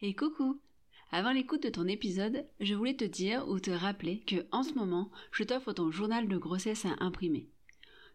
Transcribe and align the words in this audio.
Et 0.00 0.14
coucou 0.14 0.60
Avant 1.10 1.32
l'écoute 1.32 1.64
de 1.64 1.70
ton 1.70 1.88
épisode, 1.88 2.46
je 2.60 2.74
voulais 2.74 2.94
te 2.94 3.04
dire 3.04 3.48
ou 3.48 3.58
te 3.58 3.72
rappeler 3.72 4.20
que 4.20 4.46
en 4.52 4.62
ce 4.62 4.74
moment, 4.74 5.10
je 5.32 5.42
t'offre 5.42 5.72
ton 5.72 5.90
journal 5.90 6.28
de 6.28 6.36
grossesse 6.36 6.84
à 6.84 6.94
imprimer. 7.00 7.48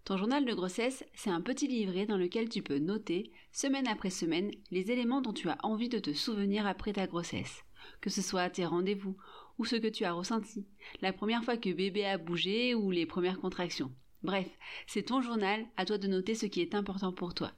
Ton 0.06 0.16
journal 0.16 0.46
de 0.46 0.54
grossesse, 0.54 1.04
c'est 1.14 1.30
un 1.30 1.42
petit 1.42 1.68
livret 1.68 2.06
dans 2.06 2.16
lequel 2.16 2.48
tu 2.48 2.62
peux 2.62 2.78
noter, 2.78 3.34
semaine 3.52 3.88
après 3.90 4.12
semaine, 4.12 4.52
les 4.72 4.92
éléments 4.92 5.22
dont 5.22 5.34
tu 5.34 5.50
as 5.50 5.58
envie 5.62 5.90
de 5.90 6.00
te 6.00 6.14
souvenir 6.14 6.66
après 6.68 6.94
ta 6.94 7.06
grossesse. 7.06 7.66
Que 8.00 8.10
ce 8.10 8.22
soit 8.22 8.50
tes 8.50 8.66
rendez-vous, 8.66 9.18
ou 9.58 9.66
ce 9.66 9.76
que 9.76 9.88
tu 9.88 10.06
as 10.06 10.14
ressenti, 10.14 10.66
la 11.02 11.12
première 11.12 11.44
fois 11.44 11.58
que 11.58 11.70
bébé 11.70 12.06
a 12.06 12.18
bougé 12.18 12.76
ou 12.76 12.92
les 12.92 13.06
premières 13.06 13.42
contractions. 13.42 13.92
Bref, 14.22 14.48
c'est 14.88 15.04
ton 15.04 15.22
journal, 15.22 15.66
à 15.76 15.84
toi 15.84 15.98
de 15.98 16.08
noter 16.08 16.34
ce 16.34 16.46
qui 16.46 16.62
est 16.62 16.76
important 16.76 17.12
pour 17.12 17.34
toi. 17.34 17.52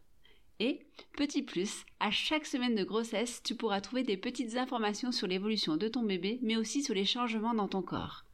Et, 0.59 0.79
petit 1.17 1.41
plus, 1.41 1.85
à 1.99 2.11
chaque 2.11 2.45
semaine 2.45 2.75
de 2.75 2.83
grossesse, 2.83 3.41
tu 3.43 3.55
pourras 3.55 3.81
trouver 3.81 4.03
des 4.03 4.17
petites 4.17 4.55
informations 4.55 5.11
sur 5.11 5.27
l'évolution 5.27 5.77
de 5.77 5.87
ton 5.87 6.03
bébé, 6.03 6.39
mais 6.41 6.55
aussi 6.55 6.81
sur 6.81 6.93
les 6.93 7.05
changements 7.05 7.53
dans 7.53 7.67
ton 7.67 7.81
corps. 7.81 8.25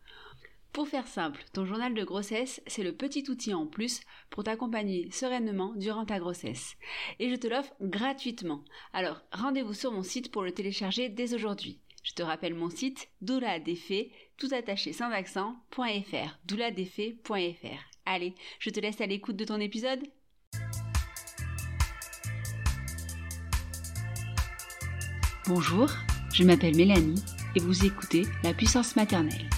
Pour 0.74 0.88
faire 0.88 1.08
simple, 1.08 1.44
ton 1.52 1.66
journal 1.66 1.94
de 1.94 2.04
grossesse, 2.04 2.62
c'est 2.66 2.84
le 2.84 2.94
petit 2.94 3.30
outil 3.30 3.54
en 3.54 3.68
plus 3.68 4.02
pour 4.30 4.46
t'accompagner 4.46 5.12
sereinement 5.12 5.74
durant 5.76 6.06
ta 6.06 6.18
grossesse. 6.18 6.78
Et 7.20 7.30
je 7.30 7.36
te 7.36 7.48
l'offre 7.48 7.74
gratuitement. 7.82 8.64
Alors 8.94 9.22
rendez-vous 9.34 9.74
sur 9.74 9.92
mon 9.92 10.04
site 10.04 10.32
pour 10.32 10.44
le 10.44 10.54
télécharger 10.54 11.10
dès 11.10 11.34
aujourd'hui. 11.34 11.80
Je 12.04 12.14
te 12.14 12.24
rappelle 12.24 12.54
mon 12.54 12.70
site 12.70 13.10
douladefait, 13.22 14.12
tout 14.38 14.50
attaché 14.54 14.94
sans 14.94 15.12
accent.fr, 15.12 16.38
douladefait.fr. 16.46 17.92
Allez, 18.06 18.34
je 18.60 18.70
te 18.70 18.80
laisse 18.80 19.02
à 19.02 19.06
l'écoute 19.06 19.36
de 19.36 19.46
ton 19.46 19.60
épisode. 19.60 20.02
Bonjour, 25.48 25.90
je 26.34 26.44
m'appelle 26.44 26.76
Mélanie 26.76 27.24
et 27.56 27.60
vous 27.60 27.86
écoutez 27.86 28.28
La 28.44 28.54
puissance 28.54 28.96
maternelle 28.96 29.50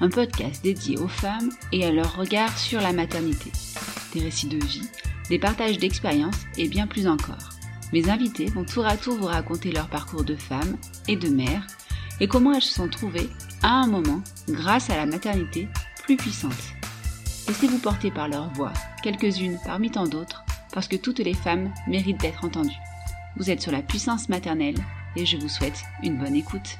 un 0.00 0.08
podcast 0.08 0.62
dédié 0.62 0.98
aux 0.98 1.08
femmes 1.08 1.50
et 1.72 1.84
à 1.84 1.92
leur 1.92 2.16
regard 2.16 2.56
sur 2.58 2.80
la 2.80 2.92
maternité. 2.92 3.50
Des 4.12 4.20
récits 4.20 4.48
de 4.48 4.62
vie, 4.64 4.88
des 5.28 5.38
partages 5.38 5.78
d'expériences 5.78 6.44
et 6.56 6.68
bien 6.68 6.86
plus 6.86 7.06
encore. 7.06 7.50
Mes 7.92 8.08
invités 8.10 8.46
vont 8.46 8.64
tour 8.64 8.86
à 8.86 8.96
tour 8.96 9.16
vous 9.16 9.26
raconter 9.26 9.72
leur 9.72 9.88
parcours 9.88 10.24
de 10.24 10.36
femme 10.36 10.76
et 11.08 11.16
de 11.16 11.28
mère 11.28 11.66
et 12.20 12.28
comment 12.28 12.52
elles 12.52 12.62
se 12.62 12.74
sont 12.74 12.88
trouvées, 12.88 13.28
à 13.62 13.70
un 13.70 13.86
moment, 13.86 14.22
grâce 14.48 14.90
à 14.90 14.96
la 14.96 15.06
maternité, 15.06 15.68
plus 16.04 16.16
puissantes. 16.16 16.52
Laissez-vous 17.48 17.78
porter 17.78 18.10
par 18.10 18.28
leur 18.28 18.50
voix, 18.54 18.72
quelques-unes 19.02 19.58
parmi 19.64 19.90
tant 19.90 20.06
d'autres, 20.06 20.44
parce 20.72 20.88
que 20.88 20.96
toutes 20.96 21.18
les 21.18 21.34
femmes 21.34 21.72
méritent 21.86 22.20
d'être 22.20 22.44
entendues. 22.44 22.70
Vous 23.36 23.50
êtes 23.50 23.60
sur 23.60 23.72
la 23.72 23.82
puissance 23.82 24.30
maternelle 24.30 24.76
et 25.16 25.26
je 25.26 25.36
vous 25.36 25.48
souhaite 25.48 25.82
une 26.02 26.16
bonne 26.16 26.34
écoute. 26.34 26.78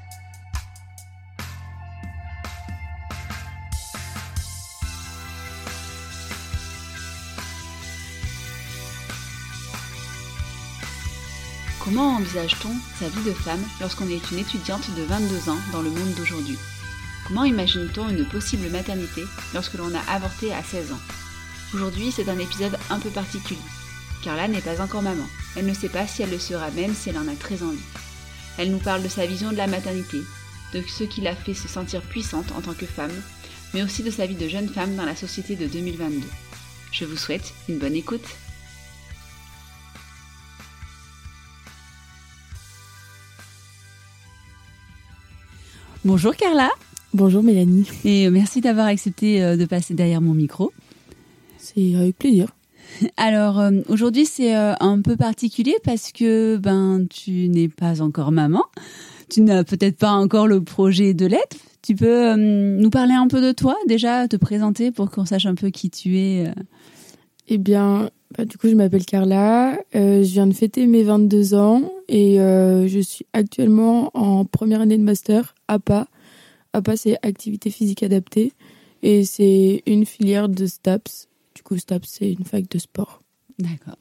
Comment 11.81 12.17
envisage-t-on 12.17 12.75
sa 12.99 13.09
vie 13.09 13.25
de 13.25 13.33
femme 13.33 13.63
lorsqu'on 13.81 14.09
est 14.09 14.31
une 14.33 14.39
étudiante 14.39 14.91
de 14.97 15.03
22 15.03 15.51
ans 15.51 15.59
dans 15.73 15.83
le 15.83 15.91
monde 15.91 16.15
d'aujourd'hui? 16.17 16.59
Comment 17.27 17.45
imagine-t-on 17.45 18.09
une 18.09 18.27
possible 18.27 18.69
maternité 18.71 19.23
lorsque 19.55 19.75
l'on 19.75 19.95
a 19.95 20.01
avorté 20.13 20.53
à 20.53 20.63
16 20.63 20.93
ans? 20.93 21.01
Aujourd'hui, 21.75 22.11
c'est 22.11 22.29
un 22.29 22.39
épisode 22.39 22.77
un 22.91 22.99
peu 22.99 23.11
particulier. 23.11 23.61
Carla 24.23 24.49
n'est 24.49 24.61
pas 24.61 24.81
encore 24.81 25.03
maman. 25.03 25.27
Elle 25.57 25.67
ne 25.67 25.75
sait 25.75 25.89
pas 25.89 26.07
si 26.07 26.23
elle 26.23 26.31
le 26.31 26.39
sera 26.41 26.71
même 26.71 26.95
si 26.95 27.11
elle 27.11 27.19
en 27.19 27.29
a 27.29 27.37
très 27.37 27.63
envie. 27.63 27.79
Elle 28.59 28.71
nous 28.71 28.79
parle 28.79 29.03
de 29.03 29.09
sa 29.09 29.27
vision 29.27 29.51
de 29.51 29.57
la 29.57 29.67
maternité, 29.67 30.19
de 30.73 30.83
ce 30.83 31.05
qui 31.05 31.21
l'a 31.21 31.35
fait 31.35 31.55
se 31.55 31.69
sentir 31.69 32.01
puissante 32.03 32.53
en 32.57 32.61
tant 32.61 32.75
que 32.75 32.87
femme, 32.87 33.13
mais 33.75 33.83
aussi 33.83 34.03
de 34.03 34.11
sa 34.11 34.27
vie 34.27 34.35
de 34.35 34.49
jeune 34.49 34.69
femme 34.69 34.97
dans 34.97 35.05
la 35.05 35.17
société 35.17 35.57
de 35.57 35.67
2022. 35.67 36.27
Je 36.93 37.05
vous 37.05 37.17
souhaite 37.17 37.53
une 37.69 37.79
bonne 37.79 37.95
écoute. 37.95 38.25
Bonjour 46.07 46.37
Carla. 46.37 46.71
Bonjour 47.13 47.43
Mélanie. 47.43 47.89
Et 48.05 48.27
euh, 48.27 48.31
merci 48.31 48.61
d'avoir 48.61 48.87
accepté 48.87 49.43
euh, 49.43 49.57
de 49.57 49.65
passer 49.65 49.93
derrière 49.93 50.21
mon 50.21 50.35
micro. 50.35 50.73
C'est 51.59 51.97
avec 51.97 52.17
plaisir. 52.17 52.56
Alors 53.17 53.61
euh, 53.61 53.71
aujourd'hui 53.89 54.27
c'est 54.27 54.55
un 54.55 55.01
peu 55.03 55.17
particulier 55.17 55.77
parce 55.85 56.13
que 56.13 56.57
ben 56.57 57.07
tu 57.09 57.49
n'es 57.49 57.69
pas 57.69 58.03
encore 58.03 58.33
maman. 58.33 58.65
Tu 59.29 59.41
n'as 59.41 59.65
peut-être 59.65 59.99
pas 59.99 60.13
encore 60.13 60.47
le 60.47 60.63
projet 60.63 61.15
de 61.15 61.27
l'être. 61.27 61.57
Tu 61.83 61.95
peux 61.95 62.35
nous 62.37 62.91
parler 62.91 63.15
un 63.15 63.29
peu 63.29 63.41
de 63.41 63.53
toi 63.53 63.77
déjà, 63.87 64.29
te 64.29 64.37
présenter 64.37 64.91
pour 64.91 65.11
qu'on 65.11 65.25
sache 65.25 65.47
un 65.47 65.55
peu 65.55 65.71
qui 65.71 65.91
tu 65.91 66.19
es. 66.19 66.53
Eh 67.49 67.59
bien, 67.59 68.11
bah, 68.37 68.45
du 68.45 68.57
coup 68.59 68.69
je 68.69 68.75
m'appelle 68.75 69.05
Carla. 69.05 69.79
je 69.93 70.23
viens 70.23 70.47
de 70.47 70.53
fêter 70.53 70.87
mes 70.87 71.03
22 71.03 71.55
ans 71.55 71.83
et 72.09 72.37
je 72.39 73.01
suis 73.01 73.27
actuellement 73.33 74.11
en 74.15 74.45
première 74.45 74.81
année 74.81 74.99
de 74.99 75.03
master 75.03 75.55
APA. 75.69 76.07
APA, 76.77 76.97
c'est 76.97 77.17
activité 77.23 77.71
physique 77.71 78.03
adaptée. 78.03 78.53
Et 79.03 79.25
c'est 79.25 79.83
une 79.87 80.05
filière 80.05 80.49
de 80.49 80.67
STAPS. 80.67 81.26
Du 81.57 81.63
coup, 81.63 81.79
STAPS, 81.79 82.07
c'est 82.07 82.33
une 82.33 82.45
fac 82.45 82.69
de 82.69 82.79
sport. 82.79 83.23
D'accord. 83.59 83.97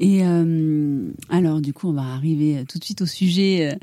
Et 0.00 0.26
euh, 0.26 1.12
alors, 1.30 1.60
du 1.60 1.72
coup, 1.72 1.88
on 1.88 1.92
va 1.92 2.02
arriver 2.02 2.64
tout 2.68 2.80
de 2.80 2.84
suite 2.84 3.02
au 3.02 3.06
sujet 3.06 3.78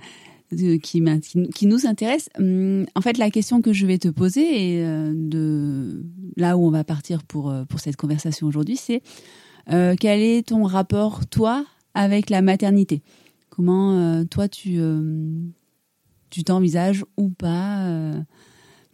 euh, 0.51 0.77
qui, 0.77 1.01
nous 1.01 1.88
intéresse. 1.88 2.29
Hum, 2.38 2.85
en 2.94 2.99
fait, 2.99 3.17
la 3.17 3.31
question 3.31 3.61
que 3.61 3.71
je 3.71 3.85
vais 3.85 3.97
te 3.97 4.09
poser, 4.09 4.41
et 4.41 4.85
euh, 4.85 5.13
de 5.16 6.03
là 6.35 6.57
où 6.57 6.67
on 6.67 6.71
va 6.71 6.83
partir 6.83 7.23
pour, 7.23 7.55
pour 7.69 7.79
cette 7.79 7.95
conversation 7.95 8.47
aujourd'hui, 8.47 8.75
c'est 8.75 9.01
quel 9.65 10.19
est 10.19 10.50
ton 10.50 10.65
rapport, 10.65 11.25
toi, 11.25 11.65
avec 11.94 12.29
la 12.29 12.41
maternité? 12.41 13.01
Comment, 13.50 14.25
toi, 14.25 14.50
tu 14.50 14.77
tu 16.33 16.44
t'envisages 16.44 17.05
ou 17.15 17.29
pas 17.29 17.85
euh, 17.85 18.19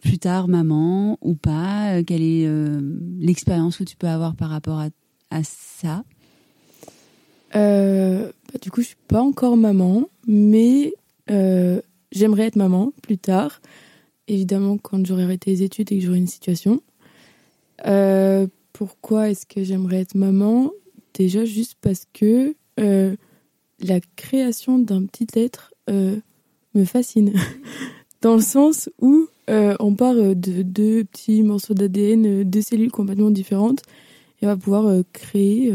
plus 0.00 0.18
tard 0.18 0.48
maman 0.48 1.18
ou 1.20 1.34
pas 1.34 1.94
euh, 1.96 2.02
Quelle 2.04 2.22
est 2.22 2.46
euh, 2.46 2.80
l'expérience 3.18 3.76
que 3.76 3.84
tu 3.84 3.96
peux 3.96 4.08
avoir 4.08 4.34
par 4.34 4.50
rapport 4.50 4.80
à, 4.80 5.42
ça? 5.42 6.04
Bah, 7.52 8.58
Du 8.62 8.70
coup, 8.70 8.80
je 8.82 8.88
suis 8.88 8.96
pas 9.08 9.22
encore 9.22 9.56
maman, 9.56 10.08
mais 10.26 10.94
j'aimerais 11.28 12.46
être 12.46 12.56
maman 12.56 12.92
plus 13.02 13.18
tard. 13.18 13.60
Évidemment, 14.26 14.78
quand 14.78 15.04
j'aurai 15.06 15.24
arrêté 15.24 15.50
les 15.50 15.62
études 15.62 15.92
et 15.92 15.98
que 15.98 16.04
j'aurai 16.04 16.18
une 16.18 16.26
situation. 16.26 16.82
pourquoi 18.72 19.30
est-ce 19.30 19.46
que 19.46 19.62
j'aimerais 19.62 20.00
être 20.00 20.14
maman? 20.14 20.70
Déjà, 21.14 21.44
juste 21.44 21.76
parce 21.80 22.06
que 22.12 22.54
la 22.76 24.00
création 24.16 24.78
d'un 24.78 25.06
petit 25.06 25.26
être 25.34 25.72
me 25.88 26.84
fascine. 26.84 27.32
Dans 28.22 28.34
le 28.34 28.42
sens 28.42 28.90
où 29.00 29.28
euh, 29.50 29.74
on 29.80 29.94
part 29.94 30.14
euh, 30.14 30.34
de 30.34 30.62
deux 30.62 31.04
petits 31.04 31.42
morceaux 31.42 31.74
d'ADN, 31.74 32.26
euh, 32.26 32.44
deux 32.44 32.62
cellules 32.62 32.92
complètement 32.92 33.30
différentes, 33.30 33.82
et 34.40 34.46
on 34.46 34.48
va 34.48 34.56
pouvoir 34.56 35.02
créer 35.12 35.70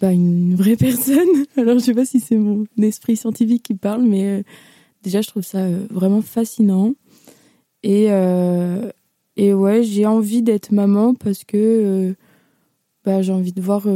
bah, 0.00 0.12
une 0.12 0.56
vraie 0.56 0.76
personne. 0.76 1.44
Alors 1.56 1.78
je 1.78 1.84
sais 1.84 1.94
pas 1.94 2.04
si 2.04 2.18
c'est 2.18 2.36
mon 2.36 2.64
esprit 2.82 3.16
scientifique 3.16 3.62
qui 3.62 3.74
parle, 3.74 4.02
mais 4.02 4.42
déjà 5.02 5.20
je 5.20 5.28
trouve 5.28 5.44
ça 5.44 5.68
vraiment 5.90 6.20
fascinant. 6.20 6.94
Et, 7.84 8.06
et 9.36 9.54
ouais, 9.54 9.84
j'ai 9.84 10.04
envie 10.04 10.42
d'être 10.42 10.72
maman 10.72 11.14
parce 11.14 11.44
que 11.44 12.16
bah, 13.04 13.22
j'ai 13.22 13.32
envie 13.32 13.52
de 13.52 13.60
voir 13.60 13.86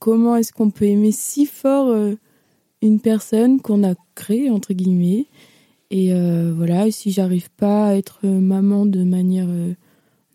comment 0.00 0.34
est-ce 0.34 0.52
qu'on 0.52 0.70
peut 0.70 0.86
aimer 0.86 1.12
si 1.12 1.46
fort 1.46 1.96
une 2.82 2.98
personne 2.98 3.60
qu'on 3.60 3.88
a 3.88 3.94
créée, 4.16 4.50
entre 4.50 4.72
guillemets. 4.72 5.26
Et 5.92 6.14
euh, 6.14 6.54
voilà, 6.56 6.90
si 6.90 7.12
j'arrive 7.12 7.50
pas 7.50 7.88
à 7.88 7.96
être 7.96 8.26
maman 8.26 8.86
de 8.86 9.04
manière 9.04 9.46
euh, 9.50 9.74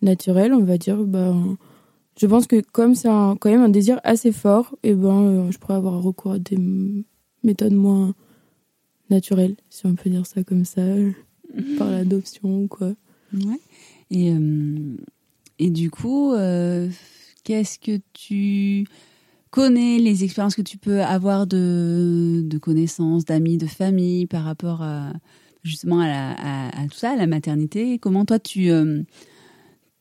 naturelle, 0.03 0.53
on 0.53 0.63
va 0.63 0.77
dire, 0.77 0.97
ben, 0.97 1.57
je 2.15 2.27
pense 2.27 2.45
que 2.45 2.61
comme 2.61 2.93
c'est 2.93 3.07
quand 3.07 3.45
même 3.45 3.63
un 3.63 3.69
désir 3.69 3.99
assez 4.03 4.31
fort, 4.31 4.77
et 4.83 4.93
ben, 4.93 5.23
euh, 5.23 5.51
je 5.51 5.57
pourrais 5.57 5.73
avoir 5.73 5.99
recours 6.03 6.33
à 6.33 6.39
des 6.39 6.59
méthodes 7.43 7.73
moins 7.73 8.13
naturelles, 9.09 9.55
si 9.71 9.87
on 9.87 9.95
peut 9.95 10.11
dire 10.11 10.27
ça 10.27 10.43
comme 10.43 10.63
ça, 10.63 10.83
par 11.79 11.89
l'adoption 11.89 12.61
ou 12.61 12.67
quoi. 12.67 12.93
Ouais. 13.33 13.59
Et, 14.11 14.31
et 15.57 15.69
du 15.71 15.89
coup, 15.89 16.33
qu'est-ce 17.43 17.79
que 17.79 17.99
tu 18.13 18.85
connais 19.49 19.97
les 19.97 20.23
expériences 20.23 20.55
que 20.55 20.61
tu 20.61 20.77
peux 20.77 21.01
avoir 21.01 21.47
de, 21.47 22.43
de 22.45 22.57
connaissances, 22.59 23.25
d'amis, 23.25 23.57
de 23.57 23.65
famille 23.65 24.27
par 24.27 24.43
rapport 24.43 24.83
à, 24.83 25.11
justement 25.67 25.99
à, 26.01 26.87
tout 26.89 26.97
ça, 26.97 27.11
à 27.11 27.15
la 27.15 27.27
maternité. 27.27 27.99
Comment 27.99 28.25
toi, 28.25 28.39
tu, 28.39 28.71
euh, 28.71 29.01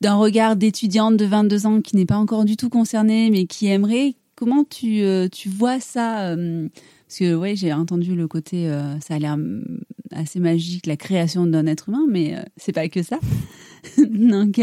d'un 0.01 0.15
regard 0.15 0.55
d'étudiante 0.55 1.17
de 1.17 1.25
22 1.25 1.65
ans 1.65 1.81
qui 1.81 1.95
n'est 1.95 2.05
pas 2.05 2.17
encore 2.17 2.45
du 2.45 2.57
tout 2.57 2.69
concernée, 2.69 3.29
mais 3.29 3.45
qui 3.45 3.67
aimerait, 3.67 4.15
comment 4.35 4.63
tu, 4.63 5.01
euh, 5.01 5.27
tu 5.29 5.49
vois 5.49 5.79
ça 5.79 6.29
euh, 6.29 6.67
Parce 7.07 7.19
que 7.19 7.35
ouais, 7.35 7.55
j'ai 7.55 7.73
entendu 7.73 8.15
le 8.15 8.27
côté, 8.27 8.69
ça 9.01 9.15
a 9.15 9.19
l'air 9.19 9.37
mm, 9.37 9.81
assez 10.11 10.39
magique, 10.39 10.85
la 10.85 10.97
création 10.97 11.45
d'un 11.45 11.67
être 11.67 11.89
humain, 11.89 12.05
mais 12.09 12.35
c'est 12.55 12.73
pas 12.73 12.87
que 12.89 13.03
ça. 13.03 13.19
Donc, 13.97 14.59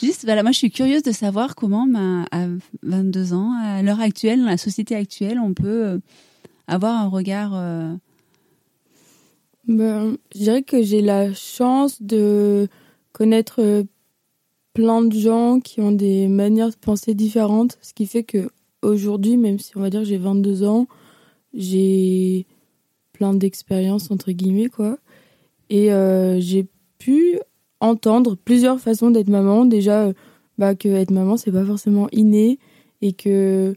juste, 0.00 0.24
voilà, 0.24 0.42
moi 0.42 0.52
je 0.52 0.58
suis 0.58 0.70
curieuse 0.70 1.02
de 1.02 1.12
savoir 1.12 1.54
comment, 1.54 1.86
ben, 1.86 2.26
à 2.32 2.46
22 2.82 3.32
ans, 3.34 3.52
à 3.62 3.82
l'heure 3.82 4.00
actuelle, 4.00 4.40
dans 4.40 4.46
la 4.46 4.56
société 4.56 4.96
actuelle, 4.96 5.38
on 5.38 5.54
peut 5.54 6.00
avoir 6.66 7.00
un 7.00 7.08
regard 7.08 7.52
ben, 9.66 10.16
Je 10.34 10.38
dirais 10.38 10.62
que 10.62 10.82
j'ai 10.82 11.02
la 11.02 11.32
chance 11.34 12.02
de 12.02 12.68
connaître 13.12 13.60
euh, 13.60 13.84
plein 14.74 15.02
de 15.02 15.12
gens 15.12 15.60
qui 15.60 15.80
ont 15.80 15.92
des 15.92 16.28
manières 16.28 16.70
de 16.70 16.76
penser 16.76 17.14
différentes, 17.14 17.78
ce 17.82 17.92
qui 17.94 18.06
fait 18.06 18.24
que 18.24 18.50
aujourd'hui, 18.82 19.36
même 19.36 19.58
si 19.58 19.76
on 19.76 19.80
va 19.80 19.90
dire 19.90 20.04
j'ai 20.04 20.18
22 20.18 20.64
ans, 20.64 20.86
j'ai 21.54 22.46
plein 23.12 23.34
d'expériences 23.34 24.10
entre 24.10 24.32
guillemets 24.32 24.68
quoi, 24.68 24.98
et 25.70 25.92
euh, 25.92 26.40
j'ai 26.40 26.66
pu 26.98 27.38
entendre 27.80 28.36
plusieurs 28.36 28.80
façons 28.80 29.10
d'être 29.10 29.28
maman. 29.28 29.64
Déjà, 29.64 30.06
euh, 30.06 30.12
bah, 30.58 30.74
que 30.74 30.88
être 30.88 31.10
maman 31.10 31.36
c'est 31.36 31.52
pas 31.52 31.64
forcément 31.64 32.08
inné 32.12 32.58
et 33.02 33.12
que 33.12 33.74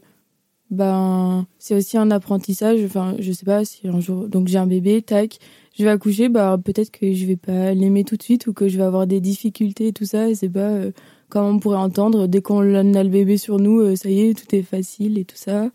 ben 0.70 1.46
c'est 1.58 1.74
aussi 1.74 1.96
un 1.98 2.10
apprentissage. 2.10 2.82
Enfin, 2.84 3.14
je 3.18 3.32
sais 3.32 3.44
pas 3.44 3.64
si 3.64 3.86
un 3.88 4.00
jour 4.00 4.28
donc 4.28 4.48
j'ai 4.48 4.58
un 4.58 4.66
bébé, 4.66 5.02
tac, 5.02 5.38
je 5.78 5.84
vais 5.84 5.90
accoucher, 5.90 6.28
bah 6.30 6.58
peut-être 6.62 6.90
que 6.90 7.12
je 7.12 7.26
vais 7.26 7.36
pas 7.36 7.74
l'aimer 7.74 8.04
tout 8.04 8.16
de 8.16 8.22
suite 8.22 8.46
ou 8.46 8.54
que 8.54 8.66
je 8.66 8.78
vais 8.78 8.84
avoir 8.84 9.06
des 9.06 9.20
difficultés 9.20 9.88
et 9.88 9.92
tout 9.92 10.06
ça. 10.06 10.34
C'est 10.34 10.48
pas 10.48 10.70
euh, 10.70 10.90
comme 11.28 11.44
on 11.44 11.58
pourrait 11.58 11.76
entendre 11.76 12.26
dès 12.26 12.40
qu'on 12.40 12.60
a 12.74 12.82
le 12.82 13.08
bébé 13.10 13.36
sur 13.36 13.58
nous, 13.58 13.80
euh, 13.80 13.94
ça 13.94 14.08
y 14.08 14.20
est, 14.20 14.34
tout 14.34 14.54
est 14.54 14.62
facile 14.62 15.18
et 15.18 15.26
tout 15.26 15.36
ça. 15.36 15.70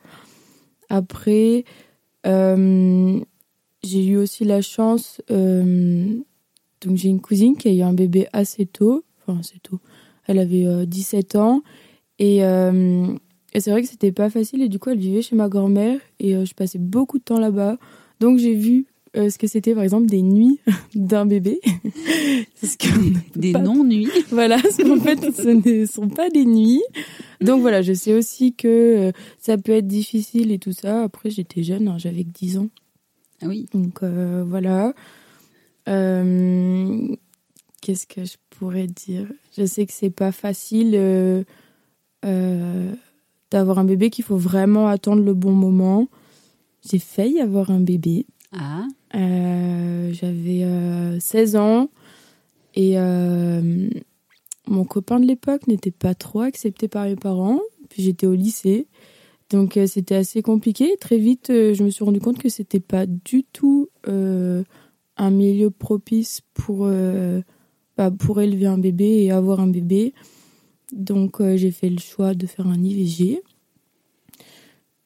Après, 0.89 1.65
euh, 2.25 3.19
j'ai 3.83 4.05
eu 4.05 4.17
aussi 4.17 4.43
la 4.43 4.61
chance. 4.61 5.21
donc 5.29 6.97
j'ai 6.97 7.09
une 7.09 7.21
cousine 7.21 7.55
qui 7.55 7.67
a 7.67 7.71
eu 7.71 7.81
un 7.81 7.93
bébé 7.93 8.27
assez 8.33 8.65
tôt, 8.65 9.03
enfin 9.19 9.39
assez 9.39 9.59
tôt. 9.59 9.79
Elle 10.25 10.39
avait 10.39 10.85
17 10.87 11.35
ans 11.35 11.61
et, 12.17 12.37
et 12.37 13.59
c'est 13.59 13.71
vrai 13.71 13.81
que 13.81 13.87
c'était 13.87 14.11
pas 14.11 14.29
facile 14.29 14.61
et 14.61 14.69
du 14.69 14.79
coup 14.79 14.89
elle 14.89 14.99
vivait 14.99 15.21
chez 15.21 15.35
ma 15.35 15.49
grand-mère 15.49 15.99
et 16.19 16.45
je 16.45 16.53
passais 16.53 16.79
beaucoup 16.79 17.19
de 17.19 17.23
temps 17.23 17.39
là-bas. 17.39 17.77
Donc 18.19 18.37
j'ai 18.37 18.53
vu 18.53 18.85
euh, 19.17 19.29
ce 19.29 19.37
que 19.37 19.45
c'était 19.45 19.73
par 19.73 19.83
exemple 19.83 20.05
des 20.05 20.21
nuits 20.21 20.61
d'un 20.95 21.25
bébé. 21.25 21.59
des 23.35 23.51
non-nuits. 23.51 24.09
Voilà, 24.29 24.55
en 24.57 24.99
fait 24.99 25.19
ce 25.35 25.49
ne 25.49 25.85
sont 25.85 26.07
pas 26.07 26.29
des 26.29 26.45
nuits. 26.45 26.83
Donc 27.41 27.59
voilà, 27.61 27.81
je 27.81 27.91
sais 27.91 28.13
aussi 28.13 28.53
que 28.53 28.67
euh, 28.67 29.11
ça 29.37 29.57
peut 29.57 29.73
être 29.73 29.87
difficile 29.87 30.51
et 30.51 30.59
tout 30.59 30.71
ça. 30.71 31.03
Après 31.03 31.29
j'étais 31.29 31.63
jeune, 31.63 31.89
hein, 31.89 31.97
j'avais 31.97 32.23
que 32.23 32.29
10 32.29 32.59
ans. 32.59 32.69
Ah 33.41 33.47
oui. 33.47 33.67
Donc 33.73 34.01
euh, 34.03 34.45
voilà. 34.47 34.93
Qu'est-ce 37.81 38.07
que 38.07 38.23
je 38.23 38.37
pourrais 38.51 38.87
dire? 38.87 39.27
Je 39.57 39.65
sais 39.65 39.85
que 39.85 39.91
c'est 39.91 40.11
pas 40.11 40.31
facile 40.31 41.45
d'avoir 42.23 43.79
un 43.79 43.83
bébé, 43.83 44.09
qu'il 44.09 44.23
faut 44.23 44.37
vraiment 44.37 44.87
attendre 44.87 45.21
le 45.21 45.33
bon 45.33 45.51
moment. 45.51 46.07
J'ai 46.89 46.99
failli 46.99 47.41
avoir 47.41 47.71
un 47.71 47.81
bébé. 47.81 48.25
Ah. 48.53 48.87
Euh, 49.15 50.13
j'avais 50.13 50.65
16 51.19 51.55
euh, 51.55 51.59
ans 51.59 51.89
et 52.75 52.93
euh, 52.97 53.89
mon 54.67 54.85
copain 54.85 55.19
de 55.19 55.25
l'époque 55.25 55.67
n'était 55.67 55.91
pas 55.91 56.15
trop 56.15 56.41
accepté 56.41 56.87
par 56.87 57.05
mes 57.05 57.15
parents. 57.15 57.59
Puis 57.89 58.03
j'étais 58.03 58.27
au 58.27 58.33
lycée. 58.33 58.87
Donc 59.49 59.77
c'était 59.87 60.15
assez 60.15 60.41
compliqué. 60.41 60.95
Très 60.99 61.17
vite, 61.17 61.47
je 61.49 61.83
me 61.83 61.89
suis 61.89 62.05
rendu 62.05 62.21
compte 62.21 62.37
que 62.37 62.47
c'était 62.47 62.79
pas 62.79 63.05
du 63.05 63.43
tout 63.43 63.89
un 64.05 65.29
milieu 65.29 65.69
propice 65.71 66.41
pour, 66.53 66.89
bah, 67.97 68.11
pour 68.11 68.39
élever 68.39 68.67
un 68.67 68.77
bébé 68.77 69.23
et 69.25 69.31
avoir 69.31 69.59
un 69.59 69.67
bébé. 69.67 70.13
Donc 70.93 71.41
j'ai 71.57 71.71
fait 71.71 71.89
le 71.89 71.99
choix 71.99 72.33
de 72.33 72.47
faire 72.47 72.65
un 72.65 72.81
IVG. 72.81 73.41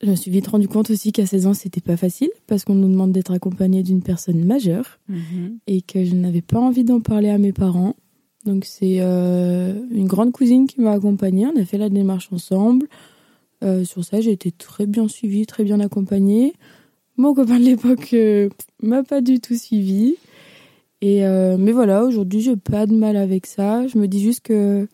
Je 0.05 0.11
me 0.11 0.15
suis 0.15 0.29
vite 0.29 0.45
rendu 0.45 0.67
compte 0.67 0.91
aussi 0.91 1.11
qu'à 1.11 1.25
16 1.25 1.47
ans, 1.47 1.55
c'était 1.55 1.81
pas 1.81 1.97
facile 1.97 2.29
parce 2.45 2.63
qu'on 2.63 2.75
nous 2.75 2.87
demande 2.87 3.11
d'être 3.11 3.31
accompagné 3.31 3.81
d'une 3.81 4.03
personne 4.03 4.45
majeure 4.45 4.99
mhm. 5.09 5.57
et 5.65 5.81
que 5.81 6.05
je 6.05 6.13
n'avais 6.13 6.43
pas 6.43 6.59
envie 6.59 6.83
d'en 6.83 6.99
parler 6.99 7.29
à 7.29 7.39
mes 7.39 7.51
parents. 7.51 7.95
Donc 8.45 8.65
c'est 8.65 8.97
euh, 8.99 9.73
une 9.89 10.05
grande 10.05 10.31
cousine 10.31 10.67
qui 10.67 10.79
m'a 10.79 10.91
accompagnée. 10.91 11.47
On 11.47 11.59
a 11.59 11.65
fait 11.65 11.79
la 11.79 11.89
démarche 11.89 12.29
ensemble. 12.31 12.85
Euh, 13.63 13.83
sur 13.83 14.05
ça, 14.05 14.21
j'ai 14.21 14.31
été 14.31 14.51
très 14.51 14.85
bien 14.85 15.07
suivie, 15.07 15.47
très 15.47 15.63
bien 15.63 15.79
accompagnée. 15.79 16.53
Mon 17.17 17.33
copain 17.33 17.57
de 17.59 17.65
l'époque 17.65 18.13
euh, 18.13 18.49
m'a 18.83 19.01
pas 19.01 19.21
du 19.21 19.39
tout 19.39 19.55
suivie. 19.55 20.17
Et 21.01 21.21
mais 21.59 21.71
voilà, 21.71 22.03
aujourd'hui, 22.03 22.41
j'ai 22.41 22.55
pas 22.55 22.85
de 22.87 22.93
mal 22.93 23.15
avec 23.15 23.45
ça. 23.45 23.85
Je 23.87 23.97
me 23.97 24.07
dis 24.07 24.21
juste 24.21 24.41
que 24.41 24.87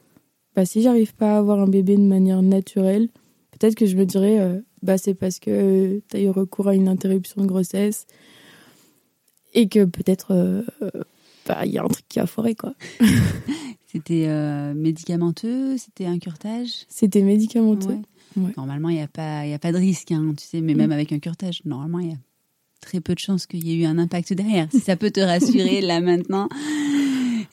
bah, 0.55 0.65
si 0.65 0.81
j'arrive 0.81 1.15
pas 1.15 1.35
à 1.35 1.37
avoir 1.37 1.59
un 1.59 1.67
bébé 1.67 1.95
de 1.95 2.01
manière 2.01 2.41
naturelle, 2.41 3.07
peut-être 3.61 3.75
que 3.75 3.85
je 3.85 3.95
me 3.95 4.05
dirais 4.05 4.61
bah, 4.81 4.97
c'est 4.97 5.13
parce 5.13 5.39
que 5.39 6.01
tu 6.09 6.17
as 6.17 6.19
eu 6.19 6.29
recours 6.29 6.67
à 6.67 6.75
une 6.75 6.87
interruption 6.87 7.41
de 7.41 7.47
grossesse 7.47 8.07
et 9.53 9.67
que 9.67 9.85
peut-être 9.85 10.31
euh, 10.31 10.63
bah, 11.45 11.65
il 11.65 11.71
y 11.71 11.77
a 11.77 11.83
un 11.83 11.87
truc 11.87 12.05
qui 12.09 12.19
a 12.19 12.25
foiré 12.25 12.55
quoi. 12.55 12.73
c'était 13.87 14.25
euh, 14.27 14.73
médicamenteux, 14.73 15.77
c'était 15.77 16.05
un 16.05 16.17
curtage? 16.17 16.85
C'était 16.87 17.21
médicamenteux. 17.21 17.97
Normalement, 18.55 18.87
il 18.87 18.95
n'y 18.95 19.01
a, 19.01 19.09
pas, 19.09 19.45
y 19.45 19.53
a 19.53 19.59
pas 19.59 19.73
de 19.73 19.77
risque, 19.77 20.11
hein, 20.13 20.33
tu 20.37 20.45
sais, 20.45 20.61
mais 20.61 20.73
même 20.73 20.89
mm. 20.89 20.93
avec 20.93 21.11
un 21.11 21.19
curtage, 21.19 21.61
normalement, 21.65 21.99
il 21.99 22.11
y 22.11 22.13
a 22.13 22.17
très 22.79 23.01
peu 23.01 23.13
de 23.13 23.19
chances 23.19 23.45
qu'il 23.45 23.67
y 23.67 23.73
ait 23.73 23.75
eu 23.75 23.85
un 23.85 23.97
impact 23.97 24.31
derrière. 24.33 24.67
Si 24.71 24.79
ça 24.79 24.95
peut 24.95 25.11
te 25.11 25.19
rassurer 25.19 25.81
là 25.81 25.99
maintenant. 25.99 26.47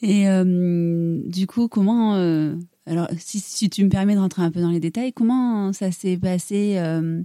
Et 0.01 0.29
euh, 0.29 1.21
du 1.25 1.49
coup, 1.49 1.67
comment 1.67 2.15
alors, 2.89 3.09
si, 3.19 3.69
tu 3.69 3.85
me 3.85 3.91
permets 3.91 4.15
de 4.15 4.21
rentrer 4.21 4.43
un 4.43 4.51
peu 4.51 4.61
dans 4.61 4.71
les 4.71 4.81
détails, 4.81 5.13
comment 5.13 5.73
ça 5.75 5.93
s'est 5.93 6.17
passé 6.17 6.77
euh, 6.79 7.21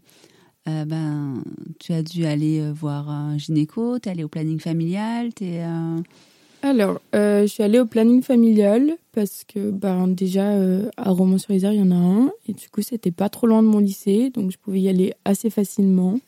euh, 0.67 0.85
ben, 0.85 1.41
Tu 1.79 1.93
as 1.93 2.03
dû 2.03 2.25
aller 2.25 2.59
euh, 2.59 2.73
voir 2.73 3.09
un 3.09 3.37
gynéco, 3.37 3.97
tu 3.97 4.09
es 4.09 4.11
allé 4.11 4.23
au 4.25 4.27
planning 4.27 4.59
familial 4.59 5.29
Alors, 6.63 6.99
je 7.13 7.45
suis 7.47 7.63
allée 7.63 7.79
au 7.79 7.85
planning 7.85 8.21
familial 8.21 8.97
parce 9.13 9.45
que 9.45 9.71
ben, 9.71 10.07
déjà, 10.07 10.51
à 10.97 11.11
Romans-sur-Isère, 11.11 11.71
il 11.71 11.79
y 11.79 11.83
en 11.83 11.91
a 11.91 11.95
un. 11.95 12.31
Et 12.49 12.53
du 12.53 12.67
coup, 12.69 12.81
c'était 12.81 13.11
pas 13.11 13.29
trop 13.29 13.47
loin 13.47 13.63
de 13.63 13.67
mon 13.67 13.79
lycée, 13.79 14.31
donc 14.31 14.51
je 14.51 14.57
pouvais 14.57 14.81
y 14.81 14.89
aller 14.89 15.13
assez 15.23 15.49
facilement. 15.49 16.19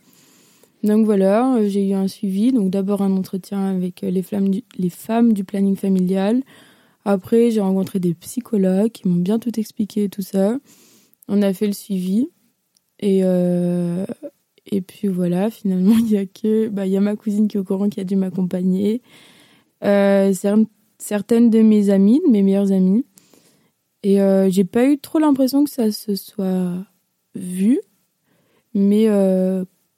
Donc 0.84 1.06
voilà, 1.06 1.58
j'ai 1.68 1.90
eu 1.90 1.94
un 1.94 2.08
suivi. 2.08 2.54
Donc 2.54 2.70
d'abord 2.70 3.02
un 3.02 3.12
entretien 3.12 3.66
avec 3.66 4.01
les 4.01 4.89
femmes 4.89 5.34
du 5.34 5.44
planning 5.44 5.75
familial 5.75 6.42
après, 7.05 7.51
j'ai 7.51 7.62
rencontré 7.62 8.00
des 8.00 8.15
psychologues 8.15 8.91
qui 8.91 9.07
m'ont 9.07 9.21
bien 9.21 9.38
tout 9.38 9.57
expliqué, 9.59 10.09
tout 10.09 10.24
ça. 10.24 10.59
On 11.27 11.43
a 11.43 11.53
fait 11.53 11.67
le 11.67 11.74
suivi. 11.74 12.29
Et, 13.00 13.21
euh, 13.24 14.05
et 14.65 14.81
puis 14.81 15.07
voilà, 15.07 15.51
finalement, 15.51 15.95
il 16.00 16.09
y 16.09 16.17
a 16.17 16.25
que 16.25 16.67
bah, 16.67 16.88
y 16.88 16.97
a 16.97 17.01
ma 17.01 17.15
cousine 17.15 17.47
qui 17.47 17.57
est 17.57 17.59
au 17.59 17.63
courant 17.63 17.89
qui 17.89 18.00
a 18.00 18.03
dû 18.03 18.15
m'accompagner. 18.15 19.03
Euh, 19.83 20.33
certaines 20.97 21.51
de 21.51 21.62
mes 21.62 21.91
amies, 21.91 22.21
de 22.25 22.31
mes 22.31 22.41
meilleures 22.41 22.71
amies. 22.71 23.05
Et 24.01 24.19
euh, 24.19 24.50
j'ai 24.50 24.65
pas 24.65 24.85
eu 24.85 24.97
trop 24.97 25.19
l'impression 25.19 25.63
que 25.63 25.69
ça 25.69 25.91
se 25.91 26.15
soit 26.15 26.74
vu. 27.35 27.79
Mais 28.74 29.07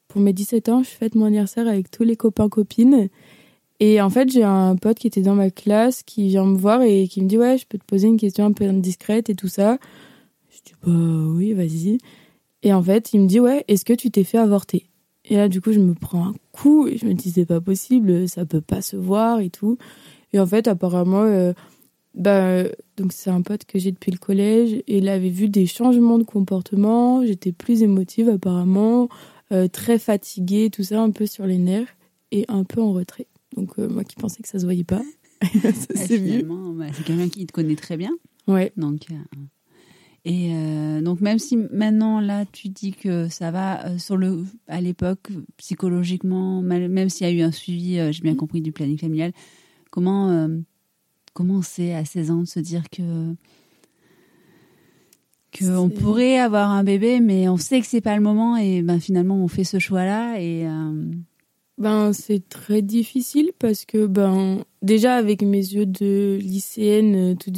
pour 0.09 0.21
mes 0.21 0.33
17 0.33 0.69
ans, 0.69 0.83
je 0.83 0.89
fête 0.89 1.15
mon 1.15 1.25
anniversaire 1.25 1.67
avec 1.67 1.89
tous 1.89 2.03
les 2.03 2.15
copains-copines. 2.15 3.09
Et 3.79 4.01
en 4.01 4.09
fait, 4.09 4.31
j'ai 4.31 4.43
un 4.43 4.75
pote 4.75 4.97
qui 4.97 5.07
était 5.07 5.21
dans 5.21 5.35
ma 5.35 5.51
classe 5.51 6.01
qui 6.03 6.27
vient 6.27 6.45
me 6.45 6.57
voir 6.57 6.81
et 6.81 7.07
qui 7.07 7.21
me 7.21 7.27
dit 7.27 7.37
Ouais, 7.37 7.57
je 7.57 7.65
peux 7.67 7.77
te 7.77 7.85
poser 7.85 8.07
une 8.07 8.17
question 8.17 8.45
un 8.45 8.51
peu 8.51 8.65
indiscrète 8.65 9.29
et 9.29 9.35
tout 9.35 9.47
ça. 9.47 9.77
Je 10.49 10.57
dis 10.65 10.73
Bah 10.83 10.91
oui, 10.91 11.53
vas-y. 11.53 11.99
Et 12.63 12.73
en 12.73 12.81
fait, 12.81 13.13
il 13.13 13.21
me 13.21 13.27
dit 13.27 13.39
Ouais, 13.39 13.63
est-ce 13.67 13.85
que 13.85 13.93
tu 13.93 14.09
t'es 14.09 14.23
fait 14.23 14.39
avorter? 14.39 14.87
Et 15.25 15.35
là, 15.35 15.47
du 15.47 15.61
coup, 15.61 15.73
je 15.73 15.79
me 15.79 15.93
prends 15.93 16.27
un 16.27 16.35
coup 16.51 16.87
et 16.87 16.97
je 16.97 17.05
me 17.05 17.13
dis 17.13 17.31
C'est 17.31 17.45
pas 17.45 17.61
possible, 17.61 18.27
ça 18.27 18.45
peut 18.45 18.61
pas 18.61 18.81
se 18.81 18.95
voir 18.95 19.39
et 19.41 19.49
tout. 19.49 19.77
Et 20.33 20.39
en 20.39 20.47
fait, 20.47 20.67
apparemment, 20.67 21.23
euh, 21.23 21.53
bah, 22.15 22.63
donc 22.97 23.13
c'est 23.13 23.29
un 23.29 23.43
pote 23.43 23.65
que 23.65 23.77
j'ai 23.77 23.91
depuis 23.91 24.11
le 24.11 24.17
collège 24.17 24.73
et 24.73 24.97
il 24.97 25.07
avait 25.07 25.29
vu 25.29 25.49
des 25.49 25.67
changements 25.67 26.17
de 26.17 26.23
comportement. 26.23 27.23
J'étais 27.23 27.51
plus 27.51 27.83
émotive, 27.83 28.27
apparemment, 28.29 29.07
euh, 29.51 29.67
très 29.67 29.99
fatiguée, 29.99 30.71
tout 30.71 30.83
ça, 30.83 30.99
un 30.99 31.11
peu 31.11 31.27
sur 31.27 31.45
les 31.45 31.59
nerfs 31.59 31.95
et 32.31 32.45
un 32.47 32.63
peu 32.63 32.81
en 32.81 32.91
retrait. 32.91 33.27
Donc 33.57 33.71
euh, 33.79 33.89
moi 33.89 34.03
qui 34.03 34.15
pensais 34.15 34.41
que 34.43 34.47
ça 34.47 34.59
se 34.59 34.65
voyait 34.65 34.83
pas, 34.83 35.01
ça 35.41 35.71
c'est 35.95 36.43
bah, 36.43 36.85
c'est 36.93 37.03
quelqu'un 37.03 37.27
qui 37.27 37.45
te 37.47 37.51
connaît 37.51 37.75
très 37.75 37.97
bien. 37.97 38.11
Ouais. 38.47 38.71
Donc 38.77 39.07
euh, 39.09 39.15
et 40.25 40.53
euh, 40.53 41.01
donc 41.01 41.21
même 41.21 41.39
si 41.39 41.57
maintenant 41.57 42.19
là 42.19 42.45
tu 42.45 42.69
dis 42.69 42.91
que 42.93 43.29
ça 43.29 43.49
va 43.49 43.97
sur 43.97 44.15
le 44.15 44.45
à 44.67 44.79
l'époque 44.79 45.31
psychologiquement 45.57 46.61
même 46.61 47.09
s'il 47.09 47.25
y 47.25 47.29
a 47.29 47.33
eu 47.33 47.41
un 47.41 47.51
suivi 47.51 47.95
j'ai 48.11 48.21
bien 48.21 48.33
mm. 48.33 48.37
compris 48.37 48.61
du 48.61 48.71
planning 48.71 48.97
familial 48.97 49.31
comment 49.89 50.49
comment 51.33 51.61
c'est 51.61 51.93
à 51.93 52.05
16 52.05 52.31
ans 52.31 52.41
de 52.41 52.47
se 52.47 52.59
dire 52.59 52.89
que 52.89 53.33
qu'on 55.57 55.89
pourrait 55.89 56.37
avoir 56.37 56.69
un 56.69 56.83
bébé, 56.83 57.19
mais 57.19 57.49
on 57.49 57.57
sait 57.57 57.81
que 57.81 57.87
c'est 57.87 58.01
pas 58.01 58.15
le 58.15 58.21
moment 58.21 58.57
et 58.57 58.83
ben 58.83 58.99
finalement 58.99 59.37
on 59.37 59.47
fait 59.47 59.63
ce 59.63 59.79
choix-là 59.79 60.39
et. 60.39 60.67
Ben 61.77 62.11
c'est 62.11 62.47
très 62.49 62.81
difficile 62.81 63.51
parce 63.59 63.85
que 63.85 64.07
ben 64.07 64.63
déjà 64.81 65.15
avec 65.15 65.43
mes 65.43 65.59
yeux 65.59 65.85
de 65.85 66.39
lycéenne, 66.41 67.33
euh, 67.33 67.35
tout, 67.35 67.51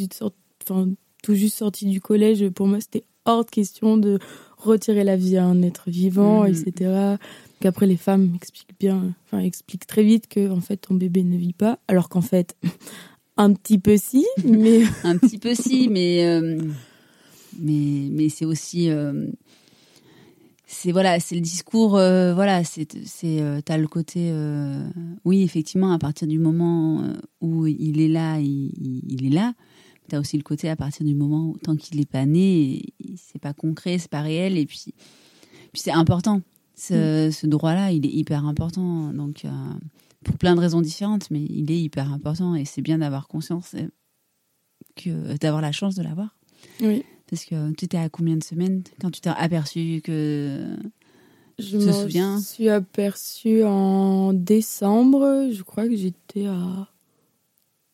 enfin, 0.63 0.89
tout 1.23 1.35
juste 1.35 1.57
sortie 1.57 1.85
du 1.85 2.01
collège, 2.01 2.49
pour 2.49 2.67
moi 2.67 2.81
c'était 2.81 3.05
hors 3.23 3.45
de 3.45 3.49
question 3.49 3.95
de 3.97 4.19
retirer 4.57 5.05
la 5.05 5.15
vie 5.15 5.37
à 5.37 5.45
un 5.45 5.61
être 5.61 5.89
vivant, 5.89 6.43
mhm. 6.43 6.53
etc. 6.53 7.15
Qu'après 7.61 7.87
les 7.87 7.97
femmes 7.97 8.33
expliquent 8.35 8.77
bien, 8.79 9.13
enfin 9.25 9.39
expliquent 9.39 9.87
très 9.87 10.03
vite 10.03 10.27
que 10.27 10.49
en 10.49 10.61
fait 10.61 10.77
ton 10.77 10.95
bébé 10.95 11.23
ne 11.23 11.37
vit 11.37 11.53
pas, 11.53 11.79
alors 11.87 12.09
qu'en 12.09 12.21
fait 12.21 12.57
un 13.37 13.53
petit 13.53 13.79
peu 13.79 13.95
si, 13.95 14.25
mais 14.43 14.83
un 15.05 15.17
petit 15.17 15.37
peu 15.37 15.55
si, 15.55 15.87
mais 15.87 16.25
euh, 16.25 16.57
mais 17.57 18.09
mais 18.11 18.27
c'est 18.27 18.45
aussi 18.45 18.89
euh, 18.89 19.27
c'est 20.71 20.91
voilà 20.91 21.19
c'est 21.19 21.33
le 21.33 21.41
discours 21.41 21.97
euh, 21.97 22.33
voilà 22.35 22.63
c'est 22.63 22.87
c'est 23.05 23.41
t'as 23.65 23.77
le 23.77 23.87
côté 23.87 24.31
oui 25.25 25.41
effectivement 25.41 25.91
à 25.91 25.97
partir 25.97 26.27
du 26.27 26.37
moment 26.37 27.03
où 27.41 27.65
il 27.65 27.99
est 27.99 28.07
là 28.07 28.39
il, 28.39 28.71
il 29.07 29.25
est 29.25 29.33
là. 29.33 29.53
T'as 30.07 30.19
aussi 30.19 30.37
le 30.37 30.43
côté 30.43 30.69
à 30.69 30.75
partir 30.75 31.05
du 31.05 31.13
moment 31.13 31.49
où 31.49 31.57
tant 31.57 31.75
qu'il 31.75 31.99
n'est 31.99 32.05
pas 32.05 32.25
né 32.25 32.83
c'est 33.17 33.39
pas 33.39 33.53
concret 33.53 33.97
c'est 33.97 34.09
pas 34.09 34.21
réel 34.21 34.57
et 34.57 34.65
puis 34.65 34.93
puis 35.71 35.81
c'est 35.81 35.91
important. 35.91 36.41
Ce, 36.75 37.27
mm. 37.27 37.31
ce 37.31 37.47
droit 37.47 37.73
là 37.73 37.91
il 37.91 38.05
est 38.05 38.13
hyper 38.13 38.45
important. 38.45 39.11
Donc 39.11 39.45
pour 40.23 40.37
plein 40.37 40.55
de 40.55 40.59
raisons 40.59 40.81
différentes 40.81 41.31
mais 41.31 41.41
il 41.41 41.71
est 41.71 41.81
hyper 41.81 42.13
important 42.13 42.53
et 42.53 42.65
c'est 42.65 42.81
bien 42.81 42.99
d'avoir 42.99 43.27
conscience 43.27 43.75
que 44.95 45.35
d'avoir 45.37 45.61
la 45.61 45.71
chance 45.71 45.95
de 45.95 46.03
l'avoir. 46.03 46.37
Oui 46.81 47.03
parce 47.29 47.45
que 47.45 47.71
tu 47.73 47.85
étais 47.85 47.97
à 47.97 48.09
combien 48.09 48.37
de 48.37 48.43
semaines 48.43 48.83
quand 49.01 49.11
tu 49.11 49.21
t'es 49.21 49.29
aperçu 49.29 50.01
que. 50.03 50.75
Je 51.57 51.77
me 51.77 52.39
suis 52.39 52.69
aperçue 52.69 53.63
en 53.63 54.31
décembre. 54.33 55.49
Je 55.51 55.61
crois 55.63 55.87
que 55.87 55.95
j'étais 55.95 56.45
à 56.45 56.87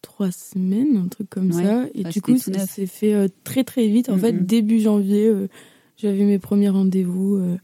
trois 0.05 0.31
semaines, 0.31 0.97
un 0.97 1.07
truc 1.07 1.29
comme 1.29 1.51
ça. 1.51 1.85
Et 1.95 2.03
du 2.03 2.21
coup, 2.21 2.37
ça 2.37 2.65
s'est 2.67 2.85
fait 2.85 3.13
euh, 3.13 3.27
très 3.43 3.63
très 3.63 3.87
vite. 3.87 4.09
En 4.09 4.17
fait, 4.17 4.45
début 4.45 4.79
janvier, 4.79 5.27
euh, 5.27 5.49
j'avais 5.97 6.23
mes 6.23 6.37
premiers 6.37 6.69
rendez-vous. 6.69 7.37
Euh. 7.37 7.57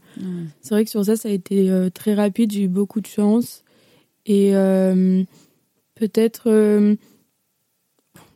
C'est 0.60 0.74
vrai 0.74 0.84
que 0.84 0.90
sur 0.90 1.04
ça, 1.04 1.16
ça 1.16 1.28
a 1.28 1.32
été 1.32 1.70
très 1.94 2.14
rapide. 2.14 2.52
J'ai 2.52 2.64
eu 2.64 2.68
beaucoup 2.68 3.00
de 3.00 3.06
chance. 3.06 3.62
Et 4.26 4.52
peut-être 5.94 6.96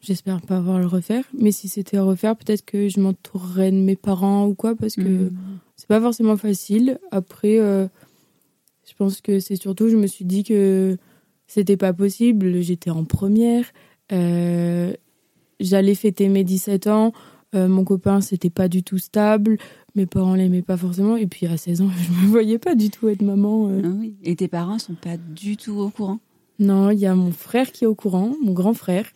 J'espère 0.00 0.41
pas 0.41 0.59
avoir 0.59 0.76
à 0.76 0.81
le 0.81 0.87
refaire. 0.87 1.25
Mais 1.38 1.50
si 1.50 1.69
c'était 1.69 1.97
à 1.97 2.03
refaire, 2.03 2.37
peut-être 2.37 2.65
que 2.65 2.88
je 2.88 3.00
m'entourerais 3.00 3.71
de 3.71 3.76
mes 3.76 3.97
parents 3.97 4.47
ou 4.47 4.55
quoi, 4.55 4.75
parce 4.75 4.95
que 4.95 5.03
mhm. 5.03 5.33
c'est 5.76 5.88
pas 5.88 6.00
forcément 6.00 6.37
facile. 6.37 6.99
Après, 7.11 7.59
euh, 7.59 7.87
je 8.88 8.95
pense 8.95 9.21
que 9.21 9.41
c'est 9.41 9.57
surtout, 9.57 9.88
je 9.88 9.97
me 9.97 10.07
suis 10.07 10.25
dit 10.25 10.45
que 10.45 10.97
c'était 11.47 11.76
pas 11.76 11.93
possible. 11.93 12.61
J'étais 12.61 12.91
en 12.91 13.05
première. 13.05 13.65
Euh, 14.12 14.93
j'allais 15.61 15.95
fêter 15.95 16.29
mes 16.29 16.45
17 16.45 16.87
ans. 16.87 17.12
Euh, 17.55 17.69
mon 17.69 17.85
copain, 17.85 18.21
c'était 18.21 18.50
pas 18.50 18.69
du 18.69 18.83
tout 18.83 18.99
stable. 18.99 19.59
Mes 19.95 20.07
parents 20.07 20.35
l'aimaient 20.35 20.62
pas 20.62 20.76
forcément. 20.76 21.17
Et 21.17 21.26
puis 21.26 21.47
à 21.47 21.57
16 21.57 21.83
ans, 21.83 21.91
je 21.97 22.11
me 22.11 22.29
voyais 22.29 22.59
pas 22.59 22.75
du 22.75 22.91
tout 22.91 23.09
être 23.09 23.23
maman. 23.23 23.69
Ah 23.69 23.88
oui. 23.99 24.15
Et 24.23 24.37
tes 24.37 24.49
parents 24.49 24.79
sont 24.79 24.95
pas 24.95 25.17
du 25.17 25.57
tout 25.57 25.79
au 25.79 25.88
courant? 25.91 26.19
Non, 26.59 26.91
il 26.91 26.99
y 26.99 27.07
a 27.07 27.15
mon 27.15 27.33
frère 27.33 27.71
qui 27.71 27.85
est 27.85 27.87
au 27.87 27.95
courant, 27.95 28.35
mon 28.43 28.53
grand 28.53 28.73
frère, 28.73 29.07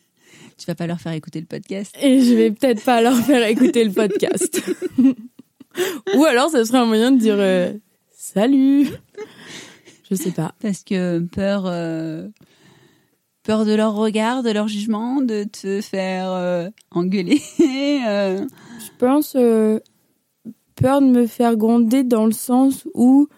tu 0.61 0.67
vas 0.67 0.75
pas 0.75 0.87
leur 0.87 1.01
faire 1.01 1.13
écouter 1.13 1.41
le 1.41 1.47
podcast. 1.47 1.97
Et 2.03 2.21
je 2.21 2.35
vais 2.35 2.51
peut-être 2.51 2.85
pas 2.85 3.01
leur 3.01 3.17
faire 3.17 3.47
écouter 3.49 3.83
le 3.83 3.93
podcast. 3.93 4.63
Ou 6.17 6.25
alors, 6.25 6.51
ce 6.51 6.65
serait 6.65 6.79
un 6.79 6.85
moyen 6.85 7.13
de 7.13 7.19
dire 7.19 7.37
euh, 7.39 7.73
salut. 8.11 8.89
Je 10.11 10.15
sais 10.15 10.33
pas. 10.33 10.55
Parce 10.61 10.85
que 10.85 11.21
peur, 11.21 11.65
euh, 11.65 12.29
peur 13.43 13.65
de 13.65 13.73
leur 13.73 13.95
regard, 13.95 14.43
de 14.43 14.51
leur 14.51 14.69
jugement, 14.69 15.23
de 15.23 15.45
te 15.45 15.81
faire 15.81 16.31
euh, 16.31 16.69
engueuler. 16.91 17.41
Je 17.59 18.99
pense 18.99 19.33
peur 19.33 21.01
de 21.01 21.07
me 21.07 21.27
faire 21.27 21.57
gronder 21.57 22.05
dans 22.05 22.27
le 22.27 22.33
sens 22.33 22.87
où 22.93 23.29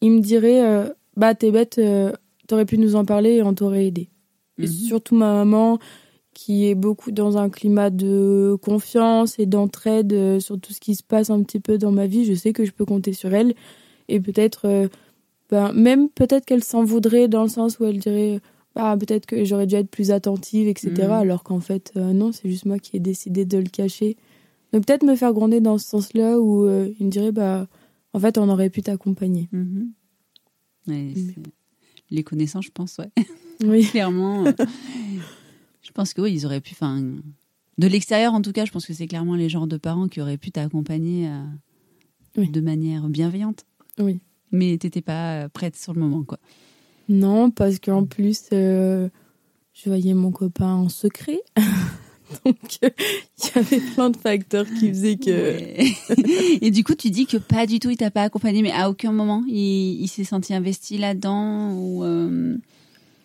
ils 0.00 0.12
me 0.12 0.20
diraient 0.20 0.90
bah 1.16 1.34
t'es 1.34 1.50
bête, 1.50 1.78
t'aurais 2.46 2.64
pu 2.64 2.78
nous 2.78 2.96
en 2.96 3.04
parler 3.04 3.34
et 3.34 3.42
on 3.42 3.52
t'aurait 3.52 3.86
aidé. 3.86 4.08
Et 4.58 4.62
mhm. 4.62 4.68
surtout 4.68 5.14
ma 5.14 5.34
maman 5.34 5.78
qui 6.34 6.66
est 6.66 6.74
beaucoup 6.74 7.10
dans 7.10 7.36
un 7.38 7.50
climat 7.50 7.90
de 7.90 8.56
confiance 8.62 9.38
et 9.38 9.46
d'entraide 9.46 10.12
euh, 10.12 10.40
sur 10.40 10.58
tout 10.60 10.72
ce 10.72 10.80
qui 10.80 10.94
se 10.94 11.02
passe 11.02 11.30
un 11.30 11.42
petit 11.42 11.60
peu 11.60 11.78
dans 11.78 11.92
ma 11.92 12.06
vie. 12.06 12.24
Je 12.24 12.34
sais 12.34 12.52
que 12.52 12.64
je 12.64 12.72
peux 12.72 12.84
compter 12.84 13.12
sur 13.12 13.34
elle. 13.34 13.54
Et 14.08 14.20
peut-être, 14.20 14.66
euh, 14.66 14.88
ben, 15.50 15.72
même 15.72 16.08
peut-être 16.08 16.44
qu'elle 16.44 16.64
s'en 16.64 16.84
voudrait 16.84 17.28
dans 17.28 17.42
le 17.42 17.48
sens 17.48 17.78
où 17.78 17.84
elle 17.84 17.98
dirait 17.98 18.40
bah, 18.74 18.96
peut-être 18.98 19.26
que 19.26 19.44
j'aurais 19.44 19.66
dû 19.66 19.74
être 19.74 19.90
plus 19.90 20.12
attentive, 20.12 20.68
etc. 20.68 20.92
Mm. 20.96 21.10
Alors 21.10 21.42
qu'en 21.42 21.60
fait, 21.60 21.92
euh, 21.96 22.12
non, 22.12 22.30
c'est 22.32 22.48
juste 22.48 22.66
moi 22.66 22.78
qui 22.78 22.96
ai 22.96 23.00
décidé 23.00 23.44
de 23.44 23.58
le 23.58 23.68
cacher. 23.68 24.16
Donc 24.72 24.86
peut-être 24.86 25.02
me 25.02 25.16
faire 25.16 25.32
gronder 25.32 25.60
dans 25.60 25.78
ce 25.78 25.86
sens-là 25.86 26.38
où 26.38 26.64
il 26.68 27.06
me 27.06 27.10
dirait 27.10 27.32
bah, 27.32 27.66
en 28.12 28.20
fait, 28.20 28.38
on 28.38 28.48
aurait 28.48 28.70
pu 28.70 28.82
t'accompagner. 28.82 29.48
Mm-hmm. 29.52 29.88
Les 32.10 32.22
connaissances, 32.22 32.66
je 32.66 32.70
pense, 32.70 32.98
ouais. 32.98 33.10
Oui. 33.64 33.84
Clairement. 33.90 34.44
Je 35.82 35.92
pense 35.92 36.14
que 36.14 36.20
oui, 36.20 36.32
ils 36.32 36.46
auraient 36.46 36.60
pu. 36.60 36.72
Enfin, 36.72 37.02
de 37.78 37.86
l'extérieur, 37.86 38.34
en 38.34 38.42
tout 38.42 38.52
cas, 38.52 38.64
je 38.64 38.72
pense 38.72 38.86
que 38.86 38.92
c'est 38.92 39.06
clairement 39.06 39.34
les 39.34 39.48
genres 39.48 39.66
de 39.66 39.76
parents 39.76 40.08
qui 40.08 40.20
auraient 40.20 40.36
pu 40.36 40.50
t'accompagner 40.50 41.28
euh, 41.28 42.44
de 42.44 42.60
manière 42.60 43.08
bienveillante. 43.08 43.64
Oui. 43.98 44.20
Mais 44.52 44.76
t'étais 44.78 45.00
pas 45.00 45.48
prête 45.48 45.76
sur 45.76 45.94
le 45.94 46.00
moment, 46.00 46.24
quoi. 46.24 46.38
Non, 47.08 47.50
parce 47.50 47.78
qu'en 47.78 48.04
plus, 48.04 48.44
euh, 48.52 49.08
je 49.72 49.88
voyais 49.88 50.14
mon 50.14 50.30
copain 50.30 50.74
en 50.74 50.88
secret. 50.88 51.40
Donc, 52.44 52.78
il 52.82 52.90
y 53.54 53.58
avait 53.58 53.80
plein 53.94 54.10
de 54.10 54.16
facteurs 54.16 54.66
qui 54.78 54.88
faisaient 54.88 55.16
que. 55.16 55.56
Et 56.64 56.70
du 56.70 56.84
coup, 56.84 56.94
tu 56.94 57.10
dis 57.10 57.26
que 57.26 57.38
pas 57.38 57.66
du 57.66 57.80
tout, 57.80 57.90
il 57.90 57.96
t'a 57.96 58.10
pas 58.10 58.22
accompagné, 58.22 58.62
mais 58.62 58.70
à 58.70 58.88
aucun 58.88 59.10
moment, 59.10 59.42
il, 59.48 60.06
s'est 60.06 60.24
senti 60.24 60.54
investi 60.54 60.98
là-dedans 60.98 61.72
ou. 61.72 62.04
Euh, 62.04 62.56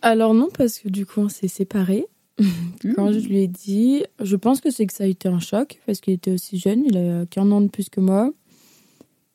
Alors 0.02 0.34
non, 0.34 0.50
parce 0.58 0.80
que 0.80 0.90
du 0.90 1.06
coup, 1.06 1.22
on 1.22 1.30
s'est 1.30 1.48
séparés. 1.48 2.08
Quand 2.96 3.12
je 3.12 3.20
lui 3.28 3.40
ai 3.40 3.48
dit, 3.48 4.04
je 4.22 4.36
pense 4.36 4.62
que 4.62 4.70
c'est 4.70 4.86
que 4.86 4.94
ça 4.94 5.06
a 5.06 5.08
été 5.08 5.28
un 5.28 5.40
choc 5.40 5.80
parce 5.86 6.02
qu'il 6.02 6.14
était 6.14 6.32
aussi 6.32 6.58
jeune, 6.58 6.84
il 6.86 6.98
a 6.98 7.26
qu'un 7.26 7.50
an 7.52 7.62
de 7.62 7.70
plus 7.70 7.90
que 7.90 8.02
moi. 8.02 8.32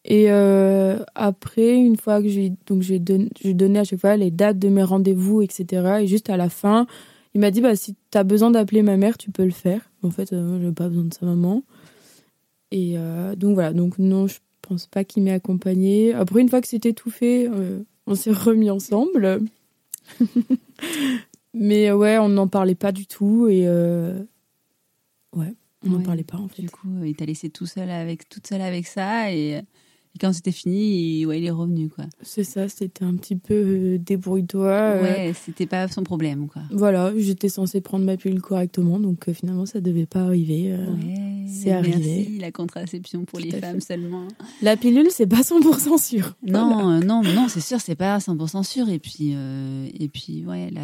Et 0.04 0.30
euh, 0.30 0.99
après, 1.14 1.75
une 1.75 1.97
fois 1.97 2.23
que 2.23 2.28
j'ai 2.28 2.52
donc 2.66 2.83
j'ai 2.83 2.99
donné, 2.99 3.28
donné 3.45 3.80
à 3.80 3.85
chaque 3.85 4.00
fois 4.00 4.16
les 4.16 4.30
dates 4.30 4.59
de 4.59 4.69
mes 4.69 4.83
rendez-vous, 4.83 5.42
etc. 5.42 6.00
Et 6.02 6.07
juste 6.07 6.30
à 6.30 6.37
la 6.37 6.49
fin, 6.49 6.87
il 7.35 7.40
m'a 7.40 7.50
dit 7.50 7.61
bah 7.61 7.76
si 7.76 7.97
tu 8.11 8.19
as 8.19 8.25
besoin 8.25 8.50
d'appeler 8.50 8.83
ma 8.83 8.97
mère, 8.97 9.19
tu 9.19 9.30
peux 9.30 9.45
le 9.45 9.50
faire. 9.50 9.90
En 10.02 10.11
fait, 10.11 10.33
euh, 10.33 10.59
je 10.61 10.66
n'ai 10.66 10.73
pas 10.73 10.88
besoin 10.88 11.04
de 11.04 11.14
sa 11.14 11.26
maman. 11.26 11.62
Et 12.71 12.95
euh, 12.97 13.35
donc 13.35 13.54
voilà, 13.54 13.73
donc 13.73 13.99
non, 13.99 14.26
je 14.26 14.38
pense 14.62 14.87
pas 14.87 15.04
qu'il 15.04 15.23
m'ait 15.23 15.33
accompagné. 15.33 16.14
Après, 16.14 16.40
une 16.40 16.49
fois 16.49 16.61
que 16.61 16.69
c'était 16.69 16.92
tout 16.92 17.11
fait, 17.11 17.50
on 18.07 18.14
s'est 18.14 18.33
remis 18.33 18.71
ensemble. 18.71 19.40
Mais 21.52 21.90
ouais, 21.90 22.19
on 22.19 22.28
n'en 22.28 22.49
parlait 22.49 22.75
pas 22.75 22.92
du 22.92 23.07
tout 23.07 23.49
et 23.49 23.66
euh, 23.66 24.23
ouais, 25.35 25.54
on 25.85 25.90
n'en 25.90 26.02
parlait 26.02 26.25
pas 26.25 26.38
en 26.38 26.49
fait. 26.49 26.62
Du 26.62 26.71
coup, 26.71 27.04
il 27.04 27.16
t'a 27.16 27.25
laissé 27.25 27.50
tout 27.50 27.66
seul 27.66 27.90
avec, 27.90 28.28
toute 28.28 28.47
seule 28.47 28.61
avec 28.61 28.87
ça 28.87 29.33
et, 29.33 29.62
quand 30.19 30.33
c'était 30.33 30.52
fini, 30.52 31.21
il, 31.21 31.26
ouais, 31.26 31.38
il 31.38 31.45
est 31.45 31.50
revenu 31.50 31.88
quoi. 31.88 32.05
C'est 32.23 32.45
ça, 32.45 32.69
c'était 32.69 33.05
un 33.05 33.14
petit 33.17 33.37
peu 33.37 33.55
euh, 33.55 33.99
débrouille-toi. 33.99 34.69
Euh. 34.69 35.02
Ouais, 35.02 35.33
c'était 35.35 35.67
pas 35.67 35.88
son 35.88 36.02
problème 36.02 36.49
quoi. 36.49 36.62
Voilà, 36.71 37.12
j'étais 37.17 37.49
censée 37.49 37.81
prendre 37.81 38.05
ma 38.05 38.17
pilule 38.17 38.40
correctement, 38.40 38.99
donc 38.99 39.31
finalement 39.33 39.67
ça 39.67 39.81
devait 39.81 40.07
pas 40.07 40.21
arriver. 40.21 40.73
Ouais, 40.73 41.47
c'est 41.47 41.73
arrivé. 41.73 41.99
Merci, 41.99 42.38
la 42.38 42.50
contraception 42.52 43.25
pour 43.25 43.38
les 43.38 43.50
femmes 43.50 43.81
seulement. 43.81 44.26
La 44.62 44.76
pilule, 44.76 45.09
c'est 45.11 45.26
pas 45.26 45.40
100% 45.40 46.02
sûr. 46.02 46.35
Non, 46.47 47.00
non, 47.00 47.23
non, 47.23 47.49
c'est 47.49 47.61
sûr, 47.61 47.81
c'est 47.81 47.95
pas 47.95 48.19
100% 48.19 48.64
sûr. 48.64 48.88
Et 48.88 48.99
puis, 48.99 49.35
et 49.99 50.09
puis, 50.09 50.45
ouais, 50.47 50.71
la 50.71 50.81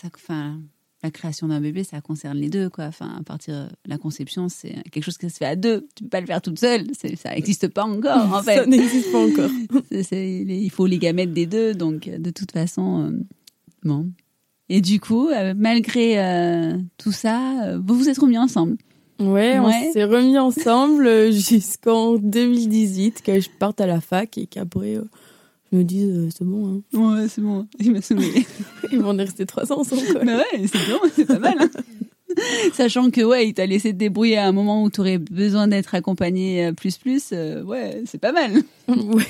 ça, 0.00 0.08
enfin, 0.14 0.60
la 1.02 1.10
création 1.10 1.48
d'un 1.48 1.60
bébé, 1.60 1.82
ça 1.82 2.00
concerne 2.00 2.36
les 2.36 2.50
deux, 2.50 2.68
quoi. 2.68 2.84
Enfin, 2.84 3.16
à 3.18 3.22
partir 3.22 3.54
de 3.54 3.90
la 3.90 3.96
conception, 3.96 4.48
c'est 4.48 4.82
quelque 4.90 5.02
chose 5.04 5.16
qui 5.16 5.30
se 5.30 5.36
fait 5.38 5.46
à 5.46 5.56
deux. 5.56 5.88
Tu 5.94 6.04
peux 6.04 6.10
pas 6.10 6.20
le 6.20 6.26
faire 6.26 6.42
toute 6.42 6.58
seule. 6.58 6.86
Ça 7.16 7.30
n'existe 7.34 7.68
pas 7.68 7.84
encore, 7.84 8.34
en 8.34 8.42
fait. 8.42 8.56
ça 8.56 8.66
n'existe 8.66 9.10
pas 9.10 9.18
encore. 9.18 9.50
il 9.90 10.70
faut 10.70 10.86
les 10.86 10.98
gamètes 10.98 11.32
des 11.32 11.46
deux, 11.46 11.74
donc 11.74 12.08
de 12.08 12.30
toute 12.30 12.52
façon, 12.52 13.06
euh, 13.06 13.10
bon. 13.82 14.10
Et 14.68 14.80
du 14.80 15.00
coup, 15.00 15.28
euh, 15.28 15.54
malgré 15.56 16.18
euh, 16.18 16.78
tout 16.98 17.12
ça, 17.12 17.76
vous 17.78 17.96
vous 17.96 18.08
êtes 18.08 18.18
remis 18.18 18.38
ensemble. 18.38 18.76
Ouais, 19.18 19.58
on 19.58 19.92
s'est 19.92 20.04
remis 20.04 20.38
ensemble 20.38 21.32
jusqu'en 21.32 22.16
2018, 22.16 23.22
que 23.22 23.40
je 23.40 23.48
parte 23.58 23.80
à 23.80 23.86
la 23.86 24.00
fac 24.00 24.38
et 24.38 24.46
qu'après 24.46 24.96
me 25.72 25.84
disent 25.84 26.10
euh, 26.10 26.28
c'est 26.30 26.44
bon. 26.44 26.82
Hein. 26.92 26.98
Ouais, 26.98 27.28
c'est 27.28 27.40
bon. 27.40 27.66
Il 27.80 27.92
m'a 27.92 28.02
sommé. 28.02 28.46
Ils 28.92 29.00
vont 29.00 29.16
rester 29.16 29.46
trois 29.46 29.72
ans 29.72 29.80
ensemble. 29.80 30.02
Quoi. 30.12 30.24
Bah 30.24 30.36
ouais, 30.38 30.66
c'est 30.66 30.84
bien, 30.86 30.98
c'est 31.14 31.26
pas 31.26 31.38
mal. 31.38 31.56
Hein. 31.60 31.68
Sachant 32.72 33.10
que 33.10 33.22
ouais, 33.22 33.48
il 33.48 33.54
t'a 33.54 33.66
laissé 33.66 33.92
te 33.92 33.98
débrouiller 33.98 34.38
à 34.38 34.46
un 34.46 34.52
moment 34.52 34.82
où 34.82 34.90
tu 34.90 35.00
aurais 35.00 35.18
besoin 35.18 35.68
d'être 35.68 35.94
accompagné 35.94 36.66
euh, 36.66 36.72
plus 36.72 36.96
plus, 36.96 37.30
euh, 37.32 37.62
ouais, 37.62 38.02
c'est 38.06 38.18
pas 38.18 38.32
mal. 38.32 38.52
Ouais. 38.88 39.24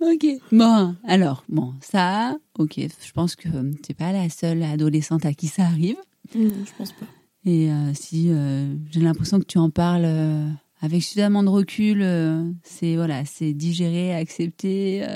ok. 0.00 0.26
Bon, 0.50 0.94
alors, 1.04 1.44
bon, 1.48 1.74
ça, 1.80 2.36
ok, 2.58 2.74
je 2.76 3.12
pense 3.12 3.36
que 3.36 3.48
t'es 3.82 3.94
pas 3.94 4.12
la 4.12 4.28
seule 4.28 4.62
adolescente 4.62 5.24
à 5.26 5.32
qui 5.32 5.46
ça 5.46 5.62
arrive. 5.62 5.96
Non, 6.34 6.50
je 6.64 6.72
pense 6.76 6.92
pas. 6.92 7.06
Et 7.44 7.70
euh, 7.70 7.92
si 7.94 8.28
euh, 8.30 8.74
j'ai 8.90 9.00
l'impression 9.00 9.38
que 9.40 9.44
tu 9.44 9.58
en 9.58 9.70
parles 9.70 10.08
avec 10.80 11.02
suffisamment 11.02 11.42
de 11.42 11.48
recul, 11.48 12.06
c'est 12.62 12.96
voilà, 12.96 13.24
c'est 13.24 13.52
digéré, 13.52 14.14
accepté. 14.14 15.06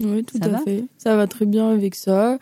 Oui, 0.00 0.24
tout 0.24 0.38
Ça 0.38 0.44
à 0.46 0.48
va 0.48 0.58
fait. 0.58 0.84
Ça 0.96 1.16
va 1.16 1.26
très 1.26 1.46
bien 1.46 1.68
avec 1.70 1.94
ça. 1.94 2.38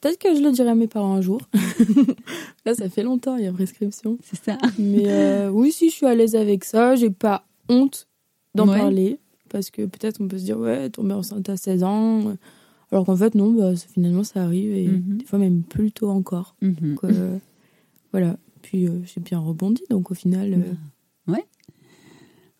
Peut-être 0.00 0.18
que 0.18 0.34
je 0.34 0.40
le 0.42 0.50
dirai 0.50 0.70
à 0.70 0.74
mes 0.74 0.86
parents 0.88 1.14
un 1.14 1.20
jour. 1.20 1.40
Là, 2.64 2.74
ça 2.74 2.88
fait 2.88 3.02
longtemps, 3.02 3.36
il 3.36 3.44
y 3.44 3.46
a 3.46 3.52
prescription. 3.52 4.16
c'est 4.22 4.42
ça. 4.42 4.58
Mais 4.78 5.10
euh, 5.10 5.50
oui, 5.52 5.72
si 5.72 5.90
je 5.90 5.94
suis 5.94 6.06
à 6.06 6.14
l'aise 6.14 6.36
avec 6.36 6.64
ça, 6.64 6.96
j'ai 6.96 7.10
pas 7.10 7.46
honte 7.68 8.08
d'en 8.54 8.66
Ouais. 8.66 8.78
parler. 8.78 9.18
Parce 9.50 9.70
que 9.70 9.82
peut-être 9.82 10.20
on 10.20 10.28
peut 10.28 10.38
se 10.38 10.44
dire, 10.44 10.58
ouais, 10.58 10.88
tomber 10.90 11.12
enceinte 11.12 11.48
à 11.48 11.56
16 11.56 11.82
ans. 11.82 12.34
Alors 12.92 13.04
qu'en 13.04 13.16
fait, 13.16 13.34
non, 13.34 13.50
bah, 13.52 13.74
finalement, 13.76 14.24
ça 14.24 14.42
arrive. 14.44 14.72
Et 14.72 14.86
Mhm. 14.88 15.18
des 15.18 15.24
fois, 15.26 15.38
même 15.38 15.62
plus 15.62 15.92
tôt 15.92 16.08
encore. 16.08 16.56
Mhm. 16.62 16.74
Donc, 16.80 17.04
euh, 17.04 17.36
voilà. 18.12 18.36
Puis 18.62 18.86
euh, 18.88 19.00
j'ai 19.04 19.20
bien 19.20 19.38
rebondi. 19.38 19.82
Donc 19.90 20.10
au 20.10 20.14
final, 20.14 20.54
euh, 20.54 21.34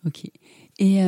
Ok. 0.06 0.24
Et 0.78 0.98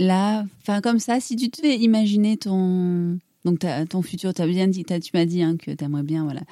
là, 0.00 0.44
enfin 0.62 0.80
comme 0.80 0.98
ça, 0.98 1.20
si 1.20 1.36
tu 1.36 1.48
devais 1.48 1.76
imaginer 1.78 2.36
ton 2.36 3.18
donc 3.44 3.60
ton 3.88 4.02
futur, 4.02 4.32
as 4.36 4.46
bien 4.46 4.66
dit, 4.68 4.84
t'as- 4.84 5.00
tu 5.00 5.10
m'as 5.14 5.24
dit 5.24 5.42
hein, 5.42 5.56
que 5.56 5.70
tu 5.70 5.84
aimerais 5.84 6.02
bien 6.02 6.24
voilà, 6.24 6.42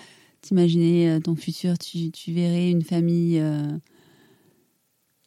t'imaginer 0.40 1.10
euh, 1.10 1.20
ton 1.20 1.34
futur, 1.36 1.76
tu, 1.78 2.10
tu 2.10 2.32
verrais 2.32 2.70
une 2.70 2.82
famille 2.82 3.38
euh, 3.40 3.66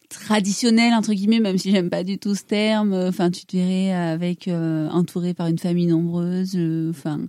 traditionnelle 0.09 0.93
entre 0.93 1.13
guillemets, 1.13 1.39
même 1.39 1.57
si 1.57 1.71
j'aime 1.71 1.89
pas 1.89 2.03
du 2.03 2.17
tout 2.17 2.35
ce 2.35 2.43
terme. 2.43 2.93
euh, 2.93 3.09
Enfin, 3.09 3.29
tu 3.31 3.45
te 3.45 3.55
verrais 3.57 3.91
avec 3.93 4.47
entouré 4.47 5.33
par 5.33 5.47
une 5.47 5.59
famille 5.59 5.87
nombreuse. 5.87 6.57
Enfin, 6.89 7.19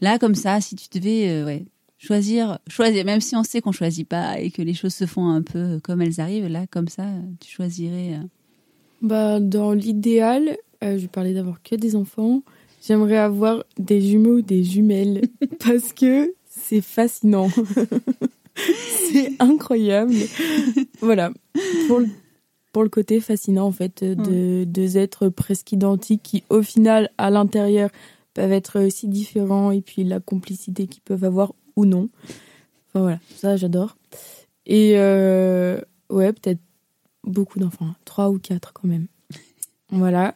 là 0.00 0.18
comme 0.18 0.34
ça, 0.34 0.60
si 0.60 0.76
tu 0.76 0.88
devais 0.98 1.64
choisir, 1.98 2.58
choisir, 2.68 3.04
même 3.04 3.20
si 3.20 3.36
on 3.36 3.42
sait 3.44 3.60
qu'on 3.60 3.72
choisit 3.72 4.08
pas 4.08 4.40
et 4.40 4.50
que 4.50 4.62
les 4.62 4.74
choses 4.74 4.94
se 4.94 5.04
font 5.06 5.28
un 5.28 5.42
peu 5.42 5.78
comme 5.82 6.00
elles 6.00 6.20
arrivent, 6.20 6.46
là, 6.48 6.66
comme 6.68 6.88
ça, 6.88 7.06
tu 7.40 7.50
choisirais. 7.50 8.18
Bah, 9.02 9.40
dans 9.40 9.72
l'idéal, 9.72 10.56
euh, 10.82 10.98
je 10.98 11.06
parlais 11.06 11.34
d'avoir 11.34 11.62
que 11.62 11.74
des 11.74 11.96
enfants. 11.96 12.42
J'aimerais 12.86 13.16
avoir 13.16 13.64
des 13.78 14.00
jumeaux, 14.00 14.40
des 14.40 14.64
jumelles. 14.64 15.22
parce 15.64 15.92
que 15.92 16.34
c'est 16.46 16.80
fascinant. 16.80 17.48
c'est 18.54 19.32
incroyable. 19.38 20.14
voilà. 21.00 21.32
Pour 21.86 22.00
le, 22.00 22.06
pour 22.72 22.82
le 22.82 22.88
côté 22.88 23.20
fascinant, 23.20 23.66
en 23.66 23.72
fait, 23.72 24.04
de 24.04 24.64
deux 24.64 24.98
êtres 24.98 25.28
presque 25.28 25.72
identiques 25.72 26.22
qui, 26.22 26.44
au 26.50 26.62
final, 26.62 27.10
à 27.18 27.30
l'intérieur, 27.30 27.90
peuvent 28.34 28.52
être 28.52 28.88
si 28.90 29.08
différents 29.08 29.72
et 29.72 29.80
puis 29.80 30.04
la 30.04 30.20
complicité 30.20 30.86
qu'ils 30.86 31.02
peuvent 31.02 31.24
avoir 31.24 31.54
ou 31.76 31.86
non. 31.86 32.08
Enfin 32.88 33.00
voilà, 33.00 33.18
ça 33.36 33.56
j'adore. 33.56 33.96
Et 34.66 34.92
euh, 34.96 35.80
ouais, 36.10 36.32
peut-être 36.32 36.60
beaucoup 37.28 37.58
d'enfants, 37.58 37.86
hein. 37.86 37.96
trois 38.04 38.30
ou 38.30 38.38
quatre 38.38 38.72
quand 38.72 38.88
même. 38.88 39.06
Voilà. 39.90 40.34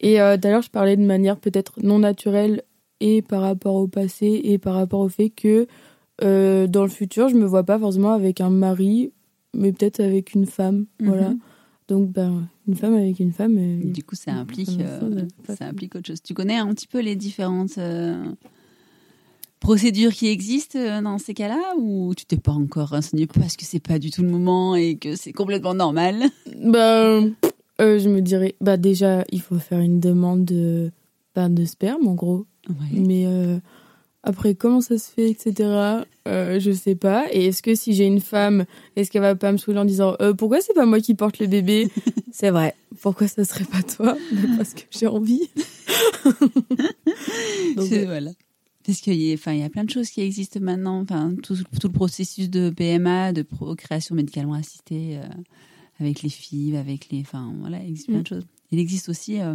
Et 0.00 0.20
euh, 0.20 0.36
d'ailleurs, 0.36 0.62
je 0.62 0.70
parlais 0.70 0.96
de 0.96 1.04
manière 1.04 1.36
peut-être 1.38 1.74
non 1.82 1.98
naturelle 1.98 2.62
et 3.00 3.22
par 3.22 3.42
rapport 3.42 3.74
au 3.76 3.86
passé 3.88 4.40
et 4.44 4.58
par 4.58 4.74
rapport 4.74 5.00
au 5.00 5.08
fait 5.08 5.30
que 5.30 5.66
euh, 6.22 6.66
dans 6.66 6.82
le 6.82 6.90
futur, 6.90 7.28
je 7.28 7.34
me 7.34 7.46
vois 7.46 7.64
pas 7.64 7.78
forcément 7.78 8.12
avec 8.12 8.40
un 8.40 8.50
mari, 8.50 9.12
mais 9.54 9.72
peut-être 9.72 10.00
avec 10.00 10.34
une 10.34 10.46
femme. 10.46 10.86
Voilà. 11.00 11.30
Mhm. 11.30 11.38
Donc, 11.88 12.10
ben, 12.10 12.46
une 12.68 12.76
femme 12.76 12.94
avec 12.94 13.18
une 13.20 13.32
femme. 13.32 13.56
euh, 13.58 13.90
Du 13.92 14.04
coup, 14.04 14.14
ça 14.16 14.32
implique, 14.32 14.70
ça, 14.70 14.80
euh, 14.82 15.24
ça 15.46 15.56
ça. 15.56 15.66
implique 15.66 15.94
autre 15.96 16.06
chose. 16.06 16.22
Tu 16.22 16.34
connais 16.34 16.56
un 16.56 16.72
petit 16.74 16.86
peu 16.86 17.00
les 17.00 17.16
différentes 17.16 17.78
procédures 19.60 20.12
qui 20.12 20.28
existent 20.28 20.78
euh, 20.78 21.00
dans 21.00 21.18
ces 21.18 21.34
cas-là 21.34 21.74
ou 21.78 22.14
tu 22.16 22.24
t'es 22.24 22.36
pas 22.36 22.52
encore 22.52 22.88
renseigné 22.88 23.26
parce 23.26 23.56
que 23.56 23.64
c'est 23.64 23.80
pas 23.80 23.98
du 23.98 24.10
tout 24.10 24.22
le 24.22 24.28
moment 24.28 24.74
et 24.74 24.96
que 24.96 25.16
c'est 25.16 25.32
complètement 25.32 25.74
normal? 25.74 26.24
Bah, 26.62 27.20
euh, 27.80 27.98
je 27.98 28.08
me 28.08 28.20
dirais, 28.20 28.54
bah 28.60 28.76
déjà, 28.76 29.24
il 29.30 29.40
faut 29.40 29.58
faire 29.58 29.78
une 29.78 30.00
demande 30.00 30.44
de, 30.44 30.90
bah, 31.34 31.48
de 31.48 31.64
sperme, 31.64 32.06
en 32.06 32.14
gros. 32.14 32.46
Ouais. 32.68 33.00
Mais 33.00 33.24
euh, 33.26 33.58
après, 34.22 34.54
comment 34.54 34.82
ça 34.82 34.98
se 34.98 35.10
fait, 35.10 35.30
etc., 35.30 36.04
euh, 36.28 36.60
je 36.60 36.70
sais 36.72 36.94
pas. 36.94 37.24
Et 37.32 37.46
est-ce 37.46 37.62
que 37.62 37.74
si 37.74 37.94
j'ai 37.94 38.04
une 38.04 38.20
femme, 38.20 38.66
est-ce 38.96 39.10
qu'elle 39.10 39.22
va 39.22 39.34
pas 39.34 39.50
me 39.50 39.56
saouler 39.56 39.78
en 39.78 39.86
disant 39.86 40.14
euh, 40.20 40.34
pourquoi 40.34 40.60
c'est 40.60 40.74
pas 40.74 40.84
moi 40.84 41.00
qui 41.00 41.14
porte 41.14 41.38
le 41.38 41.46
bébé? 41.46 41.88
C'est 42.32 42.50
vrai. 42.50 42.74
Pourquoi 43.00 43.26
ça 43.28 43.44
serait 43.44 43.64
pas 43.64 43.82
toi? 43.82 44.16
Parce 44.56 44.74
que 44.74 44.82
j'ai 44.90 45.06
envie. 45.06 45.48
Donc, 47.76 47.88
voilà. 48.06 48.30
Parce 48.90 49.00
qu'il 49.02 49.14
y, 49.14 49.30
a- 49.30 49.34
enfin, 49.34 49.52
il 49.52 49.60
y 49.60 49.62
a 49.62 49.70
plein 49.70 49.84
de 49.84 49.90
choses 49.90 50.10
qui 50.10 50.20
existent 50.20 50.58
maintenant. 50.60 51.00
Enfin, 51.00 51.34
tout, 51.42 51.56
tout 51.80 51.86
le 51.88 51.92
processus 51.92 52.50
de 52.50 52.70
PMA, 52.70 53.32
de 53.32 53.42
procréation 53.42 54.14
médicalement 54.16 54.54
assistée, 54.54 55.18
euh, 55.18 55.22
avec 56.00 56.22
les 56.22 56.28
filles, 56.28 56.76
avec 56.76 57.08
les. 57.10 57.20
Enfin, 57.20 57.54
voilà, 57.60 57.82
il 57.82 57.90
existe 57.90 58.08
plein 58.08 58.18
Mm. 58.18 58.22
de 58.22 58.26
choses. 58.28 58.46
Il 58.72 58.78
existe 58.78 59.08
aussi. 59.08 59.40
euh, 59.40 59.54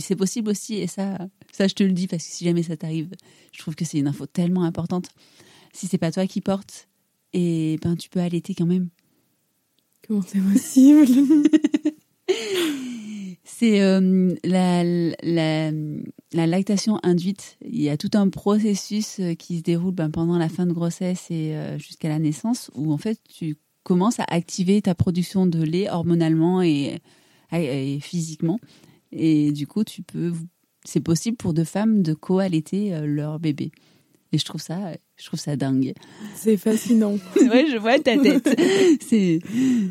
c'est 0.00 0.16
possible 0.16 0.50
aussi, 0.50 0.74
et 0.74 0.86
ça, 0.88 1.28
ça, 1.52 1.68
je 1.68 1.74
te 1.74 1.82
le 1.84 1.92
dis 1.92 2.08
parce 2.08 2.24
que 2.26 2.30
si 2.32 2.44
jamais 2.44 2.62
ça 2.64 2.76
t'arrive, 2.76 3.10
je 3.52 3.58
trouve 3.60 3.74
que 3.76 3.84
c'est 3.84 3.98
une 3.98 4.08
info 4.08 4.26
tellement 4.26 4.64
importante. 4.64 5.08
Si 5.72 5.86
c'est 5.86 5.98
pas 5.98 6.10
toi 6.10 6.26
qui 6.26 6.40
porte, 6.40 6.88
et 7.32 7.78
ben 7.82 7.94
tu 7.96 8.08
peux 8.10 8.20
allaiter 8.20 8.54
quand 8.54 8.66
même. 8.66 8.88
comment 10.06 10.22
c'est 10.26 10.40
possible? 10.40 11.06
C'est 13.50 13.80
euh, 13.80 14.34
la, 14.44 14.84
la, 14.84 15.72
la 16.32 16.46
lactation 16.46 17.00
induite. 17.02 17.56
Il 17.64 17.80
y 17.80 17.88
a 17.88 17.96
tout 17.96 18.10
un 18.12 18.28
processus 18.28 19.20
euh, 19.20 19.34
qui 19.34 19.56
se 19.58 19.62
déroule 19.62 19.94
ben, 19.94 20.10
pendant 20.10 20.36
la 20.36 20.50
fin 20.50 20.66
de 20.66 20.72
grossesse 20.72 21.30
et 21.30 21.56
euh, 21.56 21.78
jusqu'à 21.78 22.10
la 22.10 22.18
naissance 22.18 22.70
où 22.74 22.92
en 22.92 22.98
fait 22.98 23.18
tu 23.26 23.56
commences 23.84 24.20
à 24.20 24.24
activer 24.28 24.82
ta 24.82 24.94
production 24.94 25.46
de 25.46 25.62
lait 25.62 25.88
hormonalement 25.88 26.60
et, 26.60 27.00
physiquement. 28.02 28.60
Et 29.12 29.50
du 29.52 29.66
coup, 29.66 29.82
tu 29.82 30.02
peux, 30.02 30.34
c'est 30.84 31.00
possible 31.00 31.38
pour 31.38 31.54
deux 31.54 31.64
femmes 31.64 32.02
de 32.02 32.12
co-allaiter 32.12 33.00
leur 33.06 33.40
bébé. 33.40 33.72
Et 34.32 34.36
je 34.36 34.44
trouve 34.44 34.60
ça, 34.60 34.92
je 35.20 35.26
trouve 35.26 35.40
ça 35.40 35.56
dingue. 35.56 35.92
C'est 36.36 36.56
fascinant. 36.56 37.12
ouais, 37.36 37.66
je 37.70 37.76
vois 37.76 37.98
ta 37.98 38.16
tête. 38.16 38.48
c'est, 39.00 39.40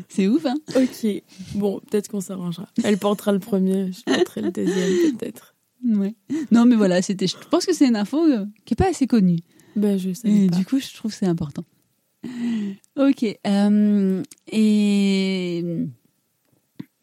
c'est 0.08 0.26
ouf, 0.26 0.46
hein. 0.46 0.56
Ok. 0.74 1.06
Bon, 1.54 1.80
peut-être 1.90 2.08
qu'on 2.08 2.20
s'arrangera. 2.20 2.68
Elle 2.84 2.98
portera 2.98 3.32
le 3.32 3.38
premier, 3.38 3.92
je 3.92 4.02
porterai 4.02 4.40
le 4.42 4.50
deuxième, 4.50 5.16
peut-être. 5.16 5.54
Ouais. 5.84 6.14
Non, 6.50 6.64
mais 6.64 6.74
voilà, 6.76 7.02
c'était. 7.02 7.26
Je 7.26 7.36
pense 7.50 7.64
que 7.66 7.72
c'est 7.74 7.86
une 7.86 7.96
info 7.96 8.24
euh, 8.24 8.46
qui 8.64 8.74
est 8.74 8.76
pas 8.76 8.88
assez 8.88 9.06
connue. 9.06 9.38
Ben, 9.76 9.96
je 9.98 10.12
savais 10.12 10.44
Et 10.44 10.46
pas. 10.48 10.56
du 10.56 10.64
coup, 10.64 10.80
je 10.80 10.92
trouve 10.94 11.12
que 11.12 11.16
c'est 11.16 11.26
important. 11.26 11.64
Ok. 12.96 13.24
euh, 13.46 14.22
et 14.50 15.64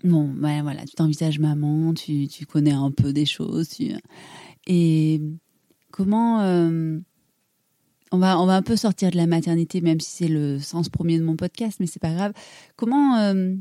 bon, 0.04 0.30
ouais, 0.42 0.62
voilà, 0.62 0.84
tu 0.86 0.94
t'envisages 0.96 1.40
maman, 1.40 1.94
tu, 1.94 2.28
tu 2.28 2.46
connais 2.46 2.72
un 2.74 2.92
peu 2.92 3.14
des 3.14 3.26
choses. 3.26 3.70
tu- 3.70 3.94
Et 4.68 5.22
comment 5.92 6.42
euh, 6.42 7.00
on 8.12 8.18
va 8.18 8.39
on 8.39 8.46
va 8.46 8.56
un 8.56 8.62
peu 8.62 8.76
sortir 8.76 9.12
de 9.12 9.18
la 9.18 9.28
maternité, 9.28 9.82
même 9.82 10.00
si 10.00 10.12
c'est 10.12 10.28
le 10.28 10.60
sens 10.60 10.89
premier 10.89 11.18
de 11.18 11.24
mon 11.24 11.36
podcast, 11.36 11.80
mais 11.80 11.88
c'est 11.88 12.02
pas 12.02 12.13
grave. 12.13 12.34
Comment 12.76 13.18
euh, 13.18 13.56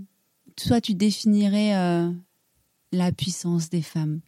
toi 0.56 0.80
tu 0.80 0.94
définirais 0.94 1.74
euh, 1.74 2.10
la 2.92 3.12
puissance 3.12 3.70
des 3.70 3.82
femmes? 3.82 4.20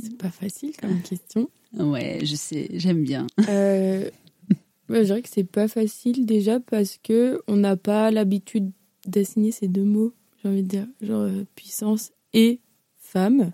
C'est 0.00 0.16
pas 0.16 0.30
facile 0.30 0.76
comme 0.76 1.02
question. 1.02 1.50
Ouais, 1.76 2.20
je 2.22 2.36
sais, 2.36 2.68
j'aime 2.74 3.02
bien. 3.02 3.26
Euh, 3.48 4.08
je 4.88 5.02
dirais 5.02 5.22
que 5.22 5.28
c'est 5.28 5.44
pas 5.44 5.66
facile 5.66 6.24
déjà 6.24 6.60
parce 6.60 6.98
que 7.02 7.42
on 7.48 7.56
n'a 7.56 7.76
pas 7.76 8.10
l'habitude 8.10 8.70
d'assigner 9.06 9.50
ces 9.50 9.66
deux 9.66 9.84
mots, 9.84 10.14
j'ai 10.42 10.48
envie 10.48 10.62
de 10.62 10.68
dire, 10.68 10.86
genre 11.02 11.28
puissance 11.56 12.12
et 12.32 12.60
femme, 12.98 13.52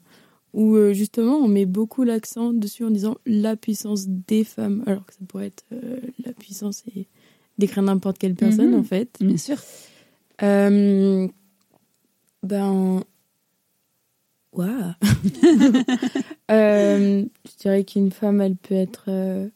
où 0.55 0.77
euh, 0.77 0.95
justement 0.95 1.37
on 1.37 1.49
met 1.49 1.67
beaucoup 1.67 2.05
l'accent 2.05 2.53
dessus 2.55 2.85
en 2.85 2.91
disant 2.91 3.17
la 3.27 3.57
puissance 3.57 4.07
des 4.09 4.45
femmes, 4.45 4.83
alors 4.87 5.05
que 5.05 5.13
ça 5.13 5.21
pourrait 5.29 5.49
être 5.49 5.65
euh, 5.73 6.01
la 6.25 6.33
puissance 6.33 6.83
et 6.97 7.07
décrire 7.59 7.83
n'importe 7.83 8.17
quelle 8.19 8.35
personne 8.35 8.71
Mhm. 8.71 8.79
en 8.81 8.83
fait. 8.85 9.17
Bien 9.21 9.37
sûr. 9.37 9.57
Euh, 10.43 11.29
ben. 12.43 13.03
Waouh! 14.53 14.93
Je 16.49 17.27
dirais 17.61 17.85
qu'une 17.85 18.11
femme, 18.13 18.41
elle 18.41 18.57
peut 18.57 18.75
être 18.75 19.51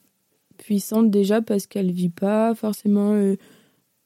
puissante 0.56 1.10
déjà 1.10 1.40
parce 1.40 1.66
qu'elle 1.66 1.92
vit 1.92 2.08
pas 2.08 2.54
forcément 2.54 3.14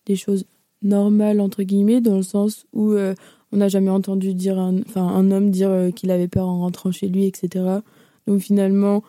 des 0.06 0.16
choses 0.16 0.44
normales, 0.82 1.40
entre 1.40 1.62
guillemets, 1.62 2.00
dans 2.02 2.16
le 2.16 2.22
sens 2.22 2.66
où 2.74 2.94
on 3.52 3.58
n'a 3.58 3.68
jamais 3.68 3.90
entendu 3.90 4.34
dire 4.34 4.58
un, 4.58 5.30
homme 5.30 5.50
dire 5.50 5.70
euh, 5.70 5.90
qu'il 5.90 6.10
avait 6.10 6.28
peur 6.28 6.48
en 6.48 6.60
rentrant 6.60 6.90
chez 6.90 7.08
lui, 7.08 7.26
etc. 7.26 7.64
Donc 8.26 8.40
finalement, 8.40 9.02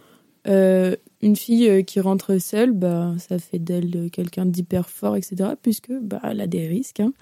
euh, 0.47 0.95
une 1.21 1.37
fille 1.37 1.85
qui 1.85 2.01
rentre 2.01 2.37
seule, 2.39 2.73
bah, 2.73 3.15
ça 3.17 3.39
fait 3.39 3.59
d'elle 3.59 4.09
quelqu'un 4.11 4.45
d'hyper 4.45 4.89
fort, 4.89 5.15
etc. 5.15 5.51
Puisque 5.61 5.93
bah, 5.93 6.19
elle 6.23 6.41
a 6.41 6.47
des 6.47 6.67
risques, 6.67 6.99
hein. 6.99 7.13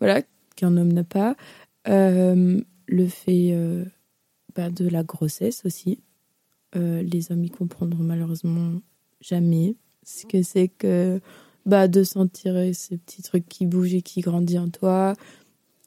voilà, 0.00 0.22
qu'un 0.56 0.76
homme 0.76 0.92
n'a 0.92 1.04
pas. 1.04 1.36
le 1.84 3.06
fait 3.06 3.54
bah, 4.56 4.70
de 4.70 4.88
la 4.88 5.02
grossesse 5.02 5.62
aussi. 5.66 5.98
les 6.74 7.30
hommes 7.30 7.44
y 7.44 7.50
comprendront 7.50 8.02
malheureusement 8.02 8.80
jamais 9.20 9.76
ce 10.04 10.26
que 10.26 10.42
c'est 10.42 10.68
que 10.68 11.20
bah, 11.66 11.86
de 11.86 12.02
sentir 12.02 12.54
ces 12.74 12.96
petits 12.96 13.22
trucs 13.22 13.48
qui 13.48 13.66
bougent 13.66 13.94
et 13.94 14.02
qui 14.02 14.20
grandissent 14.20 14.58
en 14.58 14.68
toi, 14.68 15.14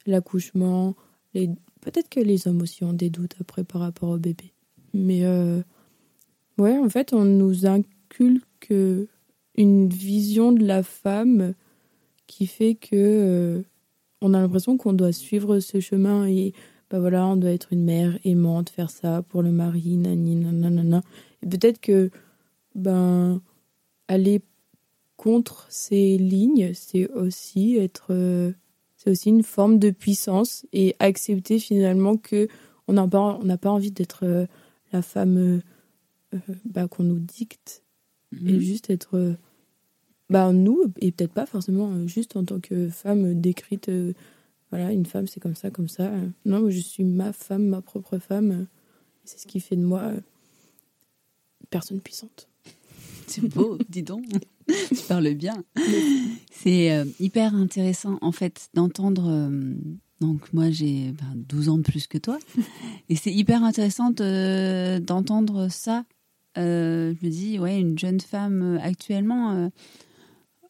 l'accouchement. 0.06 0.94
Peut-être 1.34 2.08
que 2.08 2.20
les 2.20 2.48
hommes 2.48 2.62
aussi 2.62 2.84
ont 2.84 2.92
des 2.92 3.10
doutes 3.10 3.36
après 3.40 3.64
par 3.64 3.80
rapport 3.80 4.10
au 4.10 4.18
bébé. 4.18 4.52
Mais 4.94 5.24
euh, 5.24 5.60
ouais, 6.58 6.76
en 6.78 6.88
fait, 6.88 7.12
on 7.12 7.24
nous 7.24 7.66
inculque 7.66 8.72
une 9.56 9.88
vision 9.88 10.52
de 10.52 10.64
la 10.64 10.82
femme 10.82 11.54
qui 12.26 12.46
fait 12.46 12.74
que 12.74 12.88
euh, 12.92 13.62
on 14.20 14.34
a 14.34 14.40
l'impression 14.40 14.76
qu'on 14.76 14.92
doit 14.92 15.12
suivre 15.12 15.60
ce 15.60 15.80
chemin 15.80 16.26
et 16.26 16.52
bah 16.90 17.00
voilà, 17.00 17.26
on 17.26 17.36
doit 17.36 17.50
être 17.50 17.72
une 17.72 17.84
mère 17.84 18.18
aimante, 18.24 18.70
faire 18.70 18.90
ça 18.90 19.22
pour 19.22 19.42
le 19.42 19.50
mari, 19.50 19.96
nani, 19.96 20.36
nanana. 20.36 21.02
Et 21.42 21.46
peut-être 21.46 21.80
que 21.80 22.10
ben 22.74 23.40
aller 24.08 24.42
contre 25.16 25.66
ces 25.68 26.18
lignes, 26.18 26.72
c'est 26.74 27.10
aussi 27.10 27.76
être, 27.76 28.08
euh, 28.10 28.52
c'est 29.06 29.12
aussi 29.12 29.28
une 29.28 29.44
forme 29.44 29.78
de 29.78 29.90
puissance 29.90 30.66
et 30.72 30.96
accepter 30.98 31.60
finalement 31.60 32.16
que 32.16 32.48
on 32.88 32.94
n'a 32.94 33.06
pas, 33.06 33.38
on 33.40 33.44
n'a 33.44 33.56
pas 33.56 33.70
envie 33.70 33.92
d'être 33.92 34.24
euh, 34.24 34.46
la 34.92 35.00
femme 35.00 35.62
euh, 36.34 36.38
bah, 36.64 36.88
qu'on 36.88 37.04
nous 37.04 37.20
dicte 37.20 37.84
et 38.32 38.54
mhm. 38.54 38.58
juste 38.58 38.90
être 38.90 39.36
bah 40.28 40.52
nous 40.52 40.82
et 41.00 41.12
peut-être 41.12 41.32
pas 41.32 41.46
forcément 41.46 42.08
juste 42.08 42.36
en 42.36 42.44
tant 42.44 42.58
que 42.58 42.88
femme 42.88 43.40
décrite 43.40 43.88
voilà 44.72 44.90
une 44.90 45.06
femme 45.06 45.28
c'est 45.28 45.38
comme 45.38 45.54
ça 45.54 45.70
comme 45.70 45.88
ça. 45.88 46.10
Non 46.44 46.68
je 46.68 46.80
suis 46.80 47.04
ma 47.04 47.32
femme 47.32 47.66
ma 47.66 47.80
propre 47.80 48.18
femme. 48.18 48.66
C'est 49.24 49.38
ce 49.38 49.46
qui 49.46 49.60
fait 49.60 49.76
de 49.76 49.84
moi 49.84 50.10
personne 51.70 52.00
puissante 52.00 52.48
c'est 53.26 53.42
beau 53.42 53.78
dis 53.88 54.02
donc 54.02 54.24
tu 54.88 55.02
parles 55.08 55.34
bien. 55.34 55.64
C'est 56.50 56.92
euh, 56.92 57.04
hyper 57.20 57.54
intéressant, 57.54 58.18
en 58.20 58.32
fait, 58.32 58.68
d'entendre. 58.74 59.28
Euh, 59.28 59.74
donc, 60.20 60.52
moi, 60.52 60.70
j'ai 60.70 61.14
12 61.34 61.68
ans 61.68 61.78
de 61.78 61.82
plus 61.82 62.06
que 62.06 62.18
toi. 62.18 62.38
Et 63.08 63.16
c'est 63.16 63.32
hyper 63.32 63.62
intéressant 63.62 64.10
d'entendre 64.10 65.68
ça. 65.70 66.04
Euh, 66.58 67.14
je 67.20 67.26
me 67.26 67.30
dis, 67.30 67.58
ouais, 67.58 67.78
une 67.78 67.98
jeune 67.98 68.20
femme 68.20 68.78
actuellement. 68.82 69.70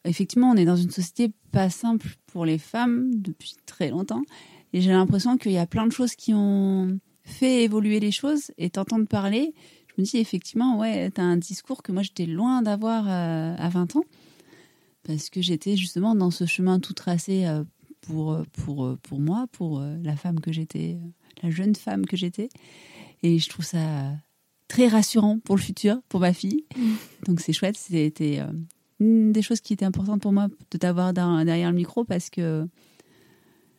effectivement, 0.05 0.51
on 0.51 0.57
est 0.57 0.65
dans 0.65 0.77
une 0.77 0.91
société 0.91 1.33
pas 1.53 1.71
simple 1.71 2.09
pour 2.27 2.45
les 2.45 2.59
femmes 2.59 3.11
depuis 3.15 3.55
très 3.67 3.91
longtemps. 3.91 4.23
Et 4.73 4.81
j'ai 4.81 4.91
l'impression 4.91 5.39
qu'il 5.39 5.53
y 5.53 5.59
a 5.59 5.67
plein 5.67 5.87
de 5.87 5.93
choses 5.93 6.17
qui 6.17 6.35
ont 6.35 6.99
fait 7.23 7.63
évoluer 7.63 8.01
les 8.01 8.11
choses. 8.11 8.51
Et 8.59 8.69
t'entendre 8.69 9.07
parler, 9.07 9.55
me 10.01 10.05
dis 10.05 10.19
effectivement, 10.19 10.79
ouais, 10.79 11.11
tu 11.11 11.21
as 11.21 11.25
un 11.25 11.37
discours 11.37 11.83
que 11.83 11.93
moi 11.93 12.03
j'étais 12.03 12.27
loin 12.27 12.63
d'avoir 12.63 13.07
euh, 13.09 13.55
à 13.59 13.69
20 13.69 13.97
ans, 13.97 14.05
parce 15.05 15.31
que 15.31 15.41
j'étais 15.41 15.77
justement 15.77 16.15
dans 16.15 16.31
ce 16.31 16.47
chemin 16.47 16.81
tout 16.81 16.93
tracé 16.93 17.47
euh, 17.47 17.65
pour, 18.03 18.39
pour, 18.53 18.97
pour 19.03 19.21
moi, 19.21 19.47
pour 19.53 19.81
euh, 19.81 19.97
la 20.03 20.17
femme 20.17 20.41
que 20.41 20.53
j'étais, 20.53 20.99
la 21.43 21.51
jeune 21.51 21.75
femme 21.75 22.07
que 22.07 22.17
j'étais. 22.17 22.49
Et 23.23 23.39
je 23.39 23.49
trouve 23.49 23.65
ça 23.65 24.13
très 24.69 24.89
rassurant 24.89 25.39
pour 25.39 25.57
le 25.57 25.63
futur, 25.63 26.01
pour 26.09 26.21
ma 26.21 26.33
fille. 26.33 26.65
Mm. 26.77 26.93
Donc 27.27 27.41
c'est 27.41 27.53
chouette, 27.53 27.77
c'était 27.77 28.41
une 29.01 29.33
des 29.33 29.43
choses 29.43 29.61
qui 29.61 29.73
était 29.73 29.85
importante 29.85 30.23
pour 30.23 30.33
moi 30.33 30.49
de 30.71 30.79
t'avoir 30.79 31.13
derrière 31.13 31.71
le 31.71 31.77
micro 31.77 32.05
parce 32.05 32.31
que 32.31 32.67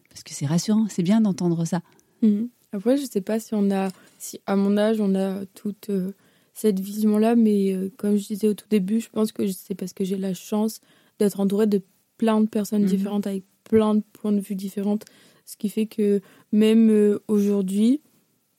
parce 0.09 0.23
que 0.23 0.33
c'est 0.33 0.47
rassurant, 0.47 0.87
c'est 0.89 1.03
bien 1.03 1.21
d'entendre 1.21 1.63
ça. 1.65 1.81
Mm. 2.23 2.45
Après, 2.71 2.97
je 2.97 3.05
sais 3.05 3.21
pas 3.21 3.39
si 3.39 3.53
on 3.53 3.71
a, 3.71 3.89
si 4.17 4.39
à 4.45 4.55
mon 4.55 4.77
âge, 4.77 4.99
on 5.01 5.15
a 5.15 5.45
toute 5.53 5.89
euh, 5.89 6.11
cette 6.53 6.79
vision-là, 6.79 7.35
mais 7.35 7.73
euh, 7.73 7.91
comme 7.97 8.17
je 8.17 8.27
disais 8.27 8.47
au 8.47 8.53
tout 8.53 8.67
début, 8.69 8.99
je 8.99 9.09
pense 9.09 9.31
que 9.31 9.47
c'est 9.47 9.75
parce 9.75 9.93
que 9.93 10.03
j'ai 10.03 10.17
la 10.17 10.33
chance 10.33 10.81
d'être 11.19 11.39
entourée 11.39 11.67
de 11.67 11.81
plein 12.17 12.41
de 12.41 12.47
personnes 12.47 12.83
mhm. 12.83 12.89
différentes 12.89 13.27
avec 13.27 13.43
plein 13.63 13.95
de 13.95 14.03
points 14.13 14.31
de 14.31 14.39
vue 14.39 14.55
différents, 14.55 14.99
ce 15.45 15.57
qui 15.57 15.69
fait 15.69 15.85
que 15.85 16.21
même 16.51 16.89
euh, 16.89 17.19
aujourd'hui, 17.27 18.01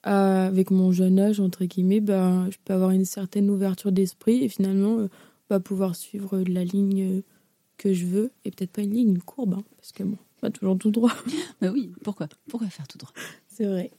avec 0.04 0.70
mon 0.70 0.92
jeune 0.92 1.18
âge 1.18 1.40
entre 1.40 1.64
guillemets, 1.64 2.00
ben, 2.00 2.48
je 2.50 2.56
peux 2.64 2.72
avoir 2.72 2.90
une 2.90 3.04
certaine 3.04 3.50
ouverture 3.50 3.92
d'esprit 3.92 4.44
et 4.44 4.48
finalement 4.48 5.08
bah, 5.50 5.60
pouvoir 5.60 5.96
suivre 5.96 6.38
la 6.38 6.64
ligne 6.64 7.22
que 7.78 7.92
je 7.92 8.06
veux 8.06 8.30
et 8.44 8.50
peut-être 8.50 8.70
pas 8.70 8.82
une 8.82 8.94
ligne, 8.94 9.08
une 9.10 9.22
courbe, 9.22 9.54
hein, 9.54 9.64
parce 9.76 9.92
que 9.92 10.02
bon, 10.02 10.16
pas 10.40 10.50
toujours 10.50 10.78
tout 10.78 10.90
droit. 10.90 11.12
bah 11.60 11.70
oui, 11.72 11.92
pourquoi? 12.04 12.28
Pourquoi 12.48 12.68
faire 12.68 12.86
tout 12.86 12.98
droit? 12.98 13.12
C'est 13.48 13.66
vrai. 13.66 13.90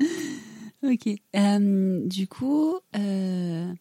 ok. 0.90 1.08
Euh, 1.36 2.06
du 2.06 2.26
coup, 2.26 2.74
euh, 2.96 3.72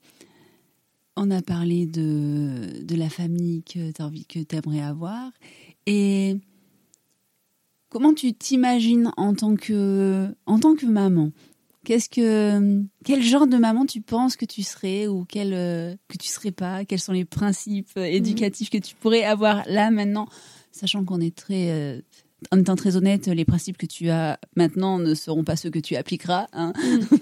on 1.15 1.31
a 1.31 1.41
parlé 1.41 1.85
de, 1.85 2.83
de 2.83 2.95
la 2.95 3.09
famille 3.09 3.63
que 3.63 3.91
tu 3.91 4.01
envie 4.01 4.25
que 4.25 4.39
aimerais 4.55 4.81
avoir. 4.81 5.31
Et 5.85 6.37
comment 7.89 8.13
tu 8.13 8.33
t'imagines 8.33 9.11
en 9.17 9.33
tant 9.33 9.55
que 9.55 10.27
en 10.45 10.59
tant 10.59 10.75
que 10.75 10.85
maman? 10.85 11.31
Qu'est-ce 11.83 12.09
que 12.09 12.83
quel 13.03 13.21
genre 13.21 13.45
de 13.45 13.57
maman 13.57 13.85
tu 13.85 14.01
penses 14.01 14.35
que 14.35 14.45
tu 14.45 14.63
serais 14.63 15.05
ou 15.07 15.23
quel 15.23 15.51
que 16.07 16.17
tu 16.17 16.27
serais 16.27 16.51
pas? 16.51 16.83
Quels 16.83 16.99
sont 16.99 17.13
les 17.13 17.25
principes 17.25 17.95
éducatifs 17.95 18.71
que 18.71 18.79
tu 18.79 18.95
pourrais 18.95 19.23
avoir 19.23 19.63
là 19.67 19.91
maintenant, 19.91 20.27
sachant 20.71 21.05
qu'on 21.05 21.21
est 21.21 21.35
très 21.35 21.69
euh, 21.69 22.01
en 22.51 22.59
étant 22.59 22.75
très 22.75 22.95
honnête, 22.95 23.27
les 23.27 23.45
principes 23.45 23.77
que 23.77 23.85
tu 23.85 24.09
as 24.09 24.39
maintenant 24.55 24.99
ne 24.99 25.13
seront 25.13 25.43
pas 25.43 25.55
ceux 25.55 25.69
que 25.69 25.79
tu 25.79 25.95
appliqueras. 25.95 26.47
Hein. 26.53 26.73
Mm. 26.75 27.15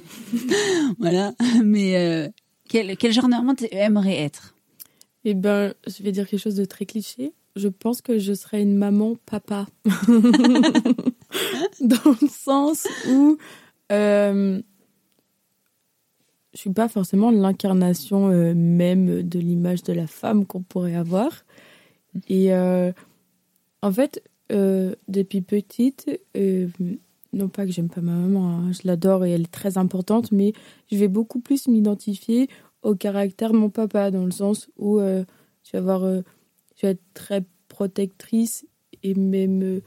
voilà. 1.00 1.34
Mais 1.64 1.98
euh, 1.98 2.28
quel, 2.68 2.98
quel, 2.98 3.14
genre 3.14 3.30
tu 3.58 3.68
aimerais 3.72 4.18
être? 4.18 4.56
Eh 5.26 5.34
ben, 5.34 5.74
je 5.88 6.04
vais 6.04 6.12
dire 6.12 6.28
quelque 6.28 6.42
chose 6.42 6.56
de 6.56 6.66
très 6.66 6.86
cliché. 6.86 7.34
Je 7.56 7.68
pense 7.68 8.02
que 8.02 8.18
je 8.18 8.34
serais 8.34 8.62
une 8.62 8.76
maman 8.76 9.16
papa. 9.26 9.68
Dans 11.80 12.16
le 12.22 12.28
sens 12.28 12.88
où 13.08 13.38
euh, 13.92 14.62
je 16.54 16.60
suis 16.60 16.74
pas 16.74 16.88
forcément 16.88 17.32
l'incarnation 17.32 18.30
euh, 18.30 18.54
même 18.54 19.24
de 19.24 19.40
l'image 19.40 19.84
de 19.84 19.94
la 19.94 20.08
femme 20.08 20.46
qu'on 20.46 20.62
pourrait 20.62 20.96
avoir. 20.96 21.46
Et 22.28 22.54
euh, 22.54 22.92
en 23.82 23.92
fait, 23.92 24.24
euh, 24.54 24.94
depuis 25.08 25.42
petite, 25.42 26.20
euh, 26.38 26.68
non 27.32 27.50
pas 27.50 27.66
que 27.66 27.72
j'aime 27.72 27.90
pas 27.90 28.02
ma 28.02 28.12
maman, 28.12 28.50
hein, 28.50 28.72
je 28.72 28.82
l'adore 28.86 29.26
et 29.26 29.32
elle 29.32 29.42
est 29.42 29.52
très 29.52 29.80
importante, 29.80 30.32
mais 30.32 30.54
je 30.92 30.98
vais 30.98 31.08
beaucoup 31.08 31.40
plus 31.40 31.68
m'identifier 31.68 32.50
au 32.84 32.94
caractère 32.94 33.52
de 33.52 33.58
mon 33.58 33.72
papa, 33.72 34.12
dans 34.12 34.26
le 34.26 34.32
sens 34.32 34.70
où 34.78 35.00
euh, 35.00 35.24
je, 35.64 35.72
vais 35.72 35.78
avoir, 35.80 36.02
je 36.02 36.82
vais 36.84 36.90
être 36.90 37.04
très 37.16 37.44
protectrice 37.68 38.68
et 39.02 39.16
même 39.16 39.82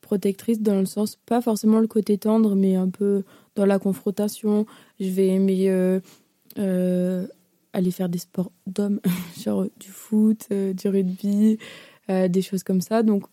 protectrice 0.00 0.60
dans 0.60 0.80
le 0.80 0.86
sens, 0.86 1.14
pas 1.14 1.40
forcément 1.40 1.78
le 1.78 1.86
côté 1.86 2.18
tendre, 2.18 2.56
mais 2.56 2.74
un 2.74 2.88
peu 2.88 3.22
dans 3.54 3.66
la 3.66 3.78
confrontation. 3.78 4.66
Je 4.98 5.10
vais 5.10 5.28
aimer 5.28 5.68
aller 7.72 7.90
faire 7.90 8.08
des 8.08 8.18
sports 8.18 8.50
d'hommes, 8.66 9.00
genre 9.40 9.66
du 9.78 9.88
foot, 9.88 10.48
du 10.50 10.88
rugby, 10.88 11.58
des 12.08 12.42
choses 12.42 12.64
comme 12.64 12.80
ça. 12.80 13.02
Donc 13.04 13.24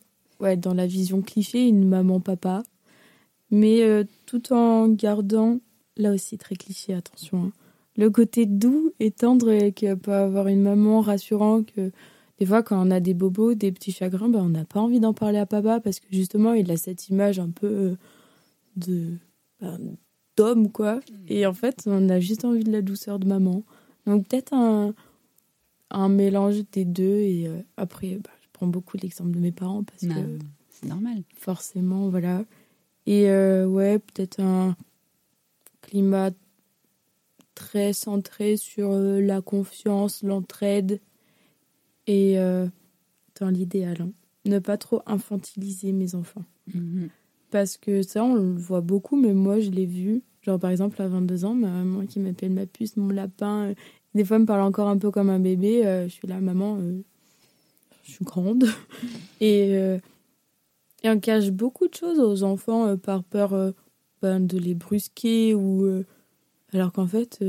ouais, 0.42 0.58
dans 0.58 0.74
la 0.74 0.88
vision 0.88 1.22
cliché, 1.22 1.68
une 1.68 1.88
maman-papa. 1.88 2.64
Mais 3.52 3.84
euh, 3.84 4.04
tout 4.26 4.54
en 4.54 4.88
gardant, 4.90 5.60
là 5.98 6.12
aussi 6.12 6.38
très 6.38 6.56
cliché, 6.56 6.94
attention, 6.94 7.46
hein, 7.46 7.52
le 7.98 8.10
côté 8.10 8.46
doux 8.46 8.94
et 9.00 9.12
tendre 9.12 9.70
qu'il 9.70 9.96
peut 9.98 10.14
avoir 10.14 10.48
une 10.48 10.62
maman 10.62 11.02
rassurant 11.02 11.64
que 11.64 11.92
des 12.40 12.46
fois 12.46 12.64
quand 12.64 12.82
on 12.86 12.90
a 12.90 13.00
des 13.00 13.14
bobos, 13.14 13.54
des 13.54 13.72
petits 13.72 13.92
chagrins, 13.92 14.30
ben, 14.30 14.40
on 14.40 14.50
n'a 14.50 14.66
pas 14.66 14.80
envie 14.80 15.00
d'en 15.00 15.14
parler 15.14 15.38
à 15.38 15.46
papa 15.46 15.80
parce 15.82 16.00
que 16.00 16.08
justement 16.12 16.54
il 16.54 16.72
a 16.72 16.78
cette 16.78 17.10
image 17.10 17.40
un 17.40 17.50
peu 17.50 17.68
euh, 17.68 17.96
de 18.78 19.18
ben, 19.60 19.78
d'homme 20.38 20.72
quoi. 20.72 20.96
Mm. 20.96 21.02
Et 21.28 21.46
en 21.46 21.54
fait 21.54 21.84
on 21.86 22.10
a 22.10 22.20
juste 22.20 22.46
envie 22.46 22.64
de 22.64 22.72
la 22.72 22.82
douceur 22.82 23.20
de 23.20 23.28
maman. 23.28 23.64
Donc 24.08 24.28
peut-être 24.28 24.54
un, 24.54 24.96
un 25.92 26.10
mélange 26.10 26.62
des 26.72 26.86
deux 26.86 27.20
et 27.20 27.48
euh, 27.48 27.60
après 27.76 28.18
bah, 28.68 28.72
beaucoup 28.72 28.98
l'exemple 28.98 29.32
de 29.32 29.40
mes 29.40 29.52
parents 29.52 29.84
parce 29.84 30.02
que 30.02 30.40
c'est 30.70 30.88
normal. 30.88 31.24
Forcément, 31.36 32.10
voilà. 32.10 32.44
Et 33.06 33.30
euh, 33.30 33.66
ouais, 33.66 34.00
peut-être 34.00 34.40
un 34.40 34.76
climat 35.82 36.32
très 37.56 37.94
centré 37.94 38.58
sur 38.58 38.92
euh, 38.92 39.22
la 39.22 39.42
confiance, 39.42 40.24
l'entraide 40.24 41.00
et 42.08 42.40
euh, 42.40 42.68
dans 43.40 43.50
l'idéal. 43.50 43.98
Hein. 44.02 44.12
Ne 44.46 44.60
pas 44.60 44.78
trop 44.78 45.02
infantiliser 45.06 45.92
mes 45.92 46.16
enfants. 46.16 46.44
Mhm. 46.74 47.10
Parce 47.50 47.78
que 47.78 48.02
ça, 48.02 48.24
on 48.24 48.36
le 48.36 48.54
voit 48.54 48.82
beaucoup, 48.82 49.20
mais 49.20 49.34
moi, 49.34 49.60
je 49.60 49.70
l'ai 49.72 49.86
vu. 49.86 50.24
Genre, 50.42 50.58
par 50.58 50.72
exemple, 50.72 51.02
à 51.02 51.08
22 51.08 51.46
ans, 51.46 51.54
ma 51.54 51.70
maman 51.70 52.06
qui 52.06 52.20
m'appelle 52.20 52.52
ma 52.52 52.66
puce, 52.66 52.98
mon 52.98 53.10
lapin, 53.10 53.74
des 54.16 54.24
fois, 54.24 54.40
me 54.40 54.46
parle 54.46 54.62
encore 54.62 54.88
un 54.88 54.98
peu 54.98 55.12
comme 55.12 55.30
un 55.30 55.40
bébé. 55.40 55.84
je 55.84 56.08
suis 56.08 56.28
là, 56.28 56.40
maman, 56.40 56.80
je 58.12 58.16
suis 58.18 58.26
grande. 58.26 58.66
et, 59.42 59.72
et 59.72 61.10
on 61.10 61.20
cache 61.20 61.50
beaucoup 61.52 61.88
de 61.88 61.94
choses 61.94 62.20
aux 62.20 62.44
enfants 62.44 62.98
par 62.98 63.24
peur 63.24 63.74
ben, 64.22 64.46
de 64.46 64.58
les 64.58 64.76
brusquer 64.76 65.56
ou. 65.56 66.04
alors 66.74 66.92
qu'en 66.92 67.08
fait, 67.08 67.44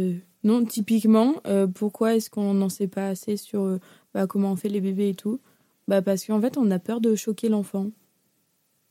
non, 0.44 0.64
typiquement, 0.64 1.34
pourquoi 1.74 2.14
est-ce 2.16 2.30
qu'on 2.30 2.54
n'en 2.54 2.68
sait 2.68 2.88
pas 2.88 3.08
assez 3.08 3.36
sur 3.36 3.78
bah, 4.14 4.26
comment 4.26 4.52
on 4.52 4.56
fait 4.56 4.68
les 4.68 4.80
bébés 4.80 5.10
et 5.10 5.14
tout? 5.14 5.40
Bah 5.88 6.02
Parce 6.02 6.24
qu'en 6.24 6.40
fait, 6.40 6.56
on 6.56 6.70
a 6.70 6.78
peur 6.78 7.00
de 7.00 7.14
choquer 7.14 7.48
l'enfant. 7.48 7.90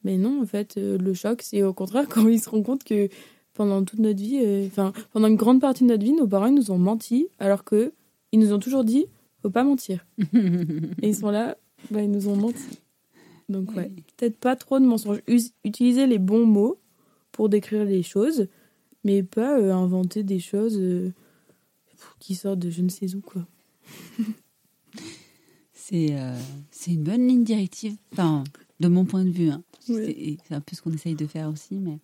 Mais 0.04 0.18
non, 0.18 0.42
en 0.42 0.46
fait, 0.46 0.78
euh, 0.78 0.98
le 0.98 1.14
choc, 1.14 1.42
c'est 1.42 1.64
au 1.64 1.74
contraire 1.74 2.08
quand 2.10 2.28
ils 2.28 2.40
se 2.40 2.50
rendent 2.50 2.66
compte 2.66 2.84
que 2.84 3.10
pendant 3.54 3.84
toute 3.84 4.00
notre 4.00 4.20
vie, 4.20 4.40
euh, 4.44 4.68
enfin, 4.68 4.94
pendant 5.12 5.28
une 5.28 5.36
grande 5.36 5.62
partie 5.62 5.84
de 5.84 5.90
notre 5.90 6.04
vie, 6.04 6.14
nos 6.14 6.28
parents 6.28 6.52
nous 6.52 6.72
ont 6.72 6.78
menti, 6.78 7.28
alors 7.40 7.64
que 7.64 7.94
ils 8.32 8.40
nous 8.40 8.54
ont 8.54 8.60
toujours 8.60 8.84
dit 8.84 9.06
faut 9.42 9.50
pas 9.50 9.64
mentir. 9.64 10.06
et 10.34 11.10
ils 11.10 11.16
sont 11.16 11.32
là, 11.32 11.58
bah, 11.90 12.02
ils 12.02 12.12
nous 12.12 12.28
ont 12.28 12.36
menti. 12.36 12.80
Donc, 13.50 13.76
ouais, 13.76 13.92
peut-être 14.18 14.38
pas 14.38 14.56
trop 14.56 14.80
de 14.80 14.86
mensonges. 14.86 15.22
utiliser 15.64 16.08
les 16.08 16.20
bons 16.20 16.46
mots 16.46 16.80
pour 17.32 17.50
décrire 17.50 17.86
les 17.86 18.04
choses, 18.04 18.48
mais 19.04 19.24
pas 19.24 19.60
euh, 19.60 19.74
inventer 19.74 20.24
des 20.24 20.40
choses 20.40 20.80
qui 22.20 22.36
sortent 22.36 22.60
de 22.60 22.70
je 22.70 22.82
ne 22.82 22.90
sais 22.90 23.16
où, 23.16 23.22
quoi. 23.22 23.46
Euh, 25.94 26.40
c'est 26.72 26.92
une 26.92 27.04
bonne 27.04 27.28
ligne 27.28 27.44
directive, 27.44 27.96
enfin, 28.14 28.44
de 28.80 28.88
mon 28.88 29.06
point 29.06 29.26
de 29.26 29.30
vue. 29.30 29.50
Hein. 29.50 29.64
C'est 29.82 30.38
un 30.52 30.62
peu 30.62 30.76
ce 30.76 30.82
qu'on 30.82 30.94
essaye 30.94 31.16
de 31.16 31.28
faire 31.28 31.50
aussi, 31.50 31.76
mais 31.76 32.00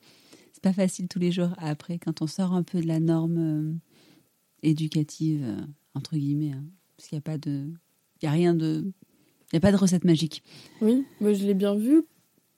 c'est 0.51 0.63
pas 0.63 0.73
facile 0.73 1.07
tous 1.07 1.19
les 1.19 1.31
jours. 1.31 1.51
Après, 1.57 1.97
quand 1.97 2.21
on 2.21 2.27
sort 2.27 2.53
un 2.53 2.63
peu 2.63 2.81
de 2.81 2.87
la 2.87 2.99
norme 2.99 3.37
euh, 3.37 3.73
éducative, 4.61 5.43
euh, 5.43 5.61
entre 5.93 6.17
guillemets, 6.17 6.51
hein, 6.51 6.65
parce 6.97 7.09
qu'il 7.09 7.15
n'y 7.15 7.19
a 7.19 7.21
pas 7.21 7.37
de. 7.37 7.67
Il 8.21 8.27
a 8.27 8.31
rien 8.31 8.53
de. 8.53 8.85
Il 9.53 9.57
a 9.57 9.59
pas 9.59 9.71
de 9.71 9.77
recette 9.77 10.03
magique. 10.03 10.43
Oui, 10.81 11.05
moi 11.21 11.33
je 11.33 11.45
l'ai 11.45 11.53
bien 11.53 11.75
vu. 11.75 12.03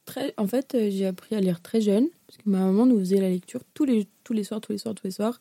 Très... 0.06 0.34
En 0.38 0.48
fait, 0.48 0.76
j'ai 0.90 1.06
appris 1.06 1.36
à 1.36 1.40
lire 1.40 1.62
très 1.62 1.82
jeune, 1.82 2.08
parce 2.26 2.38
que 2.38 2.50
ma 2.50 2.60
maman 2.60 2.86
nous 2.88 2.98
faisait 3.00 3.22
la 3.22 3.30
lecture 3.30 3.62
tous 3.74 3.86
les, 3.86 4.08
tous 4.24 4.34
les 4.34 4.44
soirs, 4.44 4.60
tous 4.60 4.72
les 4.72 4.80
soirs, 4.80 4.96
tous 4.96 5.06
les 5.06 5.12
soirs. 5.12 5.40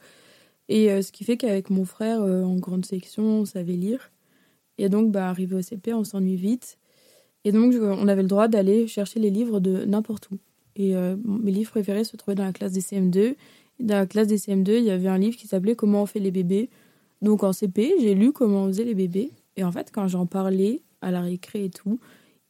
Et 0.68 1.00
ce 1.00 1.11
qui 1.11 1.24
fait 1.24 1.38
qu'avec 1.38 1.70
mon 1.70 1.87
frère, 1.87 2.20
en 2.20 2.56
grande 2.56 2.84
section, 2.84 3.22
on 3.22 3.44
savait 3.46 3.72
lire. 3.72 4.11
Et 4.76 4.90
donc, 4.90 5.11
bah, 5.11 5.28
arrivé 5.28 5.56
au 5.56 5.62
CP, 5.62 5.94
on 5.94 6.04
s'ennuie 6.04 6.37
vite. 6.37 6.76
Et 7.44 7.52
donc, 7.52 7.74
on 7.80 8.08
avait 8.08 8.22
le 8.22 8.28
droit 8.28 8.48
d'aller 8.48 8.87
chercher 8.87 9.20
les 9.20 9.30
livres 9.30 9.61
de 9.61 9.84
n'importe 9.84 10.30
où. 10.30 10.38
Et 10.76 10.94
euh, 10.94 11.16
mes 11.24 11.50
livres 11.50 11.70
préférés 11.70 12.04
se 12.04 12.16
trouvaient 12.16 12.37
dans 12.37 12.44
la 12.44 12.52
classe 12.52 12.72
des 12.72 12.80
CM2. 12.80 13.34
dans 13.80 13.96
la 13.96 14.06
classe 14.06 14.28
des 14.28 14.38
CM2, 14.38 14.78
il 14.78 14.84
y 14.84 14.90
avait 14.90 15.08
un 15.08 15.18
livre 15.18 15.37
qui 15.37 15.46
s'appelait 15.46 15.74
Comment 15.74 16.02
on 16.02 16.06
fait 16.06 16.20
les 16.20 16.30
bébés. 16.30 16.70
Donc, 17.22 17.42
en 17.42 17.52
CP, 17.52 17.94
j'ai 18.00 18.14
lu 18.14 18.33
comment 18.33 18.64
on 18.64 18.66
faisait 18.68 18.85
les 18.85 18.94
bébés. 18.94 19.33
Et 19.57 19.64
en 19.64 19.72
fait, 19.72 19.90
quand 19.92 20.07
j'en 20.09 20.26
parlais 20.26 20.83
à 21.00 21.11
la 21.11 21.20
récré 21.20 21.64
et 21.64 21.70
tout, 21.70 21.98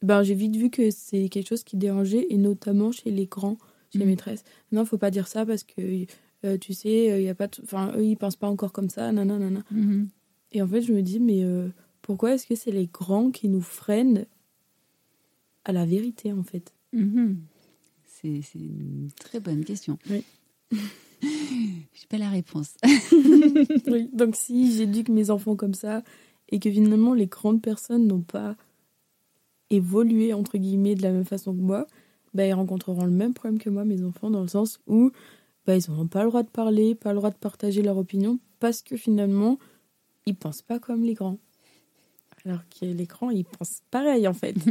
ben, 0.01 0.23
j'ai 0.23 0.35
vite 0.35 0.55
vu 0.55 0.69
que 0.69 0.91
c'est 0.91 1.29
quelque 1.29 1.47
chose 1.47 1.63
qui 1.63 1.77
dérangeait, 1.77 2.27
et 2.29 2.37
notamment 2.37 2.91
chez 2.91 3.11
les 3.11 3.25
grands, 3.25 3.57
chez 3.91 3.99
les 3.99 4.05
mmh. 4.05 4.09
maîtresses. 4.09 4.43
Non, 4.71 4.85
faut 4.85 4.97
pas 4.97 5.11
dire 5.11 5.27
ça 5.27 5.45
parce 5.45 5.63
que, 5.63 6.05
euh, 6.45 6.57
tu 6.57 6.73
sais, 6.73 7.19
il 7.19 7.25
y 7.25 7.29
a 7.29 7.35
pas 7.35 7.47
enfin, 7.63 7.93
eux, 7.97 8.05
ils 8.05 8.15
pensent 8.15 8.35
pas 8.35 8.47
encore 8.47 8.71
comme 8.71 8.89
ça, 8.89 9.11
nanana. 9.11 9.63
Mmh. 9.71 10.05
Et 10.51 10.61
en 10.61 10.67
fait, 10.67 10.81
je 10.81 10.93
me 10.93 11.01
dis, 11.01 11.19
mais 11.19 11.43
euh, 11.43 11.67
pourquoi 12.01 12.33
est-ce 12.33 12.47
que 12.47 12.55
c'est 12.55 12.71
les 12.71 12.87
grands 12.87 13.31
qui 13.31 13.49
nous 13.49 13.61
freinent 13.61 14.25
à 15.65 15.71
la 15.71 15.85
vérité, 15.85 16.33
en 16.33 16.43
fait? 16.43 16.73
Mhm. 16.93 17.37
C'est 18.05 18.41
une 18.55 19.09
très 19.17 19.39
bonne 19.39 19.63
question. 19.63 19.97
Oui. 20.09 20.23
Je 21.21 22.07
pas 22.07 22.17
la 22.17 22.29
réponse. 22.29 22.75
oui, 23.87 24.09
donc 24.13 24.35
si 24.35 24.75
j'éduque 24.75 25.09
mes 25.09 25.29
enfants 25.29 25.55
comme 25.55 25.73
ça 25.73 26.03
et 26.49 26.59
que 26.59 26.71
finalement 26.71 27.13
les 27.13 27.27
grandes 27.27 27.61
personnes 27.61 28.07
n'ont 28.07 28.21
pas 28.21 28.55
évolué 29.69 30.33
entre 30.33 30.57
guillemets 30.57 30.95
de 30.95 31.03
la 31.03 31.11
même 31.11 31.25
façon 31.25 31.53
que 31.53 31.61
moi, 31.61 31.87
bah, 32.33 32.45
ils 32.45 32.53
rencontreront 32.53 33.05
le 33.05 33.11
même 33.11 33.33
problème 33.33 33.59
que 33.59 33.69
moi, 33.69 33.85
mes 33.85 34.03
enfants, 34.03 34.29
dans 34.29 34.41
le 34.41 34.47
sens 34.47 34.79
où 34.87 35.11
bah, 35.65 35.75
ils 35.75 35.89
n'auront 35.89 36.07
pas 36.07 36.23
le 36.23 36.29
droit 36.29 36.43
de 36.43 36.49
parler, 36.49 36.95
pas 36.95 37.11
le 37.11 37.17
droit 37.17 37.31
de 37.31 37.37
partager 37.37 37.81
leur 37.81 37.97
opinion, 37.97 38.39
parce 38.59 38.81
que 38.81 38.97
finalement, 38.97 39.59
ils 40.25 40.35
pensent 40.35 40.61
pas 40.61 40.79
comme 40.79 41.03
les 41.03 41.13
grands. 41.13 41.37
Alors 42.45 42.61
que 42.69 42.85
l'écran, 42.85 43.29
il 43.31 43.45
pense 43.45 43.81
pareil 43.91 44.27
en 44.27 44.33
fait. 44.33 44.55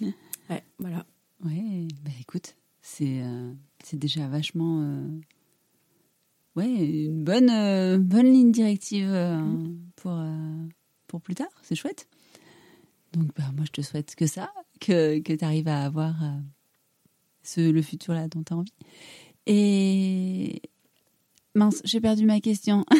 ouais, 0.00 0.64
voilà. 0.78 1.04
Ouais, 1.44 1.88
bah 2.04 2.10
écoute, 2.20 2.54
c'est 2.82 3.22
euh, 3.22 3.52
déjà 3.94 4.28
vachement. 4.28 4.82
Euh, 4.82 5.20
ouais, 6.56 6.68
une 7.06 7.24
bonne, 7.24 7.50
euh, 7.50 7.98
bonne 7.98 8.30
ligne 8.32 8.52
directive 8.52 9.08
mm. 9.08 9.78
pour, 9.96 10.20
pour 11.06 11.20
plus 11.20 11.34
tard. 11.34 11.48
C'est 11.62 11.74
chouette. 11.74 12.08
Donc, 13.12 13.30
bah, 13.36 13.50
moi, 13.54 13.64
je 13.64 13.72
te 13.72 13.80
souhaite 13.82 14.14
que 14.14 14.26
ça, 14.26 14.52
que, 14.80 15.18
que 15.20 15.32
tu 15.32 15.44
arrives 15.44 15.68
à 15.68 15.84
avoir 15.84 16.14
ce, 17.42 17.60
le 17.70 17.82
futur 17.82 18.14
là 18.14 18.28
dont 18.28 18.42
tu 18.42 18.52
as 18.52 18.56
envie. 18.56 18.74
Et. 19.46 20.62
Mince, 21.54 21.82
j'ai 21.84 22.00
perdu 22.00 22.24
ma 22.24 22.40
question. 22.40 22.84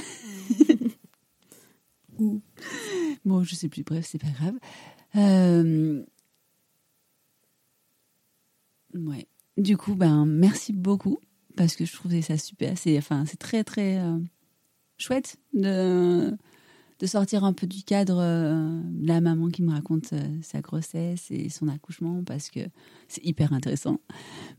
Bon, 3.24 3.42
je 3.42 3.54
sais 3.54 3.68
plus. 3.68 3.82
Bref, 3.82 4.06
c'est 4.08 4.18
pas 4.18 4.30
grave. 4.30 4.58
Euh, 5.16 6.04
ouais. 8.94 9.26
Du 9.56 9.76
coup, 9.76 9.94
ben, 9.94 10.24
merci 10.26 10.72
beaucoup 10.72 11.18
parce 11.56 11.76
que 11.76 11.84
je 11.84 11.92
trouvais 11.92 12.22
ça 12.22 12.38
super. 12.38 12.76
C'est 12.78 12.96
enfin, 12.98 13.24
c'est 13.26 13.36
très 13.36 13.64
très 13.64 13.98
euh, 13.98 14.18
chouette 14.98 15.36
de 15.52 16.36
de 16.98 17.06
sortir 17.06 17.42
un 17.42 17.52
peu 17.52 17.66
du 17.66 17.82
cadre 17.82 18.18
euh, 18.20 18.80
la 19.02 19.20
maman 19.20 19.48
qui 19.48 19.62
me 19.62 19.72
raconte 19.72 20.14
sa 20.42 20.60
grossesse 20.60 21.30
et 21.30 21.48
son 21.48 21.66
accouchement 21.66 22.22
parce 22.24 22.48
que 22.48 22.60
c'est 23.08 23.24
hyper 23.24 23.52
intéressant. 23.52 23.98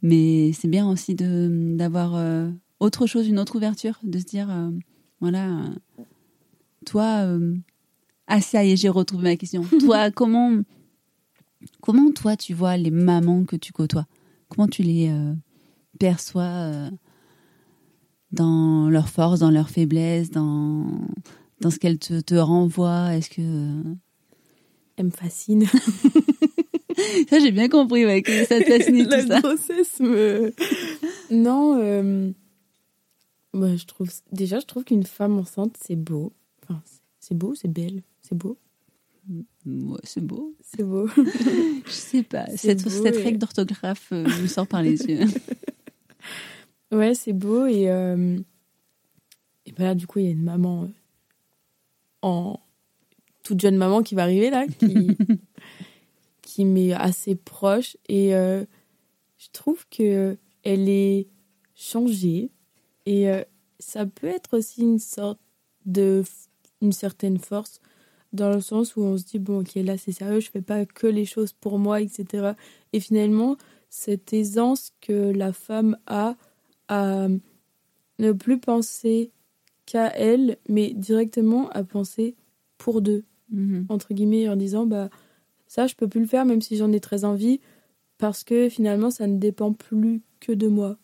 Mais 0.02 0.52
c'est 0.52 0.68
bien 0.68 0.88
aussi 0.88 1.16
de 1.16 1.76
d'avoir 1.76 2.52
autre 2.80 3.08
chose, 3.08 3.28
une 3.28 3.40
autre 3.40 3.56
ouverture, 3.56 3.98
de 4.04 4.20
se 4.20 4.26
dire 4.26 4.50
voilà 5.22 5.72
toi, 6.84 7.24
euh, 7.26 7.56
ah 8.28 8.42
ça 8.42 8.64
y 8.64 8.72
est, 8.72 8.76
j'ai 8.76 8.90
retrouvé 8.90 9.24
ma 9.24 9.36
question. 9.36 9.64
toi, 9.80 10.12
comment, 10.12 10.52
comment 11.82 12.12
toi 12.12 12.36
tu 12.38 12.54
vois 12.54 12.78
les 12.78 12.92
mamans 12.92 13.46
que 13.46 13.56
tu 13.56 13.72
côtoies? 13.72 14.08
Comment 14.54 14.68
tu 14.68 14.84
les 14.84 15.10
euh, 15.10 15.34
perçois 16.00 16.44
euh, 16.44 16.90
dans 18.32 18.90
leur 18.90 19.10
force, 19.10 19.40
dans 19.40 19.52
leur 19.52 19.70
faiblesse, 19.70 20.30
dans, 20.30 20.86
dans 21.62 21.70
ce 21.70 21.80
qu'elles 21.80 22.00
te, 22.00 22.22
te 22.22 22.36
renvoient? 22.36 23.16
Est-ce 23.16 23.30
que 23.30 23.42
elles 24.96 25.06
me 25.06 25.12
fascinent 25.12 25.66
Ça, 27.30 27.40
j'ai 27.40 27.52
bien 27.52 27.70
compris, 27.70 28.06
ouais, 28.06 28.22
que 28.22 28.46
ça 28.46 28.60
te 28.60 28.66
fascine 28.66 29.08
La 29.10 29.22
tout 29.22 29.28
ça. 29.28 29.42
grossesse 29.42 30.00
me... 30.00 30.54
Non, 31.32 32.34
je 33.54 33.86
trouve... 33.86 34.10
déjà, 34.32 34.60
je 34.60 34.66
trouve 34.66 34.84
qu'une 34.84 35.04
femme 35.04 35.40
enceinte, 35.40 35.76
c'est 35.82 35.96
beau 35.96 36.32
c'est 37.24 37.38
beau, 37.38 37.56
c'est 37.56 37.72
belle, 37.72 38.04
c'est 38.22 38.38
beau. 38.38 38.58
Ouais, 39.66 40.00
c'est 40.04 40.24
beau. 40.24 40.56
C'est 40.62 40.84
beau. 40.84 41.08
je 41.16 41.92
sais 41.92 42.24
pas. 42.24 42.48
Cette, 42.56 42.88
cette 42.88 43.16
règle 43.16 43.38
d'orthographe 43.38 44.10
euh, 44.12 44.24
me 44.42 44.48
sort 44.48 44.68
par 44.68 44.82
les 44.82 45.02
yeux. 45.04 45.26
ouais, 46.92 47.14
c'est 47.14 47.34
beau. 47.34 47.66
Et, 47.66 47.90
euh, 47.90 48.38
et 49.66 49.72
ben 49.72 49.86
là, 49.86 49.96
du 49.96 50.06
coup, 50.06 50.20
il 50.20 50.26
y 50.26 50.28
a 50.28 50.32
une 50.32 50.44
maman 50.44 50.84
euh, 50.84 50.88
en 52.22 52.60
toute 53.44 53.62
jeune 53.62 53.78
maman 53.78 54.04
qui 54.04 54.16
va 54.16 54.24
arriver 54.24 54.50
là, 54.50 54.66
qui, 54.68 55.18
qui 56.42 56.66
m'est 56.66 56.94
assez 56.94 57.36
proche. 57.36 57.98
Et 58.10 58.32
je 58.32 59.48
trouve 59.52 59.86
que 59.90 60.38
elle 60.64 60.88
est 60.88 61.28
changée. 61.76 62.52
Et 63.06 63.30
ça 63.80 64.06
peut 64.06 64.28
être 64.28 64.58
aussi 64.58 64.82
une 64.82 65.00
sorte 65.00 65.40
de 65.86 66.24
une 66.82 66.94
certaine 66.94 67.38
force 67.38 67.82
dans 68.34 68.50
le 68.50 68.62
sens 68.62 68.96
où 68.96 69.02
on 69.02 69.18
se 69.18 69.24
dit 69.24 69.40
bon 69.40 69.62
ok 69.62 69.76
là 69.76 69.98
c'est 69.98 70.12
sérieux 70.12 70.40
je 70.40 70.50
fais 70.50 70.62
pas 70.62 70.86
que 70.86 71.08
les 71.08 71.26
choses 71.26 71.54
pour 71.54 71.80
moi 71.80 72.02
etc 72.02 72.54
et 72.92 73.00
finalement 73.00 73.58
cette 73.90 74.34
aisance 74.34 74.92
que 75.02 75.32
la 75.32 75.54
femme 75.54 75.98
a 76.08 76.36
à 76.88 77.28
ne 78.20 78.32
plus 78.32 78.60
penser 78.60 79.32
qu'à 79.86 80.08
elle 80.18 80.58
mais 80.68 80.94
directement 80.94 81.70
à 81.70 81.84
penser 81.84 82.36
pour 82.78 83.02
deux 83.02 83.24
mhm. 83.52 83.86
entre 83.90 84.14
guillemets 84.14 84.50
en 84.50 84.56
disant 84.56 84.86
bah 84.86 85.10
ça 85.68 85.88
je 85.88 85.96
peux 85.96 86.08
plus 86.08 86.22
le 86.22 86.28
faire 86.28 86.46
même 86.46 86.62
si 86.62 86.76
j'en 86.76 86.92
ai 86.92 87.00
très 87.00 87.26
envie 87.26 87.62
parce 88.18 88.44
que 88.44 88.68
finalement 88.68 89.12
ça 89.12 89.28
ne 89.28 89.38
dépend 89.38 89.74
plus 89.74 90.22
que 90.40 90.52
de 90.52 90.68
moi 90.68 90.98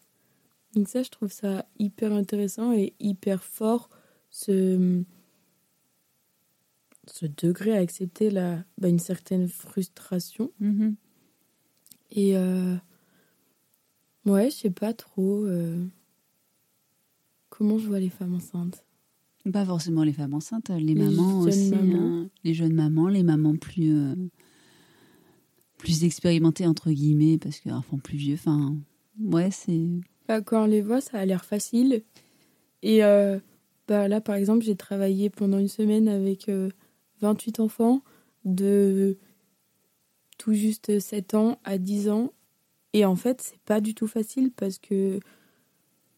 donc 0.75 0.87
ça 0.87 1.03
je 1.03 1.09
trouve 1.09 1.31
ça 1.31 1.65
hyper 1.77 2.11
intéressant 2.11 2.73
et 2.73 2.93
hyper 2.99 3.43
fort 3.43 3.89
ce 4.29 5.03
ce 7.11 7.25
degré 7.25 7.75
à 7.75 7.79
accepter 7.79 8.29
la, 8.29 8.63
bah, 8.77 8.87
une 8.87 8.99
certaine 8.99 9.47
frustration. 9.47 10.51
Mm-hmm. 10.61 10.95
Et 12.11 12.37
euh, 12.37 12.75
ouais, 14.25 14.49
je 14.49 14.55
sais 14.55 14.69
pas 14.69 14.93
trop 14.93 15.45
euh, 15.45 15.83
comment 17.49 17.77
je 17.77 17.87
vois 17.87 17.99
les 17.99 18.09
femmes 18.09 18.35
enceintes. 18.35 18.83
Pas 19.51 19.65
forcément 19.65 20.03
les 20.03 20.13
femmes 20.13 20.33
enceintes, 20.33 20.69
les, 20.69 20.95
mamans 20.95 21.39
aussi. 21.39 21.73
Hein. 21.73 22.29
les 22.43 22.53
jeunes 22.53 22.73
mamans, 22.73 23.07
les 23.07 23.23
mamans 23.23 23.55
plus, 23.55 23.95
euh, 23.95 24.15
plus 25.77 26.03
expérimentées, 26.03 26.67
entre 26.67 26.91
guillemets, 26.91 27.37
parce 27.37 27.59
qu'un 27.59 27.77
enfant 27.77 27.97
plus 27.97 28.17
vieux. 28.17 28.35
Enfin, 28.35 28.75
ouais, 29.19 29.49
c'est. 29.49 29.87
Bah, 30.27 30.41
quand 30.41 30.63
on 30.63 30.67
les 30.67 30.81
voit, 30.81 31.01
ça 31.01 31.19
a 31.19 31.25
l'air 31.25 31.45
facile. 31.45 32.03
Et 32.83 32.99
bah, 33.87 34.07
là, 34.07 34.21
par 34.21 34.35
exemple, 34.35 34.63
j'ai 34.63 34.75
travaillé 34.75 35.29
pendant 35.29 35.57
une 35.57 35.67
semaine 35.67 36.07
avec 36.07 36.49
28 37.21 37.59
enfants 37.59 38.01
de 38.45 39.17
tout 40.37 40.53
juste 40.53 40.99
7 40.99 41.33
ans 41.35 41.59
à 41.63 41.77
10 41.77 42.09
ans. 42.09 42.31
Et 42.93 43.05
en 43.05 43.15
fait, 43.15 43.41
c'est 43.41 43.59
pas 43.61 43.81
du 43.81 43.93
tout 43.93 44.07
facile 44.07 44.51
parce 44.51 44.79
que, 44.79 45.19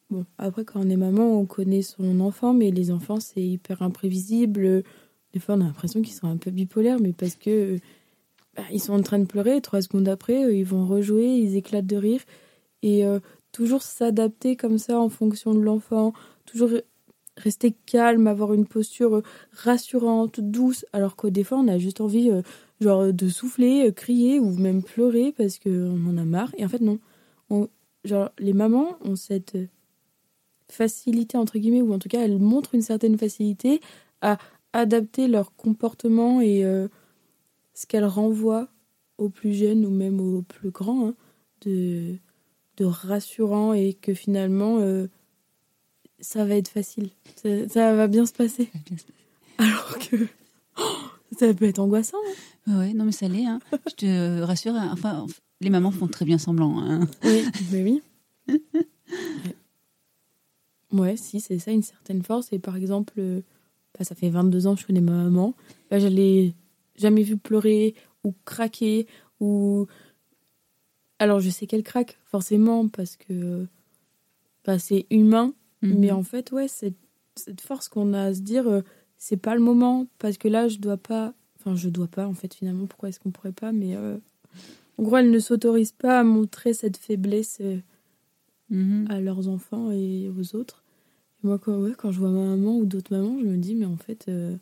bon, 0.09 0.25
après, 0.37 0.63
quand 0.63 0.79
on 0.79 0.89
est 0.89 0.95
maman, 0.95 1.37
on 1.37 1.45
connaît 1.45 1.81
son 1.81 2.19
enfant, 2.21 2.53
mais 2.53 2.71
les 2.71 2.91
enfants, 2.91 3.19
c'est 3.19 3.43
hyper 3.43 3.81
imprévisible. 3.81 4.83
Des 5.33 5.39
fois, 5.39 5.55
on 5.55 5.61
a 5.61 5.65
l'impression 5.65 6.01
qu'ils 6.01 6.13
sont 6.13 6.27
un 6.27 6.37
peu 6.37 6.51
bipolaires, 6.51 6.99
mais 6.99 7.13
parce 7.13 7.35
que 7.35 7.77
bah, 8.55 8.63
ils 8.71 8.81
sont 8.81 8.93
en 8.93 9.01
train 9.01 9.19
de 9.19 9.25
pleurer, 9.25 9.61
trois 9.61 9.81
secondes 9.81 10.07
après, 10.07 10.55
ils 10.57 10.65
vont 10.65 10.85
rejouer, 10.85 11.25
ils 11.25 11.55
éclatent 11.55 11.85
de 11.87 11.97
rire. 11.97 12.21
Et 12.83 13.05
euh, 13.05 13.19
toujours 13.51 13.81
s'adapter 13.81 14.55
comme 14.55 14.77
ça 14.77 14.99
en 14.99 15.09
fonction 15.09 15.53
de 15.53 15.59
l'enfant, 15.59 16.13
toujours 16.45 16.71
rester 17.41 17.75
calme, 17.85 18.27
avoir 18.27 18.53
une 18.53 18.65
posture 18.65 19.21
rassurante, 19.53 20.39
douce, 20.39 20.85
alors 20.93 21.15
qu'au 21.15 21.29
des 21.29 21.43
fois, 21.43 21.59
on 21.59 21.67
a 21.67 21.77
juste 21.77 22.01
envie 22.01 22.31
euh, 22.31 23.11
de 23.11 23.29
souffler, 23.29 23.87
euh, 23.87 23.91
crier 23.91 24.39
ou 24.39 24.55
même 24.57 24.83
pleurer 24.83 25.33
parce 25.35 25.59
qu'on 25.59 26.07
en 26.07 26.17
a 26.17 26.25
marre. 26.25 26.53
Et 26.57 26.65
en 26.65 26.69
fait, 26.69 26.81
non. 26.81 26.99
les 28.39 28.53
mamans 28.53 28.97
ont 29.03 29.15
cette 29.15 29.57
facilité, 30.71 31.37
entre 31.37 31.59
guillemets, 31.59 31.81
ou 31.81 31.93
en 31.93 31.99
tout 31.99 32.09
cas, 32.09 32.21
elles 32.21 32.39
montrent 32.39 32.73
une 32.73 32.81
certaine 32.81 33.17
facilité 33.17 33.81
à 34.21 34.37
adapter 34.73 35.27
leur 35.27 35.55
comportement 35.55 36.41
et 36.41 36.63
euh, 36.63 36.87
ce 37.73 37.85
qu'elles 37.85 38.05
renvoient 38.05 38.69
aux 39.17 39.29
plus 39.29 39.53
jeunes 39.53 39.85
ou 39.85 39.89
même 39.89 40.19
aux 40.19 40.41
plus 40.41 40.71
grands 40.71 41.09
hein, 41.09 41.15
de, 41.61 42.17
rassurant 42.79 43.73
et 43.73 43.93
que 43.93 44.15
finalement, 44.15 44.79
euh, 44.79 45.07
ça 46.21 46.45
va 46.45 46.55
être 46.55 46.69
facile. 46.69 47.09
Ça, 47.35 47.93
va 47.95 48.07
bien 48.07 48.25
se 48.25 48.33
passer. 48.33 48.69
Alors 49.57 49.97
que 49.99 50.27
ça 51.37 51.53
peut 51.53 51.65
être 51.65 51.79
angoissant. 51.79 52.17
Hein. 52.67 52.79
Oui, 52.79 52.93
non, 52.93 53.05
mais 53.05 53.11
ça 53.11 53.27
l'est. 53.27 53.45
Hein. 53.45 53.59
Je 53.89 53.95
te 53.95 54.41
rassure. 54.41 54.75
Hein. 54.75 54.89
Enfin, 54.93 55.25
les 55.59 55.69
mamans 55.69 55.91
font 55.91 56.07
très 56.07 56.25
bien 56.25 56.37
semblant. 56.37 56.79
Hein. 56.79 57.07
Oui, 57.23 57.43
mais 57.71 57.83
oui. 57.83 58.59
ouais, 60.93 61.17
si, 61.17 61.41
c'est 61.41 61.59
ça, 61.59 61.71
une 61.71 61.83
certaine 61.83 62.21
force. 62.21 62.53
Et 62.53 62.59
par 62.59 62.75
exemple, 62.75 63.15
euh, 63.17 63.41
bah, 63.97 64.05
ça 64.05 64.15
fait 64.15 64.29
22 64.29 64.67
ans 64.67 64.75
que 64.75 64.81
je 64.81 64.87
connais 64.87 65.01
ma 65.01 65.23
maman. 65.23 65.55
Bah, 65.89 65.99
je 65.99 66.07
l'ai 66.07 66.53
jamais 66.95 67.23
vue 67.23 67.37
pleurer 67.37 67.95
ou 68.23 68.33
craquer. 68.45 69.07
ou... 69.39 69.87
Alors, 71.19 71.39
je 71.39 71.49
sais 71.49 71.67
qu'elle 71.67 71.83
craque, 71.83 72.17
forcément, 72.25 72.87
parce 72.87 73.17
que 73.17 73.67
bah, 74.65 74.79
c'est 74.79 75.07
humain. 75.09 75.53
Mhm. 75.81 75.99
Mais 75.99 76.11
en 76.11 76.23
fait, 76.23 76.51
ouais, 76.51 76.67
cette, 76.67 76.97
cette 77.35 77.61
force 77.61 77.89
qu'on 77.89 78.13
a 78.13 78.25
à 78.25 78.33
se 78.33 78.41
dire, 78.41 78.67
euh, 78.67 78.81
c'est 79.17 79.37
pas 79.37 79.55
le 79.55 79.61
moment, 79.61 80.07
parce 80.19 80.37
que 80.37 80.47
là, 80.47 80.67
je 80.67 80.77
dois 80.77 80.97
pas 80.97 81.33
Enfin, 81.61 81.75
je 81.75 81.89
dois 81.89 82.07
pas, 82.07 82.25
en 82.27 82.33
fait, 82.33 82.53
finalement. 82.53 82.87
Pourquoi 82.87 83.09
est-ce 83.09 83.19
qu'on 83.19 83.29
pourrait 83.29 83.51
pas 83.51 83.71
Mais 83.71 83.95
euh, 83.95 84.17
en 84.97 85.03
gros, 85.03 85.17
elles 85.17 85.29
ne 85.29 85.39
s'autorisent 85.39 85.91
pas 85.91 86.19
à 86.19 86.23
montrer 86.23 86.73
cette 86.73 86.97
faiblesse 86.97 87.59
euh, 87.61 87.77
mhm. 88.69 89.05
à 89.09 89.21
leurs 89.21 89.47
enfants 89.47 89.91
et 89.91 90.29
aux 90.29 90.55
autres. 90.55 90.83
Et 91.43 91.47
moi, 91.47 91.59
quand, 91.59 91.77
ouais, 91.77 91.93
quand 91.95 92.11
je 92.11 92.19
vois 92.19 92.31
ma 92.31 92.45
maman 92.45 92.77
ou 92.77 92.85
d'autres 92.85 93.15
mamans, 93.15 93.37
je 93.39 93.45
me 93.45 93.57
dis, 93.57 93.75
mais 93.75 93.85
en 93.85 93.97
fait, 93.97 94.25
euh, 94.27 94.55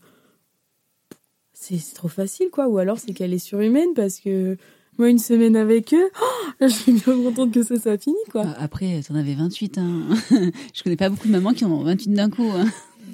c'est 1.53 1.79
trop 1.93 2.09
facile, 2.09 2.49
quoi. 2.49 2.67
Ou 2.67 2.79
alors, 2.79 2.99
c'est 2.99 3.13
qu'elle 3.13 3.33
est 3.33 3.39
surhumaine 3.39 3.93
parce 3.95 4.19
que 4.19 4.57
moi, 4.99 5.09
une 5.09 5.17
semaine 5.17 5.55
avec 5.55 5.93
eux, 5.93 6.09
oh, 6.21 6.55
je 6.61 6.67
suis 6.67 6.91
bien 6.91 7.15
contente 7.15 7.51
que 7.51 7.63
ça 7.63 7.79
soit 7.79 7.97
fini, 7.97 8.17
quoi. 8.31 8.43
Bah, 8.43 8.55
après, 8.59 9.01
t'en 9.01 9.15
avais 9.15 9.33
28, 9.33 9.77
hein. 9.77 10.09
je 10.73 10.83
connais 10.83 10.97
pas 10.97 11.09
beaucoup 11.09 11.27
de 11.27 11.31
mamans 11.31 11.53
qui 11.53 11.65
en 11.65 11.71
ont 11.71 11.83
28 11.83 12.13
d'un 12.13 12.29
coup, 12.29 12.51
hein. 12.55 12.65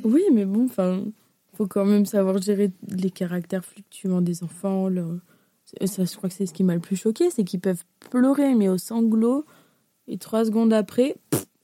Oui, 0.03 0.23
mais 0.33 0.45
bon, 0.45 0.65
enfin 0.65 1.01
faut 1.55 1.67
quand 1.67 1.85
même 1.85 2.05
savoir 2.05 2.41
gérer 2.41 2.71
les 2.89 3.09
caractères 3.09 3.65
fluctuants 3.65 4.21
des 4.21 4.43
enfants. 4.43 4.89
Ça, 5.85 6.05
je 6.05 6.15
crois 6.15 6.29
que 6.29 6.35
c'est 6.35 6.45
ce 6.45 6.53
qui 6.53 6.63
m'a 6.63 6.75
le 6.75 6.81
plus 6.81 6.95
choqué, 6.95 7.29
c'est 7.31 7.43
qu'ils 7.43 7.59
peuvent 7.59 7.83
pleurer, 8.11 8.53
mais 8.53 8.69
au 8.69 8.77
sanglot, 8.77 9.45
et 10.07 10.17
trois 10.17 10.45
secondes 10.45 10.73
après, 10.73 11.15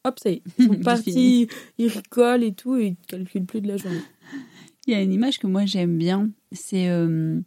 hop, 0.04 0.20
ça 0.20 0.32
y 0.32 0.34
est, 0.36 0.42
ils 0.58 0.68
sont 0.68 0.76
partis, 0.84 1.48
ils 1.78 1.88
rigolent 1.88 2.44
et 2.44 2.54
tout, 2.54 2.76
et 2.78 2.88
ils 2.88 2.92
ne 2.92 3.06
calculent 3.08 3.46
plus 3.46 3.62
de 3.62 3.68
la 3.68 3.78
journée. 3.78 4.02
Il 4.88 4.94
y 4.94 4.96
a 4.96 5.02
une 5.02 5.14
image 5.14 5.38
que 5.38 5.46
moi 5.46 5.66
j'aime 5.66 5.98
bien, 5.98 6.30
c'est 6.52 6.90
euh, 6.90 7.40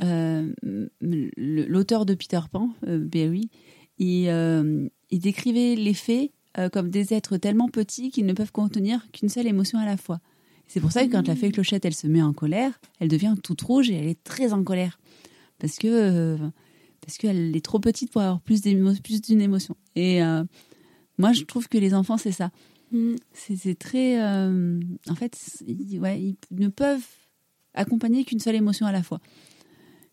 l'auteur 0.00 2.06
de 2.06 2.14
Peter 2.14 2.40
Pan, 2.50 2.70
euh, 2.86 2.98
Barry, 2.98 3.50
il, 3.98 4.90
il 5.10 5.20
décrivait 5.20 5.74
les 5.74 5.94
fées 5.94 6.32
comme 6.72 6.90
des 6.90 7.12
êtres 7.12 7.36
tellement 7.36 7.68
petits 7.68 8.10
qu'ils 8.10 8.26
ne 8.26 8.32
peuvent 8.32 8.52
contenir 8.52 9.06
qu'une 9.12 9.28
seule 9.28 9.46
émotion 9.46 9.78
à 9.78 9.84
la 9.84 9.96
fois. 9.96 10.20
C'est 10.68 10.80
pour 10.80 10.92
ça 10.92 11.06
que 11.06 11.12
quand 11.12 11.28
la 11.28 11.36
fée 11.36 11.50
clochette, 11.50 11.84
elle 11.84 11.94
se 11.94 12.06
met 12.06 12.22
en 12.22 12.32
colère, 12.32 12.80
elle 12.98 13.08
devient 13.08 13.34
toute 13.42 13.60
rouge 13.62 13.90
et 13.90 13.94
elle 13.94 14.08
est 14.08 14.22
très 14.24 14.52
en 14.52 14.64
colère. 14.64 14.98
Parce 15.58 15.76
que 15.76 15.86
euh, 15.86 16.36
parce 17.00 17.18
qu'elle 17.18 17.56
est 17.56 17.64
trop 17.64 17.78
petite 17.78 18.10
pour 18.10 18.20
avoir 18.20 18.40
plus 18.40 18.62
d'une 18.62 19.40
émotion. 19.40 19.76
Et 19.94 20.22
euh, 20.22 20.44
moi, 21.18 21.32
je 21.32 21.44
trouve 21.44 21.68
que 21.68 21.78
les 21.78 21.94
enfants, 21.94 22.18
c'est 22.18 22.32
ça. 22.32 22.50
Mm. 22.90 23.14
C'est 23.32 23.78
très... 23.78 24.20
Euh, 24.20 24.80
en 25.08 25.14
fait, 25.14 25.38
ouais, 26.00 26.20
ils 26.20 26.36
ne 26.50 26.68
peuvent 26.68 27.06
accompagner 27.74 28.24
qu'une 28.24 28.40
seule 28.40 28.56
émotion 28.56 28.86
à 28.86 28.92
la 28.92 29.04
fois. 29.04 29.20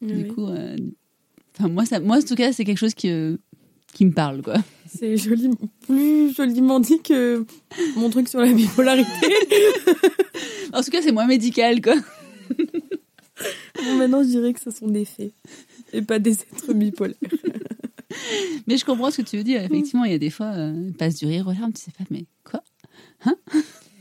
Du 0.07 0.27
coup, 0.27 0.47
enfin, 0.47 1.69
moi, 1.69 1.85
ça, 1.85 1.99
moi, 1.99 2.17
en 2.17 2.21
tout 2.21 2.35
cas, 2.35 2.51
c'est 2.51 2.65
quelque 2.65 2.77
chose 2.77 2.93
qui, 2.93 3.09
qui 3.93 4.05
me 4.05 4.11
parle, 4.11 4.41
quoi. 4.41 4.55
C'est 4.87 5.17
joli, 5.17 5.49
plus 5.87 6.33
joliment 6.35 6.79
dit 6.79 7.01
que 7.01 7.45
mon 7.95 8.09
truc 8.09 8.27
sur 8.27 8.39
la 8.39 8.51
bipolarité. 8.51 9.27
en 10.73 10.81
tout 10.81 10.91
cas, 10.91 11.01
c'est 11.01 11.11
moins 11.11 11.27
médical, 11.27 11.81
quoi. 11.81 11.95
bon, 13.83 13.95
maintenant, 13.97 14.23
je 14.23 14.29
dirais 14.29 14.53
que 14.53 14.59
ce 14.59 14.71
sont 14.71 14.87
des 14.87 15.05
faits 15.05 15.33
et 15.93 16.01
pas 16.01 16.19
des 16.19 16.33
êtres 16.33 16.73
bipolaires. 16.73 17.15
mais 18.67 18.77
je 18.77 18.85
comprends 18.85 19.11
ce 19.11 19.21
que 19.21 19.27
tu 19.27 19.37
veux 19.37 19.43
dire. 19.43 19.61
Effectivement, 19.63 20.05
il 20.05 20.11
y 20.11 20.15
a 20.15 20.19
des 20.19 20.29
fois, 20.29 20.47
euh, 20.47 20.91
passe 20.97 21.15
du 21.15 21.25
rire 21.25 21.47
aux 21.47 21.53
tu 21.53 21.59
sais 21.75 21.91
pas, 21.91 22.03
mais 22.09 22.25
quoi? 22.43 22.63
Hein? 23.25 23.35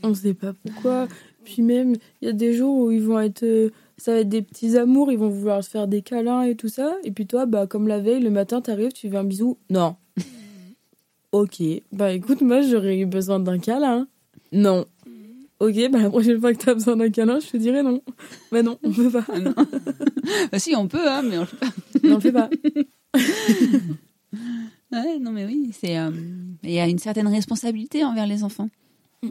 On 0.03 0.13
sait 0.13 0.33
pas 0.33 0.53
pourquoi. 0.53 1.07
Puis 1.45 1.61
même, 1.61 1.95
il 2.21 2.25
y 2.25 2.29
a 2.29 2.33
des 2.33 2.53
jours 2.53 2.77
où 2.77 2.91
ils 2.91 3.01
vont 3.01 3.19
être. 3.19 3.71
Ça 4.03 4.11
va 4.11 4.19
être 4.19 4.27
des 4.27 4.41
petits 4.41 4.77
amours, 4.77 5.13
ils 5.13 5.17
vont 5.17 5.29
vouloir 5.29 5.63
se 5.63 5.69
faire 5.69 5.87
des 5.87 6.01
câlins 6.01 6.41
et 6.41 6.55
tout 6.55 6.67
ça. 6.67 6.97
Et 7.05 7.11
puis 7.11 7.25
toi, 7.25 7.45
bah, 7.45 7.67
comme 7.67 7.87
la 7.87 7.99
veille, 8.01 8.21
le 8.21 8.31
matin, 8.31 8.59
t'arrives, 8.59 8.91
tu 8.91 9.09
fais 9.09 9.15
un 9.15 9.23
bisou. 9.23 9.57
Non. 9.69 9.95
ok. 11.31 11.63
Bah 11.93 12.11
écoute, 12.11 12.41
moi, 12.41 12.61
j'aurais 12.63 12.99
eu 12.99 13.05
besoin 13.05 13.39
d'un 13.39 13.59
câlin. 13.59 14.09
Non. 14.51 14.85
Ok, 15.61 15.89
bah 15.89 16.01
la 16.01 16.09
prochaine 16.09 16.37
fois 16.37 16.53
que 16.53 16.57
t'as 16.57 16.73
besoin 16.73 16.97
d'un 16.97 17.09
câlin, 17.11 17.39
je 17.39 17.47
te 17.47 17.55
dirai 17.55 17.81
non. 17.81 18.01
Bah 18.51 18.61
non, 18.61 18.77
on 18.83 18.91
peut 18.91 19.09
pas. 19.09 19.23
Ah 19.29 19.39
non. 19.39 19.53
bah 20.51 20.59
si, 20.59 20.75
on 20.75 20.89
peut, 20.89 21.09
hein, 21.09 21.21
mais 21.21 21.37
on 21.37 21.41
le 21.45 21.45
fait 21.45 21.55
pas. 21.55 21.69
non, 22.03 22.11
on 22.11 22.15
le 22.15 22.19
fait 22.19 22.31
pas. 22.33 22.49
ouais, 25.01 25.19
non, 25.19 25.31
mais 25.31 25.45
oui, 25.45 25.71
c'est. 25.71 25.97
Euh, 25.97 26.11
il 26.63 26.71
y 26.71 26.79
a 26.81 26.89
une 26.89 26.99
certaine 26.99 27.29
responsabilité 27.29 28.03
envers 28.03 28.27
les 28.27 28.43
enfants. 28.43 28.67
Mm. 29.21 29.29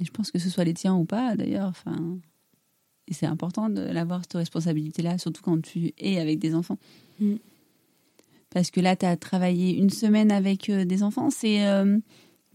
Et 0.00 0.04
je 0.04 0.10
pense 0.10 0.32
que 0.32 0.40
ce 0.40 0.50
soit 0.50 0.64
les 0.64 0.74
tiens 0.74 0.96
ou 0.96 1.04
pas, 1.04 1.36
d'ailleurs. 1.36 1.68
Enfin, 1.68 2.18
et 3.08 3.14
c'est 3.14 3.26
important 3.26 3.68
de 3.68 3.80
l'avoir, 3.80 4.22
cette 4.22 4.34
responsabilité-là, 4.34 5.18
surtout 5.18 5.42
quand 5.42 5.60
tu 5.60 5.92
es 5.98 6.18
avec 6.18 6.38
des 6.38 6.54
enfants. 6.54 6.78
Mm. 7.20 7.36
Parce 8.50 8.70
que 8.70 8.80
là, 8.80 8.96
tu 8.96 9.06
as 9.06 9.16
travaillé 9.16 9.76
une 9.76 9.90
semaine 9.90 10.30
avec 10.30 10.68
euh, 10.68 10.84
des 10.84 11.02
enfants. 11.02 11.30
C'est 11.30 11.66
euh, 11.66 11.98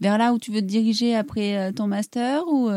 vers 0.00 0.16
là 0.16 0.32
où 0.32 0.38
tu 0.38 0.52
veux 0.52 0.60
te 0.60 0.66
diriger 0.66 1.14
après 1.14 1.58
euh, 1.58 1.72
ton 1.72 1.86
master 1.86 2.46
ou, 2.46 2.70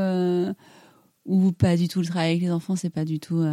ou 1.25 1.51
pas 1.51 1.77
du 1.77 1.87
tout 1.87 1.99
le 1.99 2.05
travail 2.05 2.31
avec 2.31 2.41
les 2.41 2.51
enfants 2.51 2.75
C'est 2.75 2.89
pas 2.89 3.05
du 3.05 3.19
tout. 3.19 3.43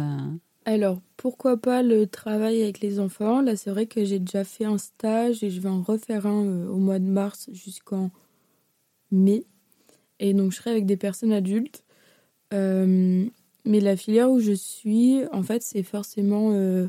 Alors, 0.65 0.99
pourquoi 1.17 1.57
pas 1.57 1.81
le 1.81 2.07
travail 2.07 2.61
avec 2.61 2.79
les 2.81 2.99
enfants? 2.99 3.41
Là, 3.41 3.55
c'est 3.55 3.69
vrai 3.69 3.85
que 3.85 4.03
j'ai 4.03 4.19
déjà 4.19 4.43
fait 4.43 4.65
un 4.65 4.77
stage 4.77 5.43
et 5.43 5.49
je 5.49 5.61
vais 5.61 5.69
en 5.69 5.81
refaire 5.81 6.25
un 6.25 6.67
au 6.67 6.77
mois 6.77 6.99
de 6.99 7.05
mars 7.05 7.49
jusqu'en 7.53 8.11
mai. 9.11 9.45
Et 10.19 10.33
donc, 10.33 10.51
je 10.51 10.57
serai 10.57 10.71
avec 10.71 10.85
des 10.85 10.97
personnes 10.97 11.31
adultes. 11.31 11.83
Mais 13.65 13.79
la 13.79 13.95
filière 13.95 14.31
où 14.31 14.39
je 14.39 14.53
suis, 14.53 15.21
en 15.31 15.43
fait, 15.43 15.61
c'est 15.63 15.83
forcément. 15.83 16.51
Euh, 16.53 16.87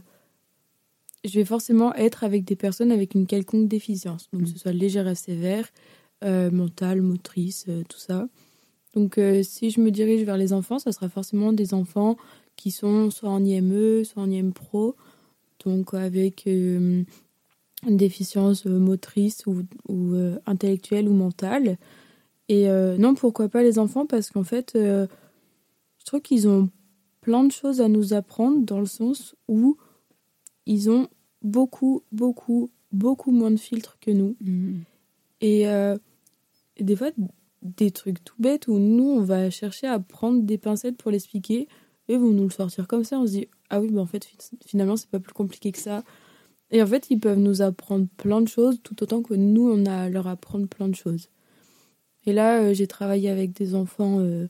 je 1.25 1.39
vais 1.39 1.45
forcément 1.45 1.95
être 1.95 2.25
avec 2.25 2.45
des 2.45 2.57
personnes 2.57 2.93
avec 2.93 3.15
une 3.15 3.27
quelconque 3.27 3.69
déficience. 3.69 4.29
Donc, 4.33 4.45
que 4.45 4.49
ce 4.49 4.59
soit 4.59 4.73
légère 4.73 5.07
et 5.09 5.15
sévère, 5.15 5.69
euh, 6.25 6.51
mentale, 6.51 7.03
motrice, 7.03 7.67
euh, 7.69 7.83
tout 7.89 7.99
ça. 7.99 8.27
Donc, 8.95 9.21
si 9.43 9.71
je 9.71 9.81
me 9.81 9.93
dirige 9.93 10.25
vers 10.25 10.37
les 10.37 10.53
enfants, 10.53 10.81
ça 10.81 10.91
sera 10.91 11.09
forcément 11.09 11.53
des 11.53 11.75
enfants 11.75 12.17
qui 12.57 12.73
sont 12.73 13.13
soit 13.13 13.29
en 13.29 13.45
IME, 13.45 14.03
soit 14.05 14.21
en 14.21 14.29
IM 14.29 14.53
Pro. 14.53 14.97
Donc, 15.65 15.95
avec 15.95 16.45
une 16.47 17.05
déficience 17.87 18.65
motrice 18.65 19.47
ou, 19.47 19.63
ou 19.89 20.17
intellectuelle 20.45 21.09
ou 21.09 21.13
mentale. 21.13 21.79
Et 22.49 22.67
non, 22.99 23.15
pourquoi 23.15 23.49
pas 23.49 23.63
les 23.63 23.79
enfants? 23.79 24.07
Parce 24.07 24.31
qu'en 24.31 24.43
fait 24.43 24.77
trouve 26.11 26.23
qu'ils 26.23 26.49
ont 26.49 26.71
plein 27.21 27.45
de 27.45 27.53
choses 27.53 27.81
à 27.81 27.89
nous 27.89 28.15
apprendre 28.15 28.65
dans 28.65 28.81
le 28.81 28.87
sens 28.87 29.37
où 29.49 29.77
ils 30.67 30.91
ont 30.91 31.09
beaucoup, 31.43 32.03
beaucoup, 32.13 32.71
beaucoup 32.93 33.31
moins 33.31 33.51
de 33.51 33.57
filtres 33.57 33.99
que 34.01 34.11
nous. 34.11 34.37
Mm. 34.41 34.81
Et, 35.41 35.69
euh, 35.69 35.97
et 36.77 36.85
des 36.85 36.97
fois, 36.97 37.11
des 37.63 37.91
trucs 37.91 38.25
tout 38.25 38.35
bêtes 38.39 38.67
où 38.69 38.79
nous, 38.79 39.05
on 39.05 39.23
va 39.23 39.51
chercher 39.51 39.87
à 39.87 39.99
prendre 40.01 40.43
des 40.43 40.59
pincettes 40.59 40.97
pour 40.97 41.11
l'expliquer. 41.11 41.69
Et 42.09 42.17
vont 42.17 42.33
nous 42.33 42.45
le 42.45 42.51
sortir 42.51 42.89
comme 42.89 43.05
ça. 43.05 43.21
On 43.21 43.27
se 43.27 43.33
dit, 43.33 43.49
ah 43.69 43.81
oui, 43.81 43.89
bah 43.93 44.01
en 44.01 44.07
fait, 44.07 44.25
fi- 44.25 44.59
finalement, 44.67 44.97
c'est 44.97 45.09
pas 45.09 45.21
plus 45.21 45.33
compliqué 45.33 45.71
que 45.71 45.79
ça. 45.79 46.03
Et 46.73 46.83
en 46.83 46.87
fait, 46.87 47.09
ils 47.11 47.21
peuvent 47.21 47.39
nous 47.39 47.63
apprendre 47.63 48.09
plein 48.17 48.41
de 48.41 48.49
choses, 48.49 48.81
tout 48.83 49.01
autant 49.01 49.23
que 49.23 49.35
nous, 49.35 49.71
on 49.71 49.87
a 49.87 49.95
à 49.95 50.09
leur 50.09 50.27
apprendre 50.27 50.67
plein 50.67 50.89
de 50.89 50.97
choses. 50.97 51.29
Et 52.27 52.33
là, 52.33 52.63
euh, 52.63 52.75
j'ai 52.75 52.89
travaillé 52.89 53.31
avec 53.31 53.53
des 53.53 53.77
enfants 53.77 54.19
euh, 54.19 54.49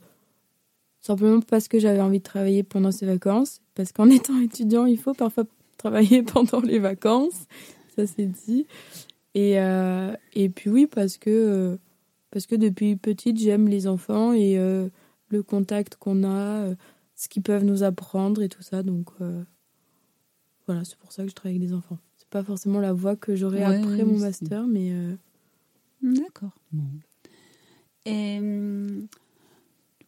simplement 1.01 1.41
parce 1.41 1.67
que 1.67 1.79
j'avais 1.79 2.01
envie 2.01 2.19
de 2.19 2.23
travailler 2.23 2.63
pendant 2.63 2.91
ces 2.91 3.05
vacances. 3.05 3.61
Parce 3.75 3.91
qu'en 3.91 4.09
étant 4.09 4.39
étudiant, 4.39 4.85
il 4.85 4.97
faut 4.97 5.13
parfois 5.13 5.43
travailler 5.77 6.23
pendant 6.23 6.61
les 6.61 6.79
vacances. 6.79 7.45
Ça, 7.95 8.07
c'est 8.07 8.25
dit. 8.25 8.65
Et, 9.33 9.59
euh, 9.59 10.13
et 10.33 10.49
puis 10.49 10.69
oui, 10.69 10.87
parce 10.87 11.17
que, 11.17 11.29
euh, 11.29 11.77
parce 12.31 12.45
que 12.45 12.55
depuis 12.55 12.95
petite, 12.95 13.37
j'aime 13.39 13.67
les 13.67 13.87
enfants 13.87 14.33
et 14.33 14.57
euh, 14.57 14.89
le 15.29 15.43
contact 15.43 15.95
qu'on 15.95 16.23
a, 16.23 16.75
ce 17.21 17.29
qu'ils 17.29 17.43
peuvent 17.43 17.63
nous 17.63 17.83
apprendre 17.83 18.41
et 18.41 18.49
tout 18.49 18.63
ça. 18.63 18.81
Donc 18.81 19.09
euh, 19.21 19.43
voilà, 20.65 20.83
c'est 20.83 20.97
pour 20.97 21.11
ça 21.11 21.23
que 21.23 21.29
je 21.29 21.35
travaille 21.35 21.57
avec 21.57 21.67
des 21.67 21.73
enfants. 21.73 21.99
C'est 22.17 22.27
pas 22.29 22.43
forcément 22.43 22.79
la 22.79 22.93
voie 22.93 23.15
que 23.15 23.35
j'aurai 23.35 23.59
Ouais, 23.59 23.77
après 23.77 24.03
mon 24.03 24.17
master, 24.17 24.65
mais 24.65 24.91
euh, 24.91 25.15
D'accord. 26.01 26.57
Bon. 26.71 26.83
Et 28.05 28.39
hum, 28.39 29.07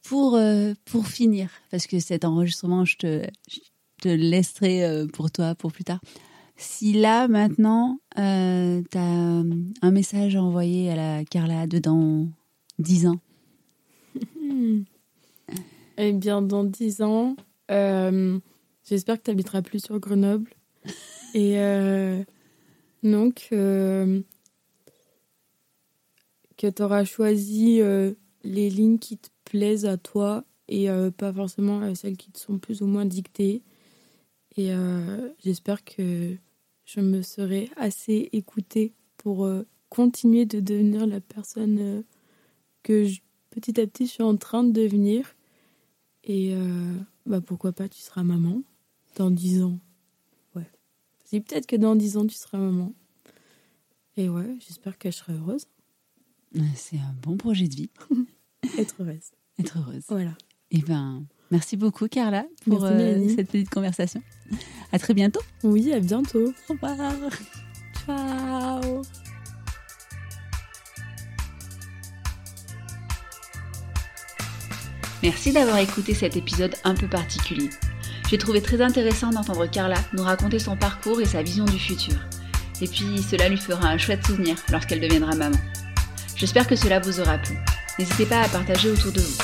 pour, 0.04 0.36
euh, 0.36 0.74
pour 0.86 1.08
finir, 1.08 1.50
parce 1.72 1.88
que 1.88 2.00
cet 2.00 2.26
enregistrement, 2.26 2.86
je 2.86 2.98
te, 2.98 3.28
je 3.50 3.60
te 4.02 4.10
laisserai 4.10 4.84
euh, 4.84 5.08
pour 5.08 5.32
toi 5.32 5.56
pour 5.56 5.72
plus 5.72 5.84
tard. 5.84 6.02
Si 6.56 6.94
là, 6.94 7.28
maintenant, 7.28 8.00
euh, 8.20 8.82
tu 8.92 8.98
as 8.98 9.44
un 9.82 9.92
message 9.92 10.36
à 10.36 10.44
envoyer 10.44 10.92
à 10.92 10.96
la 10.96 11.26
Carla 11.26 11.66
de 11.68 11.80
dans 11.80 12.28
10 12.80 13.08
ans, 13.08 13.20
eh 15.98 16.14
bien, 16.14 16.42
dans 16.42 16.64
10 16.64 17.02
ans, 17.02 17.36
euh, 17.72 18.40
j'espère 18.84 19.18
que 19.18 19.24
tu 19.24 19.32
habiteras 19.32 19.62
plus 19.62 19.84
sur 19.84 20.00
Grenoble. 20.00 20.52
Et 21.34 21.60
euh, 21.60 22.24
donc, 23.02 23.48
euh, 23.52 24.22
que 26.58 26.68
tu 26.68 26.82
auras 26.84 27.06
choisi 27.06 27.82
euh, 27.82 28.14
les 28.44 28.70
lignes 28.70 29.00
qui 29.00 29.18
te 29.18 29.30
plaisent 29.54 29.86
à 29.86 29.98
toi 29.98 30.44
et 30.68 30.90
euh, 30.90 31.12
pas 31.12 31.32
forcément 31.32 31.80
euh, 31.84 31.94
celles 31.94 32.18
qui 32.18 32.32
te 32.32 32.40
sont 32.40 32.58
plus 32.58 32.82
ou 32.82 32.88
moins 32.88 33.06
dictées. 33.06 33.62
Et 34.58 34.74
euh, 34.74 35.30
j'espère 35.44 35.84
que 35.86 36.36
je 36.86 37.00
me 37.02 37.22
serai 37.22 37.70
assez 37.76 38.30
écoutée 38.32 38.94
pour 39.18 39.46
euh, 39.46 39.62
continuer 39.90 40.46
de 40.48 40.60
devenir 40.60 41.06
la 41.06 41.22
personne 41.22 42.04
que 42.82 43.06
je- 43.06 43.22
petit 43.52 43.80
à 43.80 43.86
petit 43.86 44.08
je 44.08 44.12
suis 44.14 44.24
en 44.24 44.38
train 44.38 44.64
de 44.64 44.72
devenir. 44.72 45.36
Et 46.24 46.56
bah 47.28 47.42
pourquoi 47.42 47.74
pas, 47.74 47.88
tu 47.90 48.00
seras 48.00 48.24
maman 48.24 48.64
dans 49.18 49.30
10 49.30 49.62
ans. 49.62 49.78
Ouais. 50.56 50.68
Si 51.26 51.42
peut-être 51.42 51.68
que 51.68 51.76
dans 51.76 51.96
10 51.96 52.18
ans, 52.18 52.26
tu 52.26 52.36
seras 52.36 52.58
maman. 52.58 52.94
Et 54.18 54.30
ouais, 54.30 54.56
j'espère 54.66 54.98
que 54.98 55.12
je 55.12 55.18
serai 55.18 55.34
heureuse. 55.34 55.68
c'est 56.76 56.98
un 56.98 57.14
bon 57.22 57.38
projet 57.38 57.68
de 57.68 57.76
vie, 57.76 57.90
Être 58.80 59.02
heureuse. 59.04 59.32
Être 59.60 59.78
heureuse. 59.78 60.04
Voilà. 60.10 60.32
Eh 60.72 60.82
ben, 60.82 61.24
merci 61.52 61.78
beaucoup 61.78 62.08
Carla 62.08 62.46
pour 62.66 62.82
Merci, 62.82 63.04
euh, 63.04 63.36
cette 63.36 63.50
petite 63.50 63.70
conversation. 63.70 64.22
À 64.92 65.00
très 65.00 65.14
bientôt. 65.14 65.42
Oui, 65.64 65.94
à 65.94 66.00
bientôt. 66.00 66.54
Au 66.70 66.74
revoir. 66.74 67.14
Ciao. 68.06 69.02
Merci 75.22 75.54
d'avoir 75.54 75.78
écouté 75.78 76.14
cet 76.14 76.36
épisode 76.36 76.76
un 76.84 76.96
peu 76.96 77.08
particulier. 77.08 77.70
J'ai 78.30 78.38
trouvé 78.38 78.62
très 78.62 78.82
intéressant 78.82 79.30
d'entendre 79.30 79.68
Carla 79.68 79.96
nous 80.14 80.24
raconter 80.24 80.60
son 80.60 80.76
parcours 80.76 81.22
et 81.22 81.26
sa 81.26 81.44
vision 81.44 81.66
du 81.66 81.80
futur. 81.80 82.16
Et 82.82 82.88
puis 82.88 83.22
cela 83.22 83.48
lui 83.48 83.58
fera 83.58 83.88
un 83.88 83.98
chouette 83.98 84.26
souvenir 84.26 84.58
lorsqu'elle 84.70 85.00
deviendra 85.00 85.36
maman. 85.36 85.58
J'espère 86.36 86.68
que 86.68 86.76
cela 86.76 87.00
vous 87.00 87.22
aura 87.22 87.38
plu. 87.38 87.56
N'hésitez 88.00 88.26
pas 88.26 88.42
à 88.42 88.48
partager 88.48 88.90
autour 88.90 89.12
de 89.12 89.22
vous. 89.22 89.38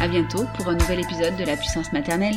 À 0.00 0.06
bientôt 0.06 0.46
pour 0.56 0.68
un 0.68 0.74
nouvel 0.74 1.00
épisode 1.00 1.36
de 1.36 1.44
la 1.44 1.56
puissance 1.56 1.92
maternelle. 1.92 2.36